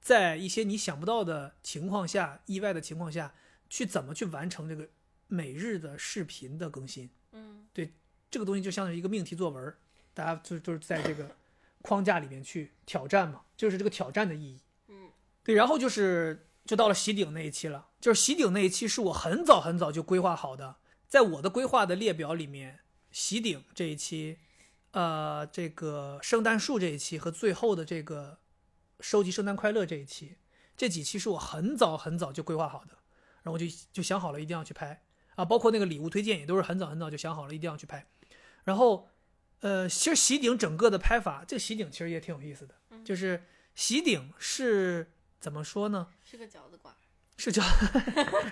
[0.00, 3.34] 在一些你想不到的情况下、意外的情况下，
[3.68, 4.88] 去怎么去完成这个
[5.26, 7.10] 每日的视频的更新。
[7.32, 7.94] 嗯对
[8.30, 9.74] 这个东西就相当于一个命题作文，
[10.12, 11.34] 大家就就是在这个
[11.82, 14.60] 框架里面去挑战嘛，就是这个挑战的意义。
[14.88, 15.10] 嗯
[15.44, 24.38] 对，然后就是就到了喜顶那一期了，就是喜顶那一期是我很早很早就规划好的，在我的规划的列表里面，喜顶这一期，
[24.92, 28.38] 呃，这个圣诞树这一期和最后的这个
[29.00, 30.36] 收集圣诞快乐这一期，
[30.76, 32.98] 这几期是我很早很早就规划好的，
[33.42, 35.02] 然后我就就想好了一定要去拍
[35.36, 38.06] 啊，包括那个礼物推荐也都是很早很早就想好了一定要去拍。
[38.64, 39.08] 然后，
[39.60, 43.44] 呃，其实喜顶整个的拍法，这个喜顶其实也挺有意思的，嗯就是
[43.74, 46.08] 喜顶是怎么说呢？
[46.24, 46.94] 是个饺子馆，
[47.38, 47.62] 是叫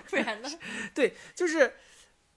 [0.09, 0.49] 不然呢？
[0.95, 1.75] 对，就是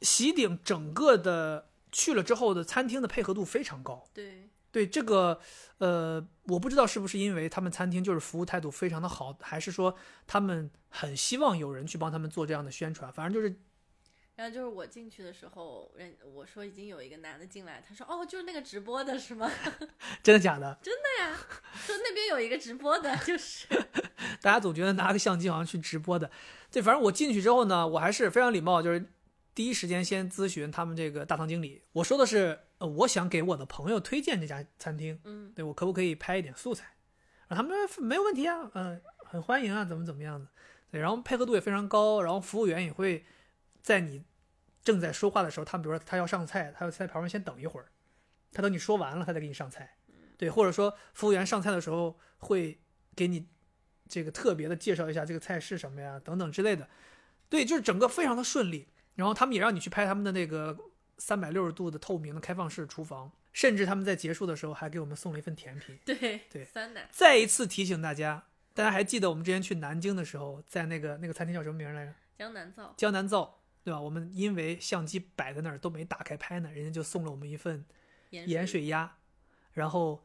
[0.03, 4.05] 喜顶整个的去了之后的餐厅的配合度非常高。
[4.13, 5.41] 对，对这个，
[5.79, 9.97] 呃，我不知道是不是因为他们餐厅就是服务态度非常的好，还是说
[10.27, 13.13] 他们很希望有人去帮他们做这样的宣传。
[13.13, 13.55] 反正就是
[14.37, 19.51] 然后就是我进去的时候，人我说已经有一个男的进来，他说哦，就是那个直播的是吗？
[20.23, 21.37] 真的假的， 真的呀，
[21.75, 23.67] 说那边有一个直播的，就是
[24.41, 26.31] 大家总觉得拿个相机好像去直播的。
[26.71, 29.05] 对，反正我进去之后呢，我还是非常礼貌，就是
[29.55, 31.83] 第一时间先咨询他们这个大堂经理。
[31.93, 36.95] 我说的是，呃，我想给我的朋友推荐这家餐厅，嗯对我可不可以拍一点素材？
[37.49, 40.49] 然后他们说没有问题啊，嗯、很欢迎啊，怎么怎么样的。
[40.91, 43.25] 对，然后配合度也非常高，然后服务员也会
[43.83, 44.23] 在你
[44.83, 47.87] 正在说话的时候，他们比如说他要上菜，他要在旁边先等一会儿，
[48.53, 49.97] 他等你说完了，他再给你上菜。
[50.37, 52.81] 对，或者说服务员上菜的时候会
[53.15, 53.49] 给你
[54.09, 56.89] 这个特别的介绍一下这个菜是什么呀，等等之类的。
[57.49, 58.89] 对，就是整个非常的顺利。
[59.21, 60.75] 然后他们也让你去拍他们的那个
[61.19, 65.99] 三百六十度的透明的开放式厨房，甚至他们在结束的时候还给我们送了一份甜品。
[66.07, 72.15] 对对酸奶，再一次提醒大家，大家还记得我们之前去南京的时候，在那个那个餐厅叫什么名来着？
[72.39, 74.01] 江南造，江南造，对吧？
[74.01, 77.85] 我们因为相机摆在那儿都没打开拍呢，人家就送了我们一份
[78.31, 79.19] 盐盐水鸭，
[79.75, 80.25] 然后。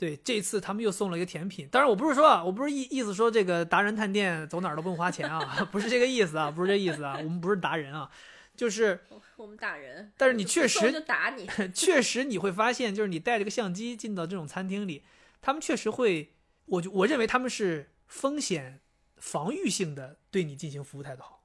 [0.00, 1.68] 对，这次他们又送了一个甜品。
[1.70, 5.40] 当然，我不是说啊，我不是意意思说这个达人探店走哪儿都不用花钱啊，
[5.70, 8.10] 不是这个意思啊，不是这意思啊，我们不是达人啊，
[8.56, 15.04] 就是我我们打人，但是你确实就打你， 确实你会发现，就是你带着个相机进到这种餐厅里，
[15.42, 16.32] 他们确实会，
[16.64, 18.80] 我就我认为他们是风险
[19.18, 21.44] 防御性的对你进行服务态度好，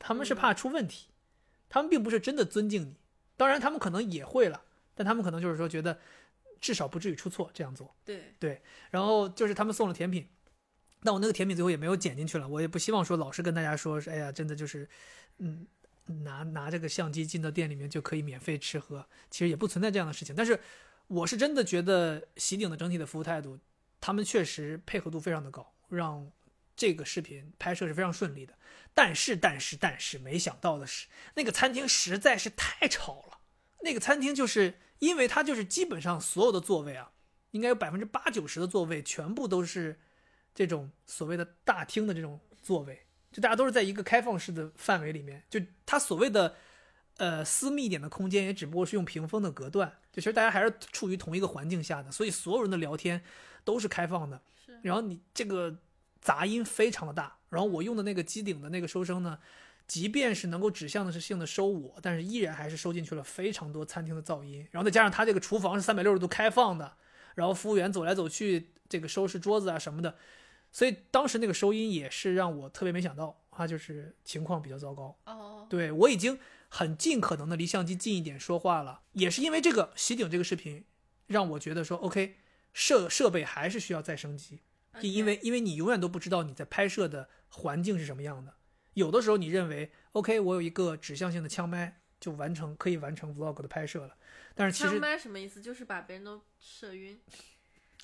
[0.00, 1.06] 他们是怕出问题，
[1.68, 2.96] 他们并不是真的尊敬你，
[3.36, 4.62] 当然他们可能也会了，
[4.96, 6.00] 但他们可能就是说觉得
[6.62, 10.26] 至少不至于出错这样做，对对，然后就是他们送了甜品。
[11.02, 14.88] 但我那个甜品最后也没有剪进去了，我也不希望说老是跟大家说，哎呀，真的就是，
[15.38, 15.66] 嗯，
[16.24, 20.36] 拿拿这个相机进到店里面就可以免费吃喝，其实也不存在这样的事情。
[20.36, 20.60] 但是
[21.08, 23.58] 我是真的觉得喜鼎的整体的服务态度，
[24.00, 26.30] 他们确实配合度非常的高，让
[26.76, 28.54] 这个视频拍摄是非常顺利的。
[28.94, 33.40] 但是，但是，但是，没想到的是，那个餐厅实在是太吵了。
[33.80, 37.10] 那个餐厅就是因为它就是基本上所有的座位啊，
[37.50, 39.98] 应该有百分之八九十的座位全部都是
[40.54, 46.54] 这种所谓的大厅的这种座位，就大家都是在一个开放式的范围里面，就它所谓的
[47.16, 53.24] 呃私密一点的空间，也只不过是用屏风的隔断，就其实大家还是处于同一个环境下的，所以所有人的聊天
[53.64, 54.40] 都是开放的。
[54.82, 55.78] 然后你这个
[56.20, 59.40] 杂音非常的大，然后我用的那个机顶的那个收声呢，
[59.92, 64.66] 即便是能够指向的是性的收我，但是依然还是收进去了非常多餐厅的噪音。
[64.70, 66.96] 然后再加上他这个厨房是三百六十度开放的，
[67.34, 70.16] 然后服务员走来走去，这个收拾桌子啊什么的，
[70.70, 75.14] 所以当时那个收音也是让我特别没想到，它就是情况比较糟糕。
[75.26, 76.38] 哦，对我已经
[76.70, 80.86] 很尽可能的离相机近一点说话了，也是因为这个袭警这个视频，
[81.26, 82.36] 让我觉得说 OK，
[82.72, 84.62] 设设备还是需要再升级，
[85.02, 88.54] 因为因为你永远都不知道你在拍摄的环境是什么样的，
[88.94, 94.16] 有的时候你认为 OK，我有一个指向性的枪麦就完成可以完成 vlog 的拍摄了，
[94.54, 95.60] 但是其实枪实麦什么意思？
[95.60, 97.20] 就是把别人都射晕，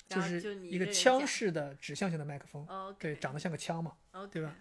[0.07, 3.93] 就是一个枪式的指向性的麦克风，哦，对，长得像个枪嘛。
[4.31, 4.55] 对吧？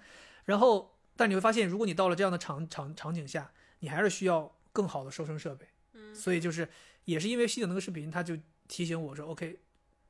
[0.44, 5.66] 然后，但你会发现，如果你到了这样的场场场景下，你还是需要更好的收声设备。
[5.94, 6.68] 嗯，所以就是
[7.04, 8.36] 也是因为西顶那个视频，他就
[8.68, 9.60] 提醒我说，OK，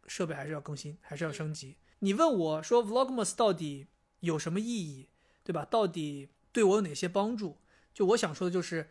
[0.06, 1.76] 设备还是要更新，还是要升级。
[2.00, 3.86] 你问我说 Vlogmas 到底
[4.20, 5.08] 有什么意义，
[5.48, 5.64] 对吧？
[5.64, 7.56] 到底对我有哪些帮助？
[7.94, 8.90] 就我想说的就是，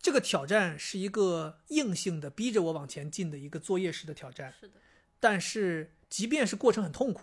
[0.00, 4.54] 这个挑战是一个硬性的逼着我往前进的一个作业式的挑战。
[4.60, 4.74] 是的，
[5.18, 7.22] 但是即便是过程很痛苦，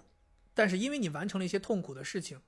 [0.54, 2.42] 但是因为你完成了一些痛苦的事情，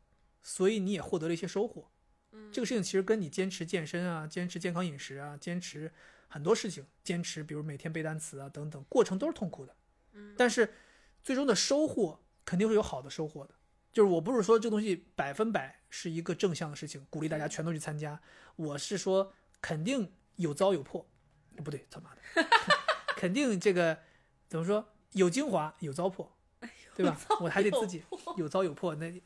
[0.43, 1.89] 所以你也获得了一些收获。
[2.33, 5.89] 嗯，这个事情其实跟你坚持健身啊、坚持健康饮食啊、坚持
[6.27, 9.73] 很多事情，坚持比如每天背单词啊等等，过程都是痛苦的。
[10.11, 10.73] 嗯但是
[11.23, 13.55] 最终的收获肯定会有好的收获的。
[13.97, 18.21] 就是我不是说这东西百分百是一个正向的事情，鼓励大家全都去参加。
[18.55, 21.03] 我是说肯定有糟有破，
[21.63, 22.21] 不对，他妈的，
[23.17, 23.97] 肯定这个
[24.47, 26.27] 怎么说有精华有糟粕，
[26.95, 27.19] 对吧？
[27.39, 28.03] 我还得自己
[28.35, 29.19] 有糟有破，那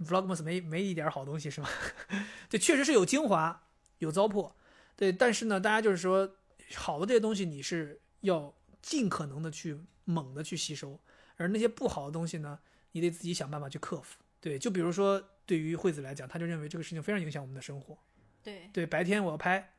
[0.00, 1.68] Vlogmas 没没一点好东西是吗？
[2.50, 3.68] 对，确实是有精华
[3.98, 4.54] 有糟粕，
[4.96, 6.34] 对，但是呢，大家就是说
[6.74, 8.52] 好的这些东西你是要
[8.82, 10.98] 尽可能的去猛的去吸收，
[11.36, 12.58] 而那些不好的东西呢，
[12.94, 14.18] 你得自己想办法去克服。
[14.40, 17.98] 对，就比如说对于惠子来讲，他就认为这个事情非常影响我们的生活。
[18.42, 19.72] 对对，白天我要拍，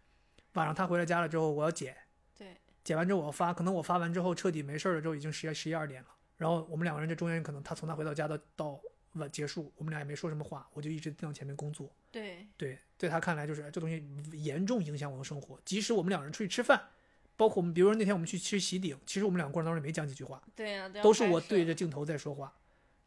[0.53, 1.95] 晚上他回到家了之后我要剪，
[2.37, 8.81] 对，剪完之后我要发，可能我发完之后彻底没事儿了之后已经十一十一二点了，然后我们两个人这中间可能他从他回到家到到
[9.13, 11.89] 晚结束，我们俩也没说什么话，我就一直在电脑前面工作。
[12.11, 15.59] 对，对，在他看来就是这东西严重影响我的生活。
[15.63, 16.89] 即使我们两人出去吃饭，
[17.37, 22.53] 包括我们，比如说那天我们去吃喜鼎，其实我们两个过程当中也没讲几句话，对呀、都要都是我对着镜头在说话，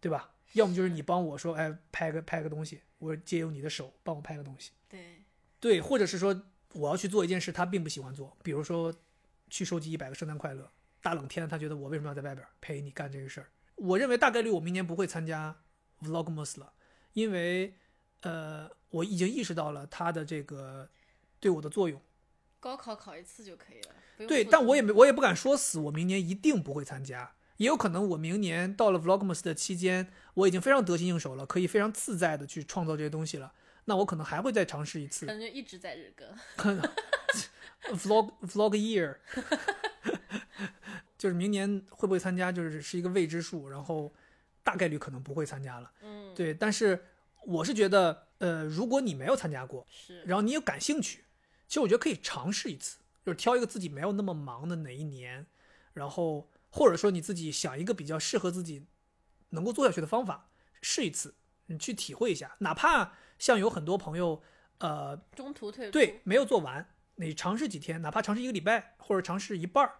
[0.01, 0.35] 对吧？
[0.53, 5.25] 要么就是你帮我说，哎，拍个拍个东西，我借用你的手帮我拍个东西，对
[5.61, 6.43] 对，或者是说
[6.73, 8.95] 我要去做一件事，他并不喜欢做，比如说
[9.51, 10.71] 去收集一百个圣诞快乐，
[11.03, 13.49] 大冷天他觉得我为什么要在外边陪你干这个事儿？
[13.77, 15.55] 我认为大概率我明年不会参加
[16.01, 16.73] Vlogmas 了，
[17.13, 17.75] 因为
[18.23, 20.89] 呃，我已经意识到了它的这个
[21.39, 22.01] 对我的作用。
[22.59, 24.27] 高考考一次就可以了。
[24.27, 27.37] 对，但我也没我也不敢说死，我明年一定不会参加。
[27.59, 33.53] 也有可能我明年到了 Vlogmas 的期间，我已经非常得心应手了，可以非常自在的去创造这些东西了。
[33.85, 36.29] 那我可能还会再尝试一次感觉一直在日更。
[37.97, 39.17] vlog vlog year，
[41.17, 44.13] 就是明年会不会参加，就是是一个未知数，然后
[44.63, 45.91] 大概率可能不会参加了。
[46.03, 47.03] 嗯，对，但是
[47.47, 51.25] 我是觉得，呃，如果你没有参加过，是，然后你有感兴趣，
[51.67, 55.47] 其实我觉得可以尝试一次，就是挑一个自己没有那么忙的哪一年，
[55.95, 58.87] 然后或者说你自己想一个比较适合自己
[59.51, 60.51] 能够做下去的方法，
[60.83, 61.35] 试一次，
[61.67, 64.43] 你去体会一下，哪怕像有很多朋友，
[64.79, 65.93] 呃，中途退出。
[65.93, 69.97] 对，没有做完，你尝试几天，哪怕尝试一个礼拜，或者尝试一半儿，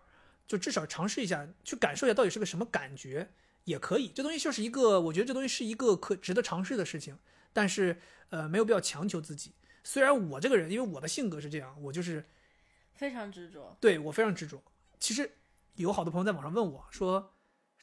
[0.47, 3.31] 就至少尝试一下，去感受一下到底是个什么感觉，
[3.65, 4.09] 也可以。
[4.09, 7.19] 这东西就是一个，我觉得这东西是一个可值得尝试的事情，
[7.53, 8.01] 但是
[8.31, 9.55] 呃，没有必要强求自己。
[9.83, 12.29] 虽然我这个人，因为我的性格是这样，我就是
[12.95, 13.77] 非常执着。
[13.81, 14.63] 对我非常执着。
[15.01, 15.38] 其实
[15.79, 17.35] 有好多朋友在网上问我说，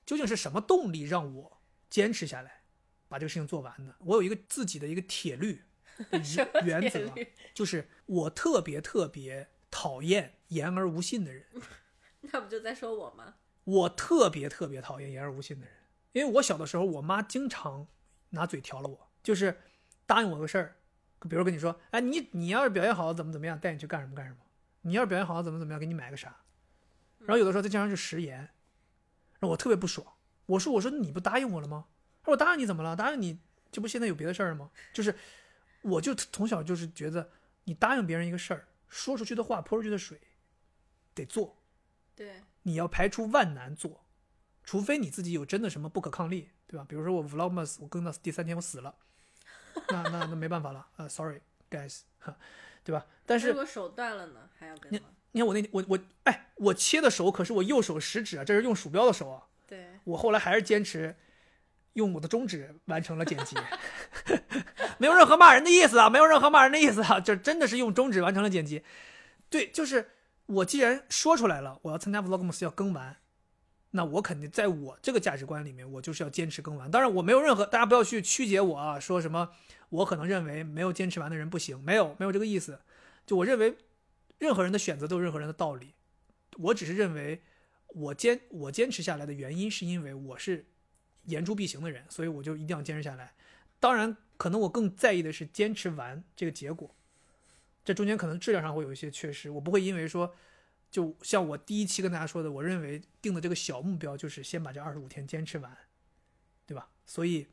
[0.06, 2.64] 究竟是什么动力让我坚持下来，
[3.08, 3.96] 把这个事情做完的？
[4.00, 5.64] 我有一个自己的一个铁律
[6.12, 7.14] 的原则
[7.54, 11.46] 就是我特别特别讨厌言而无信的人，
[12.22, 13.36] 那不就在说我吗？
[13.64, 15.76] 我特别特别讨厌言而无信的人，
[16.12, 17.88] 因为我小的时候，我妈经常
[18.32, 19.58] 拿嘴调了我，就是
[20.06, 20.76] 答应我个事儿，
[21.30, 24.40] 比如跟你说，哎，你你要是表现好，怎么怎么样，带你去干什么干什么；
[24.82, 26.36] 你要是表现好，怎么怎么样，给你买个啥。
[27.26, 28.50] 然后有的时候再加上就食言，
[29.40, 30.06] 让我特别不爽。
[30.46, 31.86] 我说我说你不答应我了吗？
[32.22, 32.96] 他说我答应你怎么了？
[32.96, 33.40] 答应你
[33.72, 34.70] 这不现在有别的事儿吗？
[34.94, 35.16] 就是
[35.82, 37.30] 我就从小就是觉得
[37.66, 40.20] 你答应别人一个事儿，说出去的话泼出去的水，
[41.14, 41.58] 得做。
[42.16, 44.06] 对，你要排除万难做，
[44.64, 46.86] 除非你自己有真的什么不可抗力，对吧？
[46.88, 48.96] 比如说我 Vlogmas 我更到第三天我死了，
[49.90, 52.38] 那那那没办法了，呃，sorry guys，哈，
[52.84, 53.06] 对吧？
[53.26, 55.10] 但是如果手断了呢，还要跟吗？
[55.36, 61.14] 你看我那我我哎，我切的手可是我右手食指啊，这是用鼠标的手啊，对，我后来还是坚持
[61.92, 63.58] 用我的中指完成了剪辑，
[64.98, 68.82] 没有任何骂人的意思啊，没有任何骂人的意思啊，这真的是用中指完成了剪辑。
[69.50, 70.10] 对，就是
[70.46, 73.18] 我既然说出来了，我要参加 Vlogmas 要更完，
[73.92, 76.90] 那我肯定在我这个价值观里面，我就是要坚持更完。
[76.90, 79.50] 当然，我没有任何大家不要去曲解我啊，说什么
[79.90, 82.80] 我可能认为没有坚持完的人不行，没有没有这个意思。
[83.26, 83.76] 就我认为，
[84.38, 85.94] 任何人的选择都有任何人的道理。
[86.58, 87.42] 我只是认为，
[87.90, 90.66] 我坚我坚持下来的原因是因为我是
[91.24, 93.34] 言出必行的人，所以我就一定要坚持下来。
[93.80, 96.96] 当然，可能我更在意的是坚持完这个结果。
[97.84, 100.34] 这中间可能质量上会有一些缺失，我不会因为说，
[100.90, 105.78] 就像我第一期跟大家说的，我认为定的这个小目标就是先把这二十五天坚持完，
[106.66, 106.90] 对吧？
[107.06, 107.48] 所以，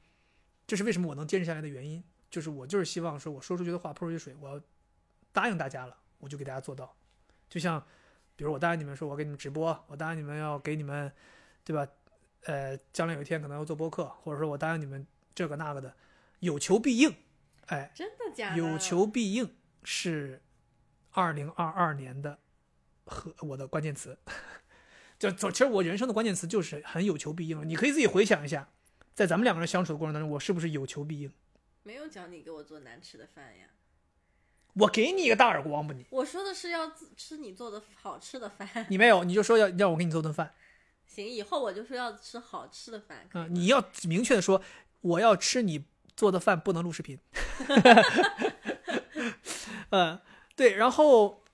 [0.66, 4.62] 这是为什么我能坚持下来的原因，就是我就是希望说我说出去的话泼出去的水，我要
[5.32, 6.97] 答应大家了，我就给大家做到。
[7.49, 7.85] 就像，
[8.36, 11.12] 比如我答应你们说我给你们直播，我答应你们要给你们，
[11.65, 11.86] 对吧？
[12.44, 15.05] 呃，将来有一天可能要做播客，或者说我答应你们
[15.35, 15.94] 这个那个的，
[16.39, 17.15] 有求必应，
[17.66, 18.57] 哎，真的假的？
[18.57, 20.40] 有求必应是
[21.11, 22.39] 二零二二年的
[23.05, 24.19] 和我的关键词。
[25.19, 27.69] 就其实我人生的关键词就是很有求必应。
[27.69, 28.69] 你可以自己回想一下，
[29.15, 31.32] 在咱们两个人相处的过程当中，我是不是有求必应？
[31.85, 33.66] 没有讲你给我做难吃的饭呀。
[34.74, 36.07] 我给你一个大耳光吧你！
[36.11, 38.86] 我说的是要吃你做的好吃的饭。
[38.89, 40.55] 你没有，你就说要让我给你做顿饭。
[41.07, 43.28] 行，以后我就说要吃好吃的饭。
[43.35, 44.62] 嗯、吗你要明确的说，
[45.03, 45.85] 我要吃你
[46.16, 47.19] 做的饭，不能录视频。
[49.90, 50.19] 嗯，
[50.57, 51.44] 对，然后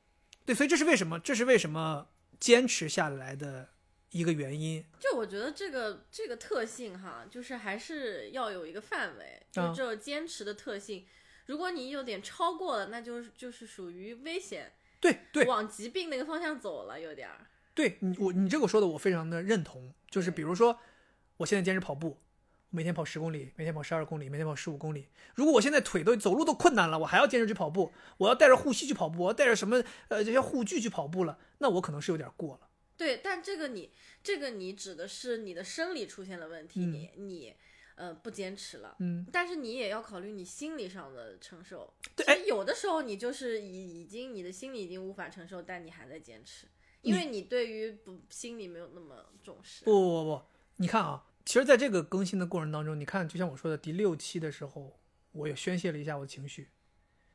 [0.47, 1.19] 对，所以这是为什么？
[1.19, 2.07] 这是为什么
[2.39, 3.71] 坚持下来的
[4.11, 4.85] 一个原因。
[5.01, 11.05] 就我觉得这个这个特性哈，就是还是要有一个范围，啊就这种坚持的特性。
[11.49, 14.71] 如果你有点超过了，那就是就是属于危险，
[15.01, 17.47] 对对往疾病那个方向走了，有点儿。
[17.75, 19.95] 对，你我你这个说的我非常的认同。
[20.11, 20.79] 就是比如说，
[21.39, 22.19] 我现在坚持跑步，
[22.69, 25.09] 每天跑十公里，每天跑十二公里，每天跑十五公里。
[25.35, 32.69] 如果我现在腿都走路都困难了，我还要坚持去跑步，我要带着护膝去跑步，我要带着什么呃这些护具去跑步了，那我可能是有点过了。
[32.99, 33.91] 对，但这个你
[34.23, 37.55] 这个你指的是你的生理出现了问题，嗯你你
[37.99, 38.97] 呃不坚持了。
[39.01, 41.93] 嗯，但是你也要考虑你心理上的承受。
[42.15, 46.69] 对有的时候你就是已已经你的心理已经无法承受，但你还在坚持，
[47.03, 49.85] 因为你对于不心理没有那么重视。
[49.85, 50.43] 不不不不，
[50.77, 54.99] 你看啊，其实在这个更新的过程当中，你看，就像我说的第六期的时候，
[55.33, 56.69] 我也宣泄了一下我的情绪。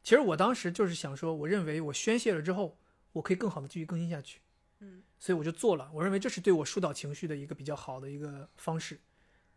[0.01, 2.77] 其实我当时就是想说，我认为我宣泄了之后，
[3.13, 4.39] 我可以更好的继续更新下去。
[4.79, 5.89] 嗯，所以我就做了。
[5.93, 8.99] 我认为这是对我疏导情绪的一个比较好的一个方式。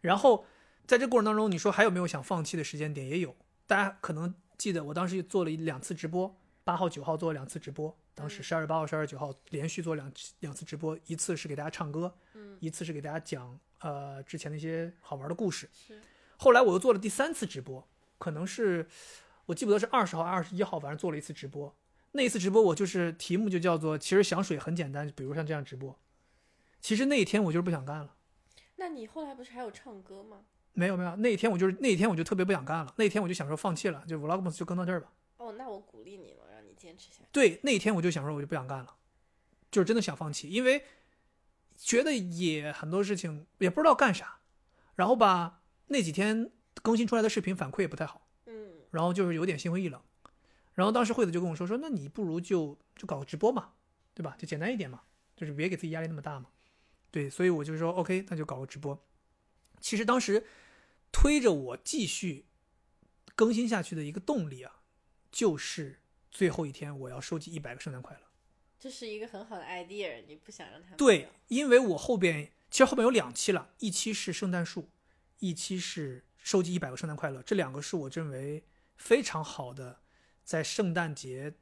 [0.00, 0.44] 然后
[0.86, 3.08] 在这过程当中，你说还有没有想放弃的时间点？
[3.08, 3.34] 也有。
[3.66, 7.96] 大家可能记得，我当时做了一两次直播，八号、九号做了两次直播。
[8.14, 10.10] 当时嗯十二月八号、十二月九号连续做两
[10.40, 15.68] 两次直播，一次是给大家唱歌，嗯，一次是给大家讲呃之前的一些好玩的故事。
[15.72, 16.00] 是，
[16.36, 17.86] 后来我又做了第三次直播，
[18.18, 18.88] 可能是
[19.46, 21.74] 我记不得是二十号、二十一号，反正做了一次直播。
[22.12, 25.98] 那一次直播我就是题目就叫做“其实想水很简单”，比如像这样直播。
[26.80, 28.14] 其实那一天我就是不想干了，
[28.76, 30.42] 那你后来不是还有唱歌吗？
[30.76, 35.10] 没有没有，那一天我就是那一天我就特别不想干了，那一天我就想说放弃了，就 Vlogmas 就更到这儿吧。
[35.38, 37.28] 哦，那我鼓励你了，让你坚持下去。
[37.32, 38.94] 对，那一天我就想说我就不想干了，
[39.70, 40.84] 就是真的想放弃，因为
[41.76, 44.38] 觉得也很多事情也不知道干啥，
[44.96, 46.50] 然后吧那几天
[46.82, 48.28] 更新出来的视频反馈也不太好。
[48.44, 50.00] 嗯，然后就是有点心灰意冷。
[50.74, 53.70] 然后当时惠子就跟我说说，那你不如就就搞个直播嘛，
[54.12, 54.36] 对吧？
[54.38, 55.00] 就简单一点嘛，
[55.34, 56.50] 就是别给自己压力那么大嘛。
[57.10, 59.02] 对，所以我就说 OK，那就搞个直播。
[59.80, 60.44] 其实当时
[61.18, 62.44] 推着我继续
[63.34, 64.82] 更新下去的一个动力啊，
[65.32, 68.20] 就是最后一天我要收集一百个圣诞快乐。
[68.78, 74.90] 这是一个很好的 idea，你不想让他对，因为我后边其实后边有两期了，一期是圣诞树，
[75.38, 78.66] 一期是收集一百个圣诞快乐，这两个是我认为
[78.98, 80.00] 非常好的，
[80.44, 81.54] 在圣诞节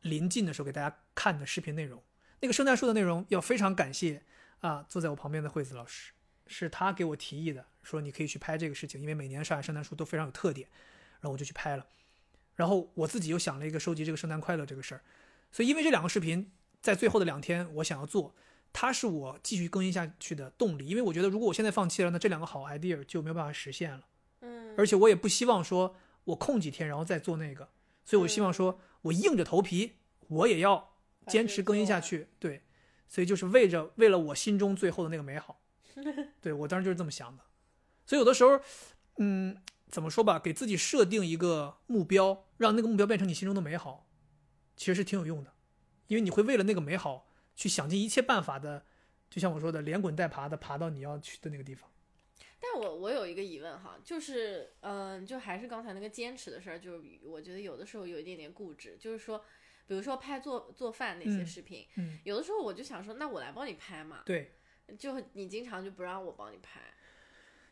[0.00, 2.02] 临近的时候给大家看的视频内容。
[2.40, 4.24] 那个圣诞树的内容要非常感谢
[4.60, 6.12] 啊，坐在我旁边的惠子老师，
[6.46, 10.68] 是他给我提议的，说你可以去拍这个事情，因为每年上海圣诞树都非常有特点，
[11.20, 11.86] 然后我就去拍了。
[12.54, 15.02] 然后我自己又想了一个收集这个圣诞快乐这个事儿，
[15.50, 18.34] 所以因为这两个视频在最后的两天我想要做，
[18.72, 24.06] 它是我继续更新下去的动力，因为我觉得如果我现在放弃了，那这两个好 idea 就没有办法实现了。
[24.40, 27.68] 嗯，而且我也不希望说我空几天然后再做那个，
[28.04, 29.94] 所以我希望说我硬着头皮，
[30.28, 30.94] 我也要
[31.26, 32.28] 坚持更新下去。
[32.38, 32.62] 对，
[33.08, 35.60] 所以就是为着为了我心中最后的那个美好，
[36.40, 37.42] 对我当时就是这么想的。
[38.06, 38.60] 所以有的时候，
[39.18, 39.56] 嗯，
[39.88, 44.08] 怎么说吧，给自己设定一个目标，让那个目标变成你心中的美好，
[44.76, 45.52] 其实是挺有用的，
[46.08, 48.84] 因为你会为了那个美好去想尽一切办法的，
[49.30, 51.90] 就像我说的，连滚带爬的爬到你要去的那个地方。
[52.60, 59.44] 但我我有一个疑问哈，就是嗯、就还是刚才那个坚持的事儿，就是我觉得有的时候有一点点固执，就是说，
[59.86, 64.58] 比如说拍做做饭那些嗯视频，嗯，有的时候我就想说，那我来帮你拍嘛，对。
[64.98, 66.80] 就你经常就不让我帮你拍，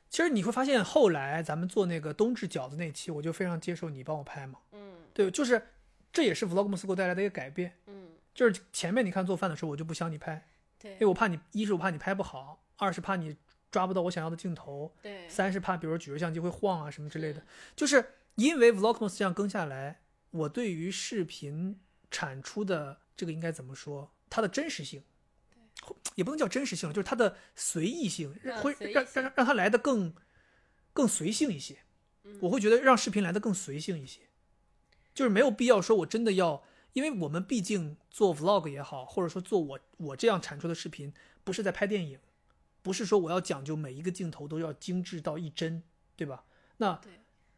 [0.08, 4.58] 其实你会发现，后来咱们做那个冬至饺子那期，我就非常接受你帮我拍嘛。
[4.72, 5.68] 嗯对，就是
[6.12, 7.78] 这也是 Vlogmas 给我带来的一个改变。
[7.86, 10.48] 嗯，就是前面你看做饭的时候，我就不想你拍，
[10.78, 13.36] 对因为我怕你，一是我怕你拍不好，二是怕你
[13.70, 17.44] 抓不到我想要的镜头，对，三是怕比如举着相机会晃啊什么之类的。
[17.76, 21.78] 就是因为 Vlogmas 这样更下来，我对于视频
[22.10, 25.02] 产出的这个应该怎么说，它的真实性，
[26.14, 30.14] 也不能叫真实性了，就是它的随意性，会让让让它来的更
[30.92, 31.78] 更随性一些。
[32.24, 34.20] 嗯我会觉得让视频来的更随性一些，
[35.12, 36.62] 就是没有必要说我真的要，
[36.92, 41.12] 因为我们毕竟做 vlog 也好，或者说做我我这样产出的视频，
[41.42, 42.20] 不是在拍电影，
[42.80, 45.82] 不是说我要讲究每一个镜头都要精致到一帧，
[46.14, 46.44] 对吧？
[46.76, 47.00] 那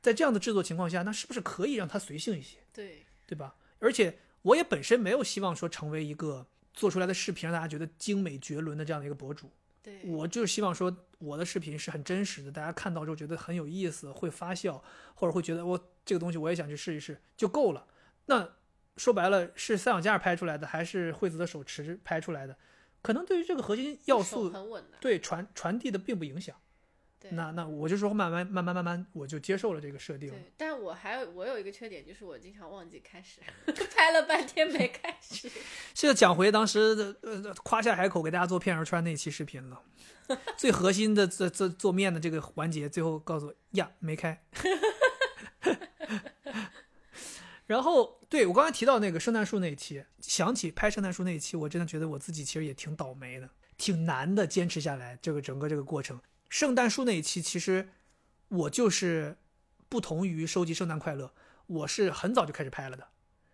[0.00, 3.56] 在这样的制作情况下，那是不是可以让它随性一些，对，对吧？
[3.80, 9.51] 而且我也本身没有希望说成为一个做出来的视频让大家觉得精美绝伦的这样的一个博主，
[9.82, 14.82] 对，我就是希望说我的视频是很真实的，大家看到之后觉得很有意思，会发笑，
[15.14, 17.86] 或者会觉得我这个东西我也想去试一试就够了。
[18.26, 18.48] 那
[18.96, 22.56] 说白了，是三脚架拍出来的，还是惠子的手持拍出来的，
[23.02, 26.56] 可能对于这个核心要素很稳的，对传传递的并不影响。
[27.24, 30.28] 对那那我就说慢慢慢慢慢慢我就接受了这个设定。
[30.28, 33.40] 对，但我还有我有一个缺点，就是我经常忘记开始，
[33.96, 35.51] 拍了半天没开始。
[35.94, 39.80] 现在讲回当时的呃夸下海口给大家做片儿川那期视频了，
[40.59, 44.44] 最核心的这这做面的这个环节，最后告诉我呀没开。
[47.66, 53.48] 然后对我刚才提到那个圣诞树那一期，想起拍圣诞树那一期，我真的觉得我自己其实也挺倒霉的，
[53.78, 56.20] 挺难的坚持下来这个整个这个过程。
[56.55, 57.89] 圣诞树那一期，其实
[58.47, 59.39] 我就是
[59.89, 61.35] 不同于收集圣诞快乐，
[61.66, 63.09] 我是很早就开始拍了的，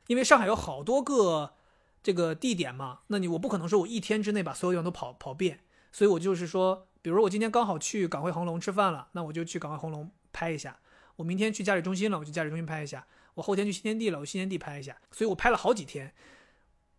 [0.09, 1.55] 因为上海有好多个
[2.03, 5.61] 这个地点嘛，那你我不可能说我一天之内把所有地方都跑跑遍，
[5.91, 10.73] 所以我就是说，比如我今天刚好去港汇恒隆吃饭了，那我就去港汇恒隆拍一下；
[11.17, 15.01] 我明天去嘉里中心了，我去嘉里中心拍一下；我后天去新天地了，我新天地拍一下。
[15.11, 16.13] 所以我拍了好几天。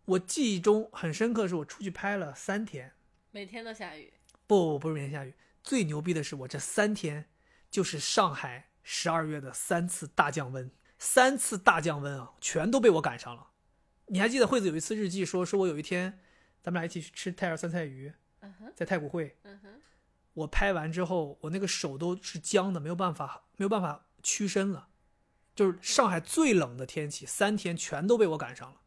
[0.06, 2.94] 我记忆中很深刻，是我出去拍了三天，
[3.30, 4.12] 每天都下雨。
[4.48, 5.36] 不，不是每天下雨。
[5.64, 7.30] 最牛逼的是我这三天，
[7.70, 13.50] 就是上海十二月的三次大降温，三次大降温啊，全都被我赶上了。
[14.08, 16.20] 你还记得惠子有一次日记说，说我有一天，
[16.62, 18.14] 咱们俩一起去吃泰尔酸菜鱼，
[18.76, 19.38] 在太古汇，
[20.34, 24.90] 我拍完之后，我那个手都是僵的，没有办法，没有办法屈伸了。
[25.54, 28.82] 就是上海最冷的天气，三天全都被我赶上了。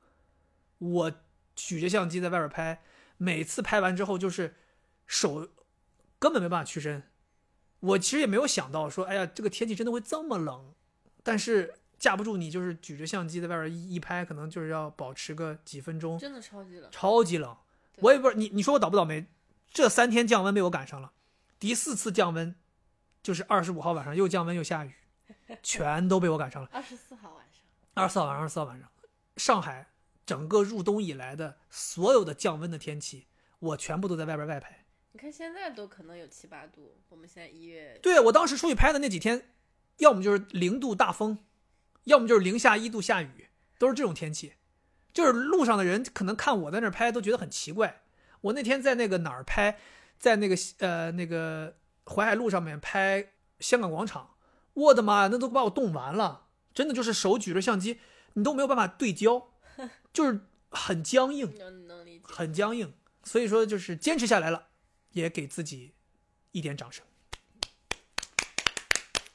[0.78, 1.12] 我
[1.54, 2.82] 举着相机在外边拍，
[3.16, 4.56] 每次拍完之后就是
[5.06, 5.48] 手
[6.24, 7.02] 根本没办法屈身。
[7.80, 10.72] 我其实也没有想到说，哎呀，这个天气真的会这么冷。
[11.22, 16.90] 但是架不住你就是举着相机在外边一一拍，可能就是要保持个几分钟，真的超级冷。
[16.90, 17.54] 超级冷。
[17.96, 19.26] 我也不知道你你说我倒不倒霉，
[19.70, 21.12] 这三天降温被我赶上了。
[21.58, 22.54] 第四次降温
[23.22, 24.94] 就是二十五号晚上又降温又下雨，
[25.62, 26.70] 全都被我赶上了。
[26.72, 28.88] 二十四号晚上，二十四号晚上，二十四号晚上，
[29.36, 29.90] 上海
[30.24, 33.26] 整个入冬以来的所有的降温的天气，
[33.58, 34.83] 我全部都在外边外拍。
[35.14, 39.48] 你看现在都可能有七八度，我们现在一月，对我当时出去拍的那几天，
[39.98, 41.38] 要么就是零度大风，
[42.02, 43.46] 要么就是零下一度下雨，
[43.78, 44.54] 都是这种天气。
[45.12, 48.02] 就是路上的人可能看我在那儿拍都觉得很奇怪。
[48.40, 49.78] 我那天在那个哪儿拍，
[50.18, 51.76] 在那个呃那个
[52.06, 54.34] 淮海路上面拍香港广场，
[54.72, 58.00] 我的妈呀，那都把我冻完了，真的就是手举着相机，
[58.32, 59.52] 你都没有办法对焦，
[60.12, 61.54] 就是很僵硬。
[62.24, 62.92] 很僵硬，
[63.22, 64.66] 所以说就是坚持下来了，
[65.14, 65.94] 也给自己
[66.52, 67.04] 一点掌声。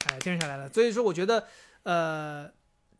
[0.06, 1.46] 哎，坚持下来了，所以说我觉得，
[1.82, 2.50] 呃，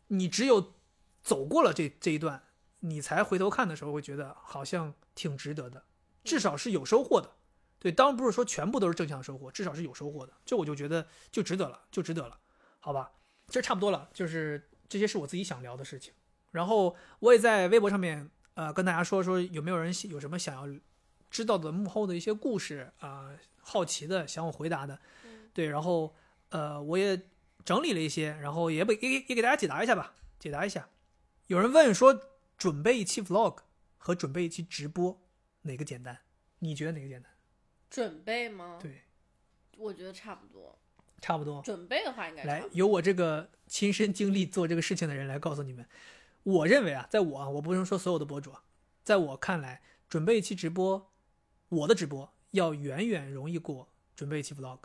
[0.08, 0.74] 你只有
[1.22, 2.42] 走过了这这一段，
[2.80, 5.84] 你才回头看的时候会觉得好像挺值得的，
[6.24, 7.36] 至少是有收获的。
[7.78, 12.38] 对，当然不是说全部都是正向收获，至少是有收获的，这我就觉得就值得了，就值得了，
[12.78, 13.12] 好吧？
[13.48, 16.12] 这差不多了，就是这些是我自己想聊的事情。
[16.50, 20.80] 然后我也在微博上面呃跟大家说说有没有人有什么想要
[21.30, 23.30] 知道的幕后的一些故事啊、
[23.60, 26.14] 好奇的想我回答的，嗯对，然后
[26.50, 27.20] 呃我也
[27.64, 30.88] 整理了一些，然后也给也也给大家解答一下吧，解答一下。
[31.46, 32.20] 有人问说
[32.56, 33.58] 准备一期 vlog
[33.96, 35.20] 和准备一期直播
[35.62, 36.18] 哪个简单？
[36.58, 37.32] 你觉得哪个简单？
[37.88, 38.78] 准备吗？
[38.80, 39.02] 对，
[39.76, 40.78] 我觉得差不多。
[41.20, 41.60] 差不多。
[41.62, 45.86] 准备的话应该来由我这个亲身经历做这个事情的人来告诉你们，
[46.44, 48.62] 我认为啊，在我啊，我不能说所有的博主啊，
[49.02, 51.09] 在我看来，准备一期直播，
[51.70, 54.80] 我的直播要远远容易过准备一期 vlog。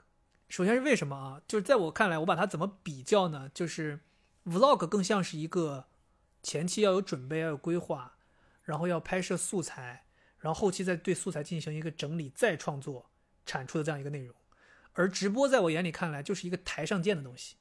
[0.47, 1.41] 首先是为什么啊？
[1.47, 3.49] 就是在我看来，我把它怎么比较呢？
[3.53, 4.01] 就是
[4.45, 5.87] vlog 更像是一个
[6.43, 8.17] 前期要有准备，要有规划，
[8.61, 10.05] 然后要拍摄素材，
[10.37, 13.09] 然后后期再对素材进行一个整理，再创作
[13.47, 14.35] 产出的这样一个内容。
[14.93, 17.55] 而直播在我眼里看来就是一个台上见的东西，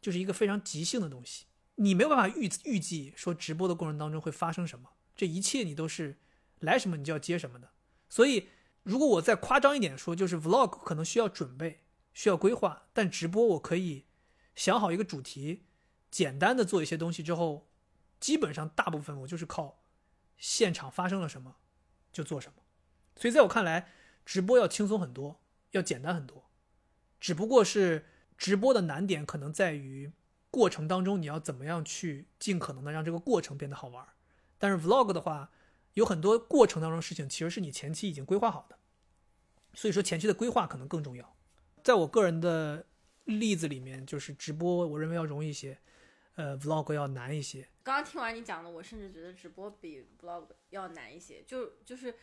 [0.00, 6.18] 就是一个非常即兴的东西，你没有办法预预计说直播的过程当中会发生什么，这一切你都是
[6.60, 7.71] 来什么你就要接什么的。
[8.12, 8.50] 所以，
[8.82, 11.80] 如果我再夸张一点说，就是 vlog 可能需要准备，
[12.12, 14.04] 需要规划，但直播我可以
[14.54, 15.64] 想好一个主题，
[16.10, 17.70] 简单的做一些东西之后，
[18.20, 19.82] 基本上大部分我就是靠
[20.36, 21.56] 现场发生了什么
[22.12, 22.62] 就做什么。
[23.16, 23.90] 所以在我看来，
[24.26, 25.40] 直播要轻松很多，
[25.70, 26.50] 要简单很多。
[27.18, 28.04] 只不过是
[28.36, 30.12] 直播的难点可能在于
[30.50, 34.06] 过程当中你要怎么样去尽可能的让这个过程变得好玩。
[34.58, 35.50] 但是 vlog 的话，
[35.94, 38.78] 有很多过程当中的事情其实是你前期已经规划好的，
[39.74, 41.36] 所以说前期的规划可能更重要。
[41.82, 42.86] 在我个人的
[43.24, 45.78] 例子里面，就是直播我认为要容易一些，
[46.36, 47.68] 呃，vlog 要难一些。
[47.82, 52.14] 刚刚听完你讲的，我甚至觉得直播比 vlog 要难一些，就就是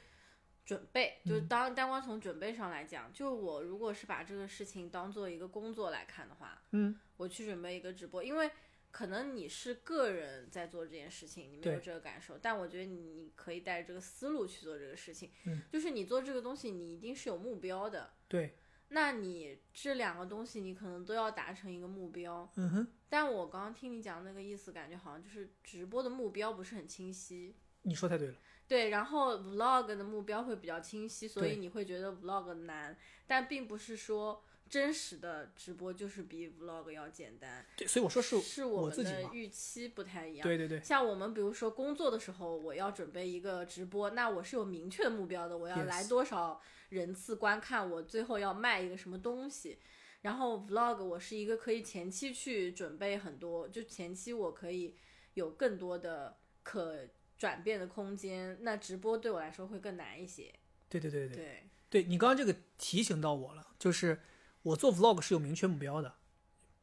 [0.66, 8.50] 准备，就是当单光从准备上来讲，就我如果是把这个事情当做一个工作来看的话，嗯，我去准备一个直播，因为
[8.92, 18.58] 可能你是个人在做这件事情，你没有这个感受，但我觉得你可以带着这个思路去做这个事情，嗯就是你做这个东西，你一定是有目标的，对，
[18.90, 27.56] 那你这两个东西你可能都要达成一个目标，嗯哼，但我刚刚听你讲那个意思，感觉好像就是直播的目标不是很清晰。
[27.84, 28.36] 你说太对了。
[28.68, 32.96] 对，然后 vlog 的目标会比较清晰，所以你会觉得 vlog 难，
[33.26, 38.96] 但并不是说真实的直播就是比 vlog 要简单，对，所以我说是是我们。
[39.04, 40.48] 的预期不太一样。
[40.48, 49.80] 对对对，像我们比如说工作的时候，我要准备一个直播，那我是有明确的目标的，我要来多少人次观看，我最后要卖一个什么东西。
[50.22, 54.96] 然后 vlog 我是一个可以前期去准备很多，就前期我可以
[55.34, 60.54] 有更多的可转变的空间，那直播对我来说会更难一些。
[60.90, 64.20] 对对对对对，对你刚刚这个提醒到我了，就是
[64.62, 66.14] 我做 vlog 是有明确目标的，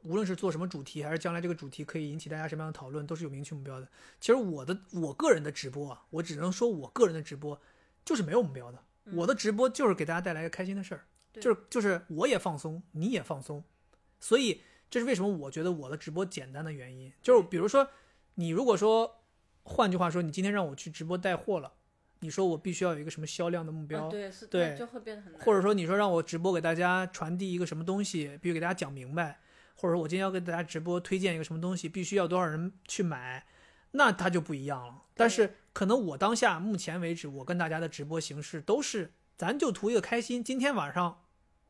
[0.02, 3.88] 无论是做什么主题，还是将来这个主题可以引起大家什么样的讨论，都是有明确目标的。
[4.20, 7.60] 其实我的我个人的直播啊，我只能说我个人的直播
[8.04, 8.78] 就是没有目标的，
[9.12, 11.04] 我的直播就是给大家带来一个开心的事儿，
[11.34, 13.62] 就是就是我也放松，你也放松，
[14.18, 17.12] 所以这是为什么我觉得我的直播简单的原因。
[17.20, 17.88] 就是比如说，
[18.34, 19.22] 你如果说，
[19.64, 21.72] 换句话说，你今天让我去直播带货了，
[22.20, 25.43] 你说我必须要有一个什么销量的目标，嗯对，是，对就会变得很难。
[25.43, 29.40] 或者说你说让我直播给大家传递一个什么东西，必须给大家讲明白，
[29.74, 33.47] 或者说我今天要给大家直播推荐一个什么东西，必须要多少人去买，
[33.93, 35.02] 那它就不一样了。
[35.14, 40.43] 但是可能我当下目前为止，我跟大家的直播形式都是，咱就图一个开心。
[40.43, 41.22] 今天晚上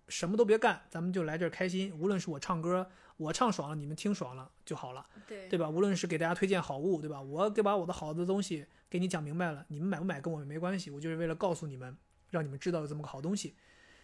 [0.08, 1.92] 什么都别干，咱们就来这儿开心。
[1.98, 5.06] 无论是我唱歌，我唱爽了，你们听爽了就好了。
[5.26, 5.68] 对对吧？
[5.68, 7.20] 无论是给大家推荐好物，对吧？
[7.20, 11.96] 我给把我的好的东西给你讲明白了，你们买不买跟我没关系，我就是为了告诉你们，
[12.30, 13.56] 让你们知道有这么个好东西，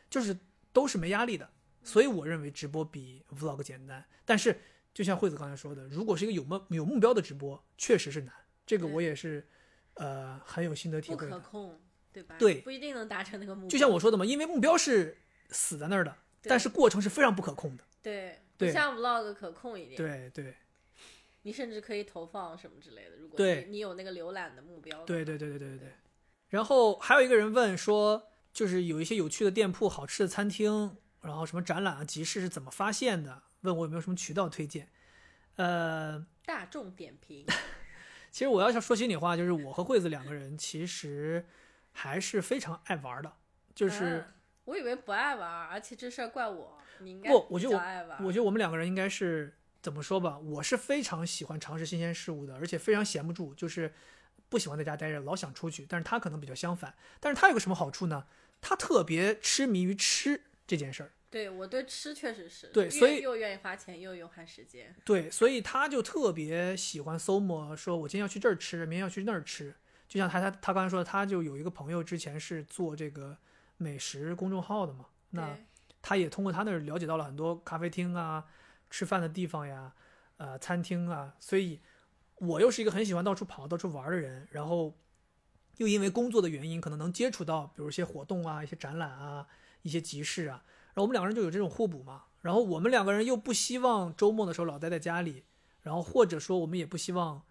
[0.09, 0.37] 就是
[0.73, 1.49] 都是没压力的。
[1.85, 4.61] 所以我认为直播比 vlog 简单，但是
[4.95, 8.33] 就像惠子刚才说的，如果是一个有目有目标的直播，确实是难。
[8.65, 9.47] 这个我也是，
[9.95, 11.41] 呃，很有心得体会的。
[11.41, 11.81] 可控，
[12.13, 12.37] 对吧？
[12.39, 13.69] 对不一定能达成那个目标。
[13.69, 15.19] 就像我说的嘛，因为目标是
[15.51, 17.85] 死在那儿的，但是过程是非常不可控的。
[18.01, 19.97] 对不像 vlog 可控一点。
[19.97, 20.55] 对对
[21.43, 25.05] 你甚至可以投放什么之类的，如果对你你有那个浏览的目标的。
[25.07, 25.93] 对对对对对对对。
[26.49, 33.43] 然后还有一个人问说，就是有一些有趣的店铺、好吃的餐厅，然后什么展览啊、集市是怎么发现的？
[33.63, 34.89] 问我有没有什么渠道推荐。
[35.57, 37.45] 呃，大众点评，
[38.31, 41.45] 其实我要想说心里话，就是我和惠子两个人其实
[41.91, 43.33] 还是非常爱玩的，
[43.75, 44.19] 就是。
[44.19, 44.25] 嗯
[44.65, 48.27] 我以为不爱玩，而且这事儿怪我，你应该不我觉得我。
[48.27, 50.39] 我觉得我们两个人应该是怎么说吧？
[50.39, 53.93] 我是非常喜欢尝试新鲜事物的，而且非常闲不住，就是
[54.49, 55.85] 不喜欢在家待着，老想出去。
[55.89, 58.27] 但是他可能比较相反，但是他有个什么好处呢？
[58.61, 64.95] 他特别痴迷于吃这件事儿，对我对吃确实是，对所以又愿意花钱又用花时间。
[65.05, 69.75] 对，所以他就特别喜欢搜摸，说我今天要去这儿吃，明天要去那儿吃。
[70.09, 73.37] 就像他他他刚才说的，他就有一个朋友之前是做这个
[73.79, 75.65] 美食公众号的嘛，那对
[76.03, 78.45] 他也通过他那儿了解到了很多咖啡厅啊、
[78.91, 79.95] 吃饭的地方呀、
[80.37, 81.81] 呃餐厅啊，所以
[82.35, 84.99] 我又是一个很喜欢到处跑、到处玩的人，然后
[85.77, 89.47] 又因为工作的原因，可能能接触到比如一些活动啊、一些展览啊、
[89.83, 92.25] 一些集市啊，然后我们两个人就有这种互补嘛。
[92.41, 95.45] 然后我们两个人又不希望周末的时候老待在家里，
[95.83, 97.45] 然后或者说我们也不希望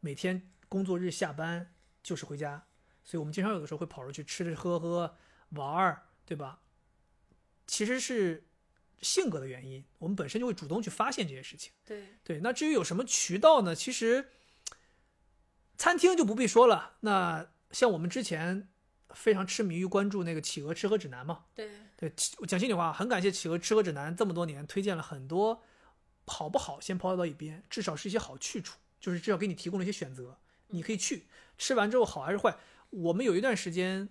[0.00, 1.72] 每天工作日下班
[2.02, 2.66] 就是回家，
[3.02, 5.16] 所以我们经常有的时候会跑出去吃吃喝喝
[5.52, 6.60] 玩儿，对吧？
[7.66, 8.44] 其实是
[9.00, 11.72] 性格的原因，我们本身就会主动去发现这些事情。
[11.84, 13.74] 对对，那至于有什么渠道呢？
[13.74, 14.30] 其实
[15.76, 16.96] 餐厅就不必说了。
[17.00, 18.68] 那像我们之前
[19.10, 22.12] 非常痴迷于关注那个企鹅吃喝指南嘛，对对，
[22.46, 25.62] 讲心里话，很感谢企鹅吃喝指南这么多年推荐了很多，
[26.26, 30.38] 好不好先抛到一边，至少是一些好去处，就是至少给你提供了一些选择，
[30.68, 31.26] 你可以去
[31.58, 32.56] 吃完之后好还是坏。
[32.90, 34.08] 我们有一段时间，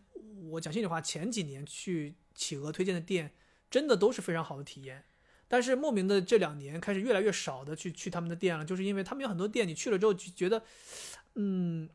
[0.52, 3.34] 我讲心里话，前几年去企鹅推荐的店，
[3.74, 5.04] 真的都是非常好的体验。
[5.48, 10.62] 但是莫名的这两年开始越来越少的去去他们的店了，就是因为他们有很多店，你去了之后就觉得，
[11.34, 11.90] 嗯，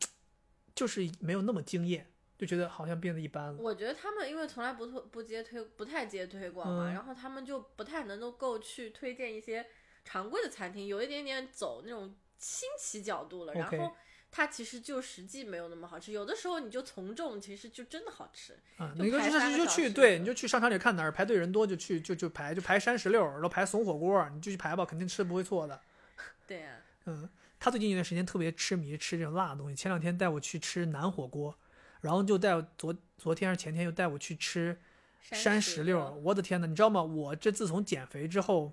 [0.75, 3.63] 就是没有那么惊艳，就觉得好像变得一般了。
[3.63, 9.65] 我觉得他们因为从来不推不接推不太接推广嘛，嗯然后他们就不太能够去推荐一些
[10.05, 13.55] 常规的餐厅，有一点点走那种新奇角度了。
[13.55, 13.95] 然后
[14.31, 18.55] 它其实就实际没有那么好吃，有的时候你就从众，其实就真的好吃。
[18.77, 25.81] 啊，你就排三个就就去，对，你就去商场里看哪儿排队人多就去就就排，就排山石榴，然后排怂火锅，你就去排吧，肯定吃不会错的。
[26.47, 26.77] 对呀、
[27.07, 27.29] 嗯，
[27.59, 31.55] 他最近一段时间特别痴迷吃这种辣的东西，前两天带我去吃南火锅，
[32.03, 34.79] 然后就带我昨昨天还是前天又带我去吃
[35.23, 37.03] 山石榴，榴，我的天呐，你知道吗？
[37.03, 38.73] 我这自从减肥之后，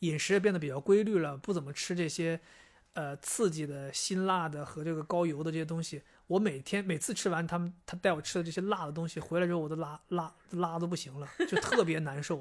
[0.00, 2.40] 饮食也变得比较规律了，不怎么吃这些，
[2.96, 6.02] 呃，刺激的、辛辣的和这个高油的这些东西。
[6.28, 12.38] 我每天每次吃完他们他带我吃的这些辣的东西，回来之后我都拉拉拉的不行了，就特别难受。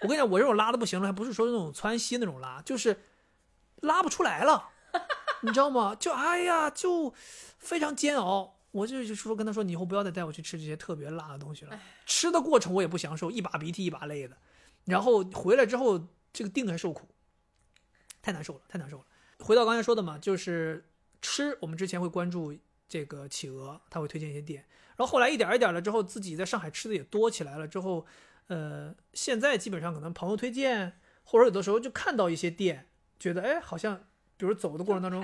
[0.00, 2.96] 我跟你讲，我这种拉的不行了，还不是说那种窜稀那种拉，就是
[3.80, 4.68] 拉不出来了，
[5.42, 5.96] 你知道吗？
[5.96, 7.12] 就哎呀，就
[7.58, 8.54] 非常煎熬。
[8.70, 11.76] 我就就说跟他说，你以后不要再带我去吃这些特别辣的东西了。
[12.06, 14.36] 吃的过程我也不享受，一把鼻涕一把泪的。
[14.84, 15.98] 然后回来之后，
[16.32, 17.08] 这个腚还受苦，
[18.22, 19.04] 太难受了，太难受了。
[19.38, 20.84] 回到刚才说的嘛，就是
[21.22, 22.54] 吃，我们之前会关注
[22.88, 24.64] 这个企鹅，他会推荐一些店，
[24.96, 28.06] 然后后来一点一点了之后，自己在上海吃的也多起来了之后，
[28.48, 32.88] 呃，现在基本上可能朋友推荐，或者有的时候就看到一些店，
[33.18, 34.04] 觉得哎，好像
[34.36, 35.20] 比如走的过程当中，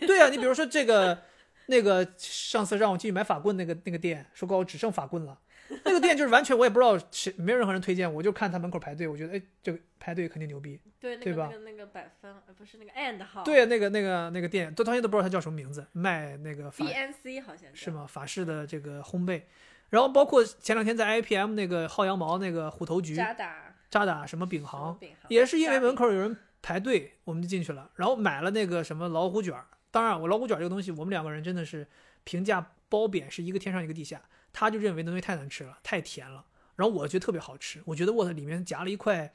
[0.00, 1.22] 对啊，你比如说这个，
[1.66, 5.38] 那个上次让我进去买法棍那个那个店，说告我只剩法棍了。
[5.84, 10.80] 那个店就是完全我也不知道谁，没有任何人推荐，我就看他门口排队，我觉得哎，这个排队肯定牛逼。
[10.98, 17.90] 对，那对吧个那个那个百分，呃，不是那个 and 号，对，那个那个那个店，都到现在都不知道它叫什么名字，卖那个法，BNC 好像是？
[17.90, 18.06] 吗？
[18.06, 19.42] 法式的这个烘焙，
[19.90, 29.66] 然后包括前两天在 IPM 那个薅羊毛那个虎头局渣打渣打什么饼行，饼行也是因为门口有人排队，我们就进去了，然后买了那个什么老虎卷儿。
[29.90, 31.86] 当然，我老虎卷这个东西，我们两个人真的是
[32.24, 34.20] 评价褒贬是一个天上一个地下。
[34.58, 36.42] 他就认为那东西太难吃了，太甜了，
[36.76, 37.82] 然后我觉得特别好吃。
[37.84, 39.34] 我觉得我的里面夹了一块，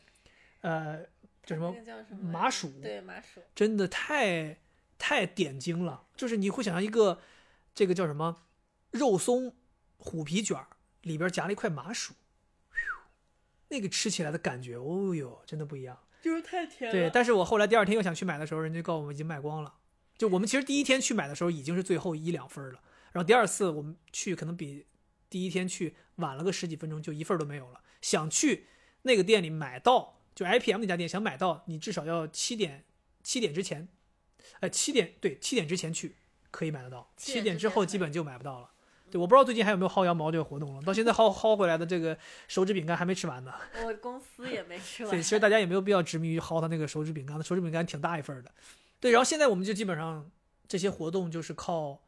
[0.62, 1.04] 呃，
[1.46, 3.40] 叫什么那个叫什么麻薯，对，麻薯。
[3.54, 4.58] 真的太
[4.98, 6.08] 太点睛了。
[6.16, 7.22] 就是你会想象一个
[7.76, 8.42] 这个叫什么
[8.90, 9.54] 肉松
[10.00, 10.66] 虎皮卷儿
[11.04, 12.16] 里边夹了一块麻薯，
[13.68, 16.00] 那个吃起来的感觉，哦哟，真的不一样。
[16.20, 19.76] 就是太甜了对，但是我后来第二天又想去买的时候，人家告诉我们已经卖光了。
[20.18, 22.82] 就我们其实第一天去买的时候已经是最后一两份了，
[23.12, 24.86] 然后第二次我们去可能比
[25.32, 27.82] 第一天去晚了个十几分钟，就一份儿都没有了。
[28.02, 28.68] 想去
[29.04, 32.84] 那个店里买到，就 IPM 那家店想买到，你至少要七点
[33.24, 33.88] 七点之前，
[34.60, 36.18] 呃七点对七点之前去
[36.52, 38.70] 可以买得到，七点点之后基本就买不到了。
[39.10, 42.18] 对，我不知道最近还有没有薅羊毛这个活动了，到现在薅薅回来的这个
[42.48, 43.54] 手指饼干还没吃完呢。
[43.86, 45.12] 我公司也没吃完。
[45.12, 48.52] 对，其实大家也没有必要执迷于薅它那个手指饼干，那手指饼干挺大一份儿的。
[49.00, 50.30] 对，然后现在我们就基本上
[50.68, 52.02] 这些活动就是靠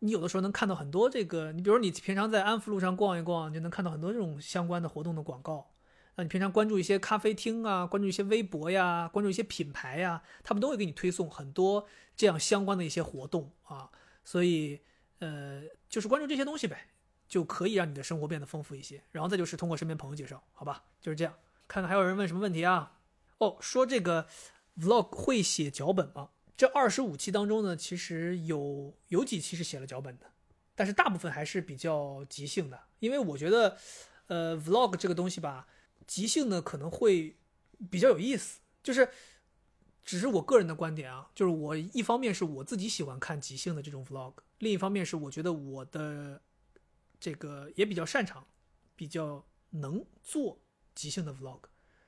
[0.00, 5.70] 你有的时候能看到很多这个，你比如你平常在安福路上逛一逛，就能看到很多这种相关的活动的广告。
[6.16, 13.90] 那你平常关注一些咖啡厅啊，关注一些微博呀，关注一些品牌呀，他们都会给你推送很多这样相关的一些活动啊。
[14.22, 14.80] 所以
[15.18, 16.86] 呃，就是关注这些东西呗，
[17.26, 19.02] 就可以让你的生活变得丰富一些。
[19.10, 21.34] 然后再就是通过身边朋友介绍，好吧，就是这样。
[21.66, 22.98] 看看还有人问什么问题啊？
[23.38, 24.28] 哦，说这个
[24.78, 26.28] vlog 会写脚本吗？
[26.56, 30.26] 这二十五期当中呢，其实有有几期是写了脚本的，
[30.74, 33.76] 但是大部分还是比较即兴的，因为我觉得，
[34.26, 35.66] 呃，vlog 这个东西吧，
[36.06, 37.36] 即兴呢可能会
[37.90, 39.08] 比较有意思，就是
[40.04, 46.40] 只是我个人的观点啊，就是我一方面是我自己喜欢看即兴的这种 vlog，另一方面是我觉得我的
[47.18, 48.46] 这个也比较擅长，
[48.94, 50.60] 比较能做
[50.94, 51.62] 即兴的 vlog，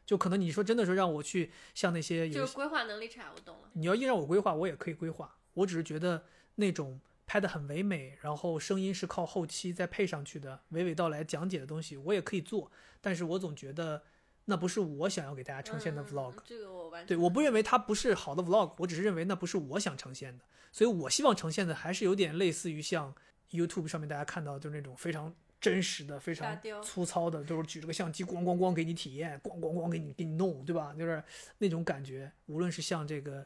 [0.06, 3.68] 就可能你说真的说让我去像那些有就是规划能力差，我懂了。
[3.74, 5.36] 你要硬让我规划，我也可以规划。
[5.54, 6.24] 我只是觉得
[6.54, 12.70] 那种拍的很唯美，然后声音是靠后期再配上去的，娓娓道来讲解的东西，我也可以做。
[13.00, 14.02] 但是我总觉得
[14.44, 16.34] 那不是我想要给大家呈现的嗯 vlog。
[16.44, 20.44] 这个我完全对，我不认为它不是好的 vlog，我只是认为那不是我想呈现的。
[20.70, 23.12] 所以我希望呈现的还是有点类似于像
[23.50, 30.94] YouTube 上面大家看到的就是那种非常真实的、非常粗糙的，就是举着个相机咣咣咣给你体验，咣咣咣给你给你弄，对吧？
[30.94, 31.22] 就是
[31.58, 32.30] 那种感觉。
[32.46, 33.44] 无论是像这个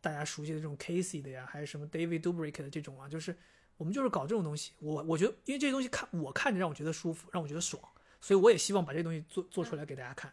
[0.00, 3.36] 大家熟悉的这种 Casey 的呀，还是什么 David Dobrik 的这种啊，就是
[3.76, 4.72] 我们就是搞这种东西。
[4.80, 7.82] 我我觉得，因为这些东西看我看着让我觉得舒服，让我觉得爽，
[8.20, 10.32] 所以我也希望把这些东西做做出来给大家看。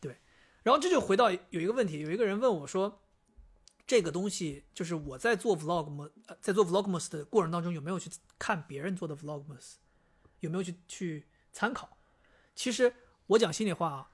[0.00, 0.16] 对，
[0.62, 3.00] 然后这就回到有一个问题，有一个人问我说。
[3.86, 9.76] 这个东西就是我在做 vlogmas，呃，在做 vlogmas 的过程当中，有没有去看别人做的 vlogmas，
[10.40, 11.98] 有没有去去参考？
[12.54, 12.94] 其实
[13.28, 14.10] 我讲心里话啊，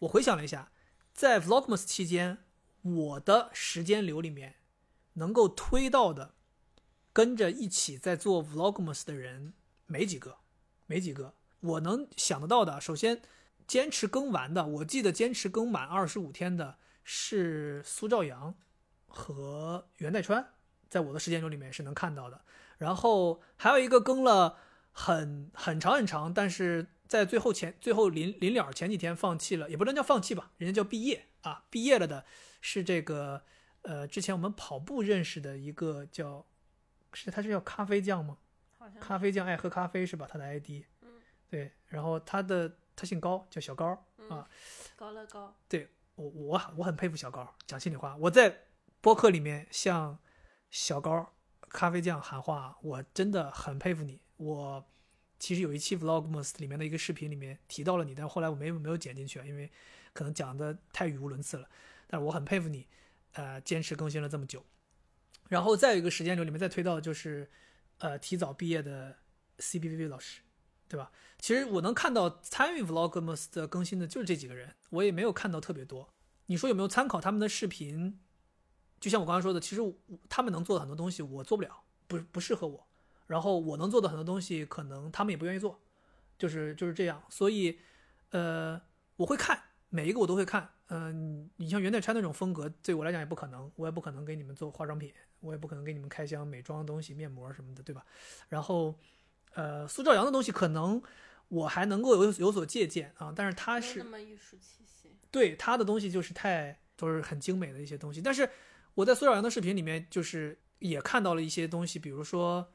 [0.00, 0.72] 我回想了一下，
[1.12, 2.38] 在 vlogmas 期间，
[2.82, 4.56] 我的时间流里面
[5.14, 6.34] 能够推到的，
[7.12, 9.54] 跟着一起在做 vlogmas 的人
[9.86, 10.38] 没几个，
[10.86, 11.34] 没几个。
[11.60, 13.22] 我能想得到的，首先
[13.66, 18.54] 坚持更完的，我记得坚持更满二十五天的是苏兆阳
[19.06, 20.52] 和袁代川，
[20.90, 22.44] 在我的时间流里面是能看到的。
[22.76, 24.58] 然后还有一个更了
[24.96, 32.24] 很很长很长，但是在最后前最后临临了前几天放弃了，也不能叫放弃吧，人家叫毕业啊，毕业了的
[32.60, 33.42] 是这个
[33.82, 36.46] 呃之前我们跑步认识的一个叫
[37.12, 38.38] 是他是叫咖啡酱吗？
[39.00, 40.28] 咖啡酱爱喝咖啡是吧？
[40.30, 41.08] 他的 ID，嗯
[41.50, 44.48] 对，然后他的他姓高，叫小高啊，
[44.94, 48.66] 高乐高，对我我我很佩服小高，讲心里话，我在
[49.00, 50.18] 播客里面向
[50.70, 51.34] 小高
[51.68, 54.20] 咖啡酱喊话，我真的很佩服你。
[54.44, 54.84] 我
[55.38, 59.70] 其实有一期 Vlogmas 里面的一个视频里面提到了你，但后来我没没有剪进去啊，因为
[60.12, 61.68] 可能讲的太语无伦次了。
[62.06, 62.86] 但是我很佩服你，
[63.32, 64.64] 呃，坚持更新了这么久。
[65.48, 67.50] 然后再有一个时间流里面再推到就是，
[67.98, 69.16] 呃，提早毕业的
[69.58, 70.42] CBVV 老师，
[70.88, 71.10] 对吧？
[71.38, 76.14] 其实我能看到参与 Vlogmas 的更新的就是这几个人，我也没有看到特别多。
[76.46, 78.18] 你说有没有参考他们的视频？
[79.00, 79.82] 就像我刚刚说的，其实
[80.28, 82.86] 他们能做的很多东西我做不了，不不适合我。
[83.26, 85.80] 然后我能做的很多东西，可能他们也不愿意做，
[86.38, 87.22] 就是就是这样。
[87.28, 87.78] 所以，
[88.30, 88.80] 呃，
[89.16, 98.04] 我会看每一个我都会看，嗯、你像袁代川那种风格，对我来讲也不可能，我也不可能给你们做化妆品，我也不可能给你们开箱美妆的东西、面膜什么的，对吧？
[98.48, 98.98] 然后，
[99.54, 101.02] 呃，苏兆阳的东西可能
[101.48, 105.16] 我还能够有有所借鉴啊，但是他是那么艺术气息。
[105.30, 108.20] 对他的东西就是太都是很精美的一些东西。
[108.20, 108.48] 但是
[108.94, 112.72] 我在苏兆阳的视频里面，就是也看到了一些东西，比如说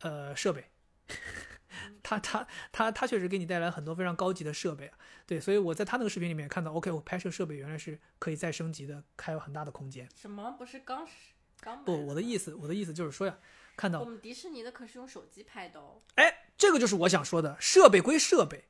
[0.00, 0.70] 呃设备，
[2.02, 4.98] 他他他他确实给你带来很多非常高级的设备啊。
[5.26, 10.08] 对，所以我在他那个视频里面看到，OK，我拍摄设备原来是可以再升级的，还有很大的空间。
[10.14, 11.12] 什么不是刚是
[11.60, 13.38] 刚不，我的意思，我的意思就是说呀，
[13.76, 16.00] 看到我们迪士尼的可是用手机拍的哦。
[16.14, 18.68] 哎，这个就是我想说的，设备归设备，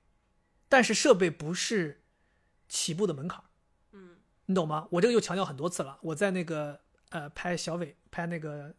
[0.68, 2.02] 但是设备不是
[2.68, 3.44] 起步的门槛儿。
[3.92, 4.88] 嗯，你懂吗？
[4.90, 5.98] 我这个又强调很多次了。
[6.02, 6.80] 我在那个
[7.10, 8.74] 呃拍小伟拍那个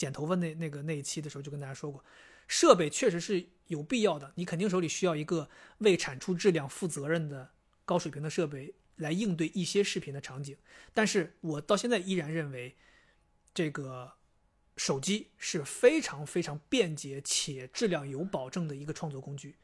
[0.00, 2.02] 剪头发那那个那一期的时候就跟大家说过，
[2.48, 5.50] 设备确实是有必要的，你肯定手里需要一个
[5.80, 7.50] 为产出质量负责任的
[7.84, 10.56] 高水平的设备来应对一些视频的场景。
[10.94, 12.76] 但是我到现在依然认为，
[13.52, 14.14] 这个
[14.78, 19.56] 手机是非常非常便捷且质量有保证的一个创作工具。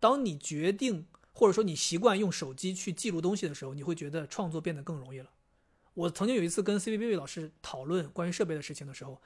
[0.00, 5.30] 当你决定或者说你习惯用手机去记录东西的时候，你会觉得创作变得更容易了。
[5.94, 9.20] 我曾经有一次跟 CBBB 老师讨论关于设备的事情的时候，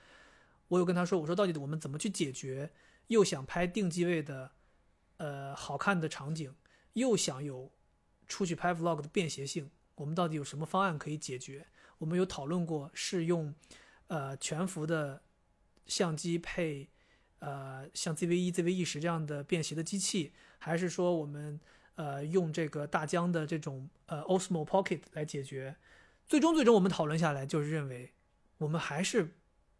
[0.68, 2.70] 我有跟他说，我说到底我们怎么去解决
[3.08, 4.52] 又想拍定机位的，
[5.18, 6.54] 呃好看的场景，
[6.94, 7.70] 又想有
[8.26, 11.66] 出去拍 vlog 的便携性，我们到底有什么方案可以解决？
[11.98, 13.54] 我们有讨论过是用
[14.08, 15.22] 呃全幅的
[15.86, 16.88] 相机配
[17.38, 21.60] 呃像 ZV 一、ZV 一十这样的便携的机器，还是说我们
[21.94, 25.76] 呃用这个大疆的这种呃 Osmo Pocket 来解决？
[26.26, 28.12] 最终最终我们讨论下来就是认为，
[28.58, 29.36] 我们还是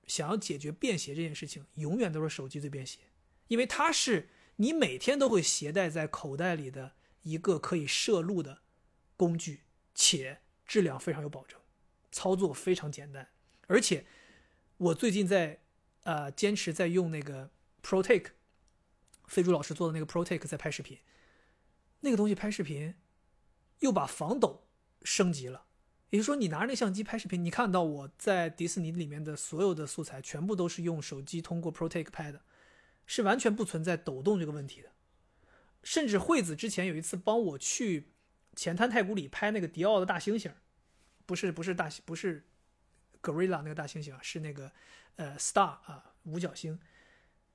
[0.07, 3.01] 想要解决便携这件事情，永远都是手机最便携，
[3.49, 8.63] 因为它是你每天都会携带在口袋里的一个可以摄录的
[9.17, 9.63] 工具，
[9.95, 11.61] 且质量非常有保证，
[12.13, 13.29] 操作非常简单，
[13.67, 14.07] 而且
[14.77, 15.61] 我最近在
[16.05, 17.51] 呃坚持在用那个
[17.83, 18.31] ProTake，
[19.27, 20.99] 飞猪老师做的那个 ProTake 在拍视频，
[22.01, 22.95] 那个东西拍视频
[23.81, 24.69] 又把防抖
[25.03, 25.65] 升级了。
[26.11, 32.43] 也就是说，你拿着那相机拍视频，你看到我在迪士尼里面的所有的素材，全部都是用手机通过 ProTake 拍的，
[33.07, 34.91] 是完全不存在抖动这个问题的。
[35.83, 38.13] 甚至惠子之前有一次帮我去
[38.55, 40.53] 前滩太古里拍那个迪奥的大猩猩，
[41.25, 42.45] 不是不是大不是
[43.23, 44.73] Gorilla 那个大猩猩啊，是那个
[45.17, 46.79] 呃 Star 啊五角星，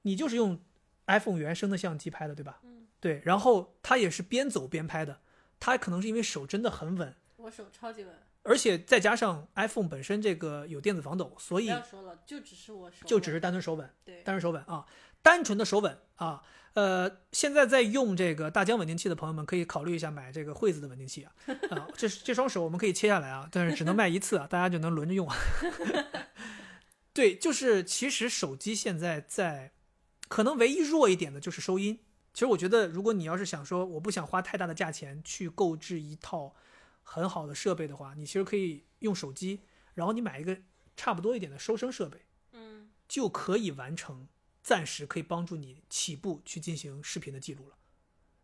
[0.04, 0.62] 你就是用
[1.08, 2.60] iPhone 原生的相机拍的，对吧？
[2.64, 3.22] 嗯，对。
[3.26, 5.22] 然后他也是边走边拍的，
[5.60, 14.86] 他可能是因为手真的很稳，我手超级稳，而且再加上 iPhone 本身这个有电子防抖，所不以要说了，就只是我手，就只是单纯手稳，对，单纯手稳啊，
[15.22, 16.42] 单纯的手稳啊。
[16.74, 21.32] 呃，现在在用这个大疆稳定器的朋友们，可以考虑一下买这个惠子的稳定器啊。
[21.70, 25.28] 啊，这这双手我们可以切下来啊，但是只能卖一次啊，大家就能轮着用。
[27.14, 29.74] 对，就是其实手机现在在，
[30.30, 32.00] 可能唯一弱一点的就是收音。
[32.34, 36.56] 其实我觉得，如果你要是想说我不想花太大的价钱去购置一套
[37.04, 39.62] 很好的设备的话，你其实可以用手机，
[39.94, 40.58] 然后你买一个
[40.96, 44.28] 差不多一点的收声设备，嗯，就可以完成，
[44.62, 47.76] 暂时可以帮助你起步去进行视频的记录了。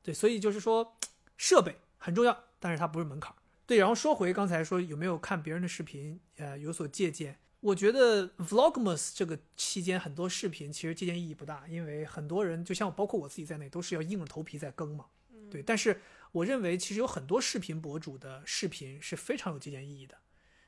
[0.01, 0.97] 对，所以就是说
[1.37, 3.35] 设备很重要，但是它不是门槛儿。
[3.65, 7.37] 对，然后说回刚才说有没有看别人的视频，呃，有所借鉴。
[7.59, 15.05] 我觉得 Vlogmas 这个期间很多视频其实借鉴意义不大，因为很多人就像包括我自己在内，都是要硬着头皮在更嘛。
[15.49, 15.99] 对，但是
[16.37, 20.17] 我认为其实有很多视频博主的视频是非常有借鉴意义的，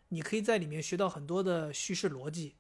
[0.10, 2.56] 你可以在里面学到很多的叙事逻辑、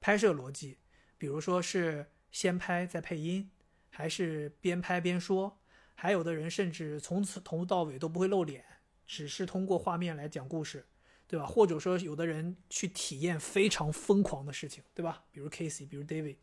[0.00, 0.78] 拍摄逻辑，
[1.16, 3.50] 比如说是先拍再配音，
[3.90, 5.58] 还是边拍边说，
[5.94, 8.62] 还有的人甚至从此从头到尾都不会露脸，
[9.06, 10.86] 只是通过画面来讲故事，
[11.26, 11.46] 对吧？
[11.46, 15.24] 或者说有的人去体验非常疯狂的事情，对吧？
[15.30, 16.36] 比如 Casey，比如 David，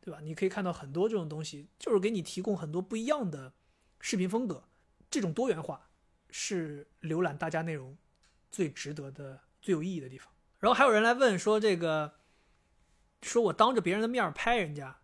[0.00, 0.20] 对吧？
[0.22, 3.52] 你可以看到很多这种东西，就是给你提供很多不一样的
[4.00, 4.68] 视频风格。
[5.10, 5.88] 这种多元化
[6.30, 7.96] 是浏览大家内容
[8.50, 10.32] 最值得的、最有意义的地方。
[10.58, 12.12] 然后还有人来问说，这个
[13.22, 14.96] 说我当着别人的面拍人家，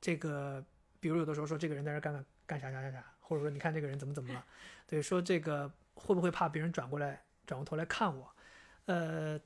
[0.00, 0.64] 这个
[1.00, 4.44] 比如有的时候说这个人在这干干干啥啥啥啥，或者说你看这个人怎么怎么了，
[4.86, 8.30] 对，说这个会不会怕别人转过来转过头来看我？
[8.86, 9.40] 呃，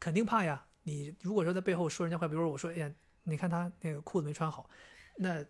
[0.00, 0.66] 肯定怕呀。
[0.82, 4.68] 你如果说在背后说人家坏，比如说我说，哎呀，你看他那个裤子没穿好，
[5.16, 5.42] 那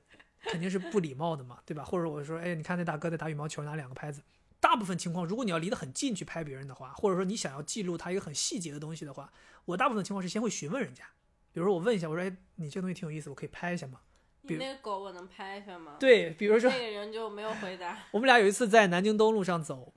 [0.45, 1.85] 肯定是不礼貌的嘛，对吧？
[1.85, 4.23] 或者我说，哎，你看那大哥在打羽毛球，拿两个拍子。
[4.61, 9.31] 大部分情况，如果你要离得很近去拍别人的话，或者说你想要记录他一个很细节的东西的话，
[9.67, 11.05] 我大部分情况是先会询问人家，
[11.53, 14.01] 比如说我问一下，我说，哎，你这个东西挺有意思，我可以拍一下吗？
[14.41, 15.97] 你那个狗我能拍一下吗？
[16.01, 17.99] 对，比如说那个人就没有回答。
[18.11, 19.93] 我们俩有一次在南京东路上走，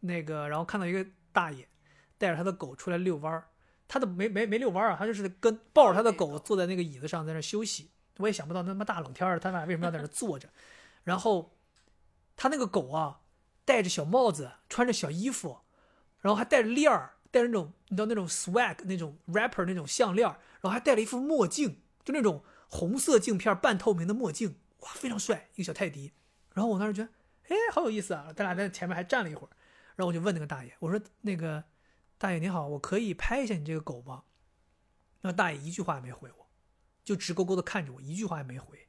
[0.00, 1.66] 那个然后看到一个大爷，
[2.18, 3.48] 带着他的狗出来遛弯儿，
[3.88, 7.90] 他的没没没遛弯儿啊，他就是跟抱着他的狗坐在那个椅子上在那休息。
[8.20, 10.48] 我也想不到那么大冷天儿，他俩为什么要在那坐着？
[11.04, 11.56] 然后
[12.36, 13.20] 他那个狗啊，
[13.64, 15.60] 戴着小帽子，穿着小衣服，
[16.20, 26.12] 然后还戴着链儿，戴着那种你知道那种 swag 那种 rapper 那种项链，然后还戴了一副墨镜，就那种红色镜片半透明的墨镜，哇，非常帅，一个小泰迪。
[26.52, 27.08] 然后我当时觉得，
[27.48, 28.32] 哎，好有意思啊！
[28.34, 29.50] 咱俩在前面还站了一会儿，
[29.96, 31.64] 然后我就问那个大爷，我说：“那个
[32.18, 34.24] 大爷你好，我可以拍一下你这个狗吗？”
[35.22, 36.39] 那大爷一句话也没回我，
[37.04, 38.88] 就直勾勾的看着我，一句话也没回。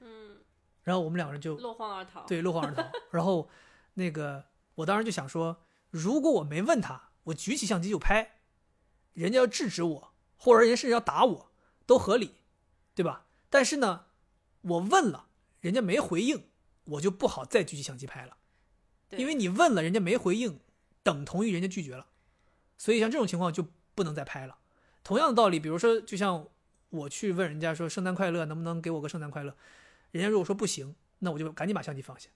[0.00, 0.38] 嗯，
[0.82, 2.24] 然后我们两个人就落荒而逃。
[2.26, 2.90] 对落荒而逃。
[3.10, 3.48] 然后
[3.94, 4.44] 那个
[4.76, 8.40] 我当时就想说，如果我没问他，我举起相机就拍，
[9.14, 11.52] 人家要制止我，或者人家甚至要打我，
[11.86, 12.36] 都合理，
[12.94, 13.26] 对吧？
[13.50, 14.06] 但是呢，
[14.62, 15.28] 我问了，
[15.60, 16.48] 人家没回应。
[16.84, 18.38] 我就不好再举起相机拍了，
[19.10, 20.58] 因为你问了人家没回应，
[21.04, 22.08] 等同于人家拒绝了，
[22.76, 23.64] 所以像这种情况就
[23.94, 24.58] 不能再拍了。
[25.04, 26.48] 同样的道理，比如说，就像
[26.92, 29.56] 我去问人家说圣诞快乐，能不能给我个圣诞快乐？
[30.12, 32.28] 人家如果说不行，那我就赶紧把相机放下，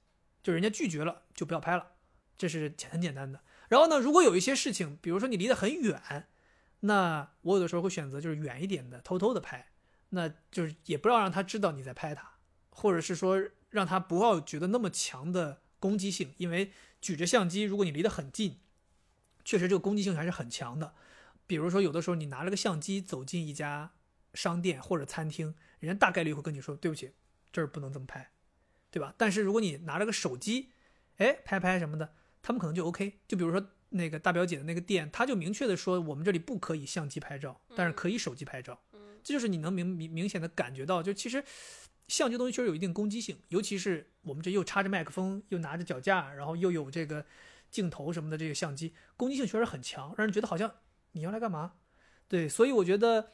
[0.42, 1.92] 就人家拒绝了就不要拍了，
[2.36, 3.40] 这是简很简单的。
[3.68, 6.28] 然后呢，如果有一些事情，比如说你离得很远，
[6.80, 9.68] 那我有的时候会选择就是远一点的，偷偷的拍，
[10.08, 12.32] 那就是也不要让他知道你在拍他，
[12.70, 13.48] 或者是说。
[13.70, 16.70] 让他不要觉得那么强的攻击性，因为
[17.02, 18.60] 举着相机，如果你离得很近，
[19.44, 20.94] 确实这个攻击性还是很强的。
[21.46, 23.90] 比如说，有的时候你拿了个相机走进一家
[24.36, 27.10] 商店或者餐厅，人家大概率会跟你说：“对不起，
[27.50, 28.30] 这儿不能这么拍，
[28.92, 30.70] 对吧？”但是如果你拿着个手机，
[31.16, 33.18] 哎，拍拍什么的，他们可能就 OK。
[33.26, 38.80] 就比如说那个大表姐的那个店，他就明确的说：“我们这里不可以相机拍照，但是可以手机拍照。”
[39.24, 41.42] 这就是你能明明明显的感觉到，就其实。
[42.08, 47.26] 相机东西确实有一定攻击性，尤其是我们这又插着麦克风，又拿着脚架，然后又有这个
[47.68, 50.72] 镜头什么的，这个相机攻击性确实很强，让人觉得好像
[51.10, 51.72] 你要来干嘛？
[52.28, 53.32] 对，所以我觉得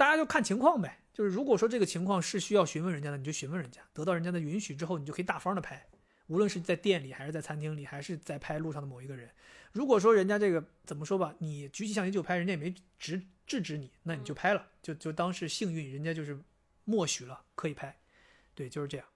[0.00, 1.00] 大家就看情况呗。
[1.12, 5.86] 就是如果说这个情况是需要询问人家的，你就询问人家，得到人家的允许之后，你就可以大方的拍，
[6.28, 9.28] 无论是在店里，还是在餐厅里，还是在拍路上的某一个人。
[9.72, 16.38] 如果说人家这个怎么说吧，你举起相机就拍，人家也没制制止你，那你就拍了，就就当是幸运，人家就是。
[16.84, 18.00] 默许了可以拍，
[18.52, 19.06] 对，就是这样。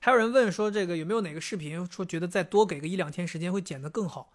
[0.00, 4.34] 还有人问说，这个有没有哪个视频说觉得再多给个一两天时间会剪得更好？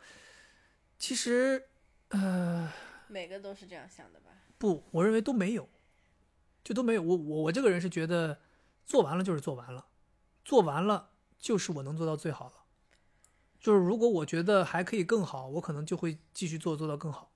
[0.98, 1.68] 其实，
[2.08, 2.74] 呃，
[3.08, 4.32] 每个都是这样想的吧？
[4.58, 5.70] 不，我认为都没有，
[6.64, 7.02] 就都没有。
[7.02, 8.40] 我我我这个人是觉得
[8.86, 9.88] 做完了就是做完了，
[10.44, 12.54] 做完了就是我能做到最好了。
[13.60, 17.32] 就是如果我觉得还可以更好，我可能就会继续做做到更好。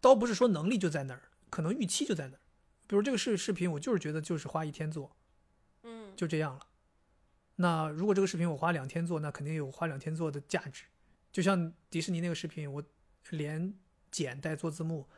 [0.00, 2.40] 倒不是说能力就在那儿，可能预期就在那儿。
[2.86, 5.14] 比如这个视视频，我就是觉得就是花一天做，
[5.84, 6.66] 嗯，就这样了。
[7.56, 10.84] 那如果这个视频我花两天做，那肯定有花两天做的价值。
[11.30, 12.82] 就像迪士尼那个视频，我
[13.28, 13.72] 连
[14.10, 15.08] 剪带做字幕，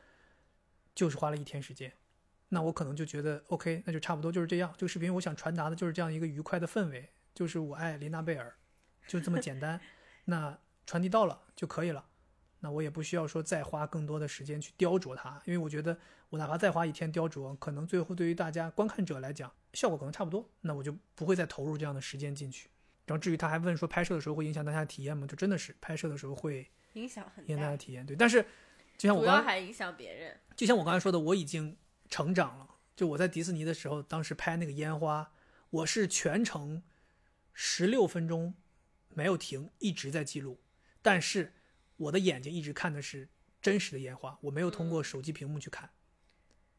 [0.94, 1.92] 就是花了一天时间。
[2.48, 4.74] 那我可能就觉得 OK，那就差不多就是这样。
[4.76, 8.54] 这个视频我想传达的就是这样一个愉快的氛围，就是我爱琳娜贝尔，
[9.06, 9.80] 就这么简单。
[10.26, 12.04] 那传递到了就可以了。
[12.60, 15.98] 那我也不需要说再花更多的时间去雕琢它，因为我觉得
[16.28, 22.70] 我哪怕再花一天雕琢，可能最后对于大家观看者来讲，效果可能差不多，那我就不会再投入这样的时间进去。
[23.06, 25.26] 然后至于他还问说拍摄的时候会影响大家的体验吗？
[25.26, 28.06] 就真的是拍摄的时候会影响很大，影响大家体验。
[28.06, 28.46] 对，但是
[29.02, 31.76] 就像我刚还影响别人，就像我刚才说的，我已经
[32.08, 32.76] 成长了。
[32.94, 35.32] 就我在迪士尼的时候，当时拍那个烟花，
[35.70, 36.84] 我是全程
[37.52, 38.54] 十六分钟
[39.08, 40.60] 没有停，一直在记录，
[41.02, 41.54] 但是。
[41.98, 43.28] 我的眼睛一直看的是
[43.60, 45.90] 真实的烟花，我没有通过手机屏幕去看，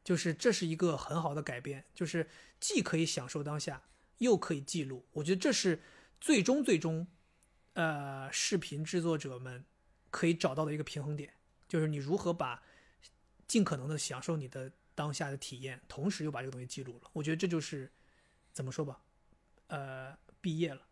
[0.04, 2.28] 就是这是一个很好的改变，就是
[2.60, 3.84] 既可以享受当下，
[4.18, 5.06] 又可以记录。
[5.14, 5.82] 我觉得这是
[6.20, 7.08] 最终最终，
[7.74, 9.64] 呃，视频制作者们
[10.10, 11.34] 可以找到的一个平衡点，
[11.74, 12.62] 就是你如何把
[13.48, 17.10] 尽可能的享受你的当下的体验，同时又把这个东西记录了。
[17.14, 17.92] 我觉得这就是
[18.52, 19.02] 怎么说吧，
[19.70, 20.84] 呃，毕业了，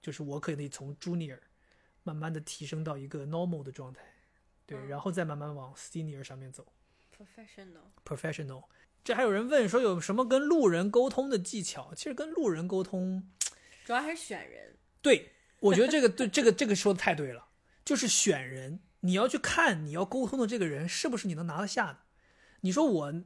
[0.00, 1.38] 就是我可以从 Junior。
[2.04, 4.02] 慢慢的提升到一个 normal 的状态，
[4.66, 6.66] 对，然后再慢慢往 senior 上面走。
[7.16, 8.64] professional，professional。
[9.04, 11.94] 这还有人问说有什么跟路人沟通的技巧？
[11.94, 13.30] 其实跟路人沟通，
[13.84, 14.76] 主要还是选人。
[15.00, 17.46] 对，我觉得这个对这个这个说的太对了，
[17.84, 21.98] 就是选人，你要去看你要沟通的这个人是不是你能拿得下的。
[22.62, 23.22] 你说我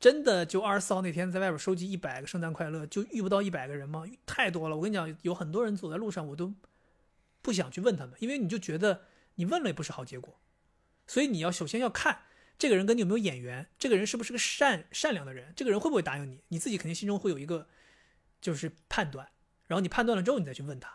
[0.00, 4.04] 真的就二十四号那天在外边收集一百个圣诞快乐，就遇不到一百个人吗？
[4.26, 6.54] 太多了，我跟你讲，有很多人走在路上，我都。
[7.42, 9.02] 不想去问他们，因为你就觉得
[9.36, 10.40] 你问了也不是好结果，
[11.06, 12.22] 所以你要首先要看
[12.58, 17.68] 这个人跟你有没有眼缘，这个人是不是个善善良的人，这个人会不会答应你，你自己肯定心中会有一个
[18.40, 19.28] 就是判断，
[19.68, 20.92] 然后你判断了之后你再去问他。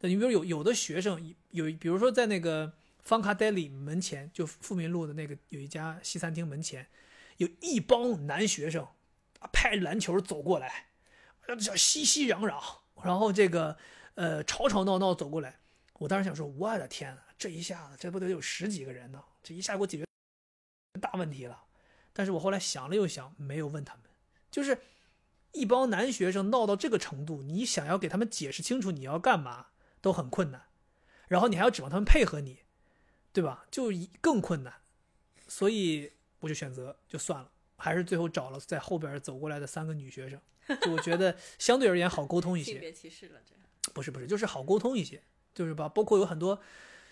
[0.00, 2.72] 你比如有有的学生有，比如说在那个
[3.04, 6.88] 方卡戴里门前，就富民路的那个有一家西餐厅门前，
[7.36, 8.86] 有一帮男学生
[9.40, 10.86] 啊，拍篮球走过来，
[11.58, 13.76] 叫熙熙攘攘，然后这个
[14.14, 15.60] 呃吵吵闹闹走过来。
[15.98, 19.22] 我当时想说，我的天呐，这一下子这不得有十几个人呢？
[19.42, 20.04] 这一下给我解决
[21.00, 21.64] 大问题了。
[22.12, 24.04] 但是我后来想了又想，没有问他们，
[24.50, 24.80] 就是
[25.52, 29.66] 一帮男学生闹到这个程度，你想要给他们解释清楚你要干嘛
[30.00, 30.64] 都很困难，
[31.28, 32.63] 然后你还要指望他们配合你，
[33.34, 33.66] 对吧？
[33.70, 33.90] 就
[34.22, 34.72] 更困难。
[35.46, 40.40] 所以我就选择就算了，还是最后找了在后边走过来的三个女学生，
[40.80, 42.72] 就我觉得 相对而言好沟通一些。
[42.72, 43.54] 性别歧视了，这
[43.92, 45.22] 不是不是，就是好沟通一些，
[45.54, 45.88] 就是吧？
[45.88, 46.58] 包括有很多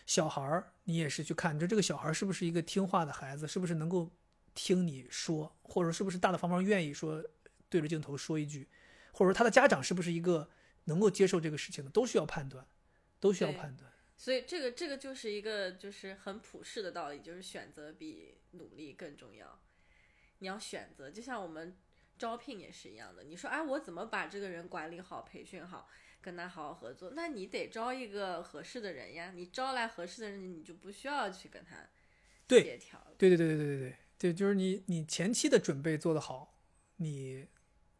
[0.06, 4.10] 小孩儿，你也是去看，就这个小孩儿是不是一个听话的孩子，是不是能够
[4.54, 7.22] 听你说，或者是不是大大方方愿意说
[7.68, 8.68] 对着镜头说一句，
[9.12, 10.48] 或者说他的家长是不是一个
[10.84, 12.66] 能够接受这个事情的，都需要判断，
[13.20, 13.91] 都需要判断。
[14.22, 19.60] 所以这个这个就是一个就是很普世的道理，就是选择比努力更重要。
[20.38, 21.76] 你要选择，就像我们
[22.16, 23.24] 招聘也是一样的。
[23.24, 25.88] 你说，哎，我怎么把这个人管理好、培训好，
[26.20, 27.14] 跟他好好合作？
[27.16, 29.32] 那你得招一个合适的人呀。
[29.34, 31.88] 你招来合适的人，你就不需要去跟他
[32.48, 33.04] 协调。
[33.18, 36.60] 对对对对对对对对，就是你你前期的准备做得好，
[36.98, 37.48] 你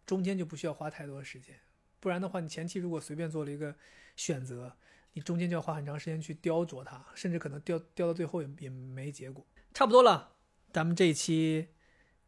[0.06, 1.58] 中间就不需要花太多时间，
[1.98, 3.74] 不然的话，你前期如果随便做了一个
[4.14, 4.76] 选择，
[5.14, 9.46] 你中间就要花很长时间去雕琢它，甚至可能雕雕到最后也也没结果。
[9.74, 10.36] 差不多了，
[10.72, 11.68] 咱们这一期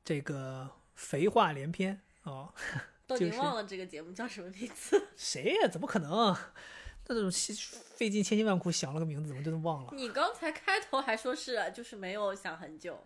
[0.05, 2.53] 这个肥话连篇哦，
[3.07, 5.09] 都已经忘了这个节目叫什么名字。
[5.17, 5.69] 谁呀？
[5.69, 6.37] 怎么可能？
[7.07, 7.55] 那种费
[7.97, 9.91] 费尽千辛万苦想了个名字，怎么真的忘了？
[9.95, 13.05] 你刚才开头还说是，就是没有想很久。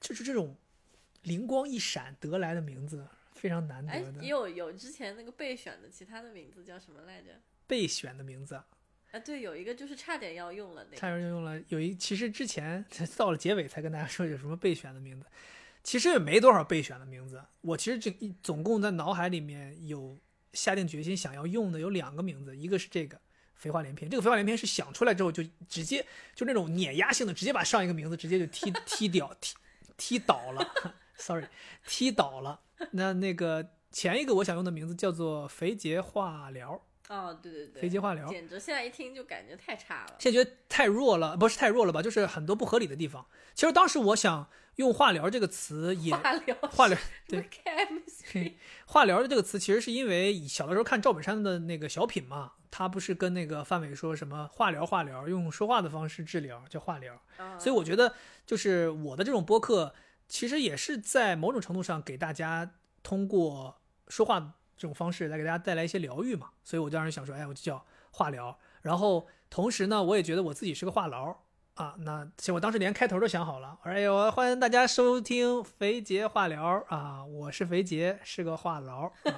[0.00, 0.56] 就是这种
[1.22, 7.40] 灵光一闪得来的名字，非常难哎得，的也有有之前那个备选的其他的名字叫什么来着？
[7.68, 8.66] 备选的名字啊。
[9.12, 11.08] 啊，对，有一个就是差点要用了那差。
[11.08, 12.84] 点就用了有一，其实之前
[13.16, 15.26] 到了结尾才跟大家说有什么备选的名字，
[15.82, 17.42] 其实也没多少备选的名字。
[17.60, 20.18] 我其实这一总共在脑海里面有
[20.52, 23.18] 下定决心想要用的有两个名字，一个是这个
[23.54, 26.04] 肥话连篇，这个肥话连篇是想出来之后就直接
[26.34, 29.54] 就那种碾压性的，直接把上一个名字直接就踢踢掉踢
[29.96, 30.70] 踢倒了
[31.16, 31.46] ，sorry，
[31.86, 32.60] 踢倒了。
[32.90, 38.28] 那那个前一个我想用的名字叫做肥杰化疗，哦，对对对，飞机化疗。
[38.28, 40.16] 简直现在一听就感觉太差了。
[40.18, 42.02] 现在觉得太弱了，不是太弱了吧？
[42.02, 43.26] 就是很多不合理的地方。
[43.54, 46.98] 其实当时我想用“化疗”这个词也，化疗，化疗
[47.28, 48.54] 什么 chemistry，
[48.86, 57.20] 化疗的这个词，其实是因为小的时候看赵本山的那个小品嘛，他不是跟那个范伟说什么化疗化疗，用说话的方式治疗叫化疗。
[57.38, 58.14] 嗯所以我觉得，
[58.46, 59.94] 就是我的这种播客，
[60.28, 66.48] 其实也是在某种程度上给大家通过说话这种方式来给大家带来一些疗愈嘛。
[66.64, 68.58] 所以我当时想说，哎，我就叫化疗。
[68.80, 71.36] 然后同时呢，我也觉得我自己是个话痨
[71.74, 71.96] 啊。
[71.98, 79.08] 那其实我当时连开头都想好了，我说哎呦，欢迎大家收听肥杰话疗啊，我是肥杰，是个话痨。
[79.08, 79.12] 啊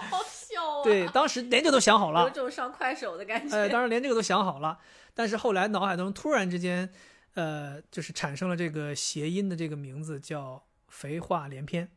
[0.00, 0.84] 好好笑啊！
[0.84, 2.30] 对，当时连这个都想好了有。
[2.30, 3.56] 种上快手的感觉。
[3.56, 4.78] 呃，当时连这个都想好了，
[5.12, 6.88] 但是后来脑海中突然之间，
[7.34, 11.90] 呃，就是产生了这个谐音的这个名字叫“肥话连篇”，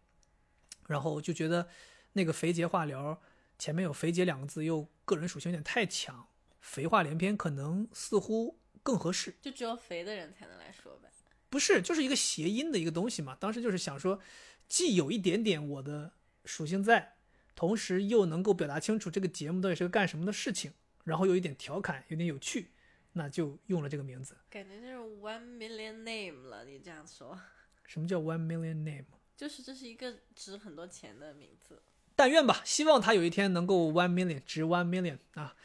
[0.88, 1.68] 然后就觉得
[2.14, 3.22] 那个“肥节化疗”
[3.58, 6.28] 前面有“肥节”两个字，又个人属性有点太强
[6.62, 9.36] ，“肥话连篇”可能似乎更合适。
[9.42, 11.10] 就只有肥的人才能来说呗。
[11.50, 13.36] 不是，就是一个谐音的一个东西嘛。
[13.38, 14.22] 当时就是想说，
[14.70, 16.14] 既有一点点我的
[16.46, 17.18] 属性在，
[17.56, 20.72] 同时又能够表达清楚这个节目到底是个干什么的事情，
[21.04, 22.72] 然后有一点调侃，有点有趣，
[23.12, 24.38] 那就用了这个名字。
[24.50, 27.38] 感觉就是 one million name 了，你这样说，
[27.86, 29.04] 什么叫 one million name？
[29.36, 31.82] 就是这是一个值很多钱的名字。
[32.22, 35.56] 但愿吧，希望他有一天能够 one million，值 one million 啊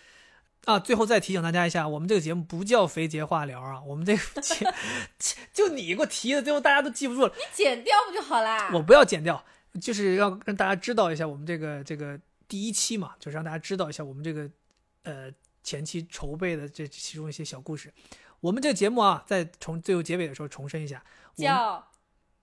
[0.65, 0.79] 啊！
[0.79, 4.67] 最后再提醒大家一下，我们这个节目不叫肥节化疗啊，我们这个节
[5.53, 7.33] 就你给我提的，最后大家都记不住了。
[7.37, 8.71] 你剪掉不就好啦？
[8.73, 9.45] 我不要剪掉，
[9.79, 12.19] 就是要让大家知道一下我们这个这个
[12.49, 14.49] 第一期嘛，就是让大家知道一下我们这个
[15.03, 15.31] 呃
[15.63, 17.93] 前期筹备的这其中一些小故事。
[18.41, 21.05] 我们这个节目啊，在重最后结尾的时候重申一下，
[21.37, 21.87] 叫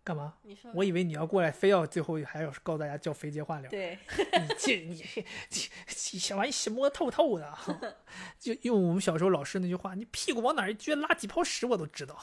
[0.03, 0.33] 干嘛？
[0.41, 3.69] 你说我以为你要过来，非要最后还要告诉大家叫肥姐化疗。
[3.69, 5.69] 对， 你这你你
[6.11, 7.57] 你小玩意洗摸透透的，
[8.37, 12.19] 就用我们小时候老师那句话，你屁股往哪一撅，拉几泡屎我都知道。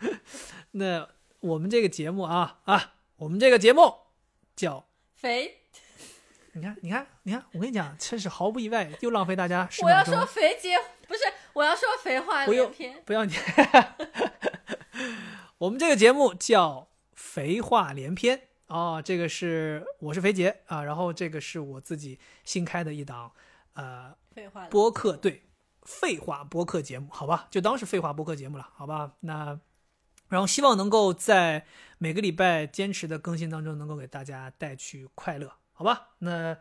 [0.72, 1.08] 那
[1.40, 3.94] 我们这个节目啊啊，我们这个节目
[4.56, 5.58] 叫，肥，
[6.52, 10.24] 你看你看你看，我跟你讲，真是毫不意外，又浪费大家十我要说。
[10.24, 11.20] 肥姐，不是
[11.52, 13.02] 我要说肥话不用连篇。
[13.04, 13.34] 不要你，
[15.58, 16.88] 我们这个节目叫
[17.20, 23.30] “肥话连篇”哦，这个是我是肥杰啊，然后这个是我自己新开的一档
[23.74, 25.42] 呃废话播客，对，
[25.82, 29.16] 废话播客节目，好吧，就当是废话播客节目了，好吧？
[29.20, 29.60] 那
[30.28, 31.66] 然后希望能够在
[31.98, 36.12] 每个礼拜坚持的更新当中，能够给大家带去快乐，好吧？
[36.20, 36.56] 那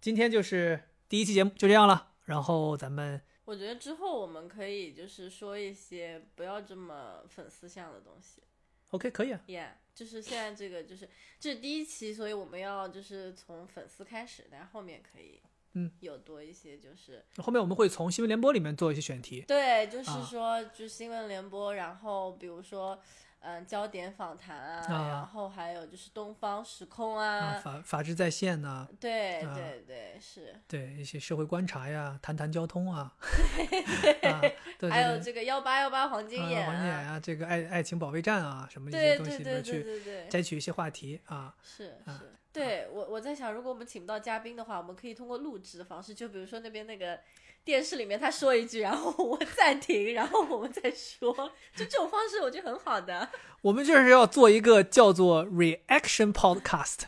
[0.00, 8.42] 今天就是第一期节目就这样了，然后咱们我觉得之后我们可以就是说一些不要这么粉丝向的东西。
[8.90, 9.68] OK 可以啊，Yeah，
[9.98, 11.08] 就是现在这个就是
[11.40, 15.40] 这是第一期，所以我们要就是从粉丝开始，但后面可以
[15.72, 15.90] 嗯。
[15.98, 20.22] 有多一些就是后面我们会从新闻联播里面做一些选题，对，就是啊。
[20.22, 23.02] 说就新闻联播，然后比如说
[23.40, 25.08] 嗯焦点访谈啊，啊。
[25.08, 33.14] 然后还有就是东方时空啊，啊，法法治在线呐、对啊对对是，对一些社会观察呀，谈谈交通啊，
[34.22, 47.20] 啊，对对还有这个幺八幺八黄金眼啊，黄金眼啊，这个爱爱情保卫战啊，什么一些东西对对对里面去摘取一些话题啊，是啊是，对我我在想，如果我们请不到嘉宾的话，我们可以通过录制的方式，就比如说那边那个
[47.64, 51.32] 电视里面他说一句，然后我暂停， 然后我们再说，
[51.74, 53.28] 就这种方式我觉得很好的。
[53.62, 57.00] 我们就是要做一个叫做 reaction podcast，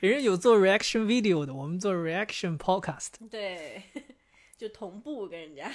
[0.00, 3.82] 人家有做 reaction video 的，我们做 reaction podcast，对，
[4.56, 5.70] 就同步跟人家。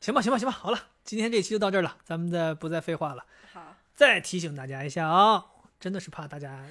[0.00, 3.26] 行吧行吧行吧，好了，今天这期就到这儿了，咱们再不再废话了。
[3.52, 5.44] 好，再提醒大家一下啊，
[5.78, 6.64] 真的是怕大家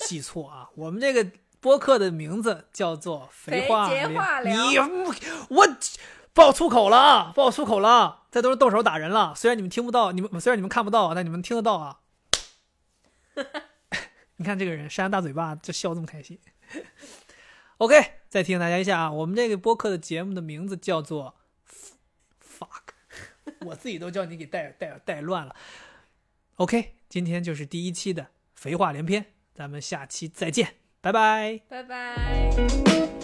[0.00, 1.30] 记错啊，我们这个
[1.62, 4.78] 播客的名字叫做“肥话节话聊你
[5.48, 5.68] 我
[6.34, 9.32] 爆粗口了啊，爆粗口了，这都是动手打人了。
[9.36, 12.00] 虽然你们听不到，你们虽然你们看不到，但你们听得到啊。
[14.36, 16.40] 你看这个人扇大嘴巴，就笑这么开心。
[17.78, 21.36] OK，再提醒大家一下啊，我们这个播客的节目的名字叫做
[22.42, 25.54] “fuck”， 我自己都叫你给带带带乱了。
[26.56, 28.26] OK，今天就是第一期的
[28.56, 31.60] 肥话连篇，咱们下期再见，拜拜。
[31.68, 33.21] 拜拜。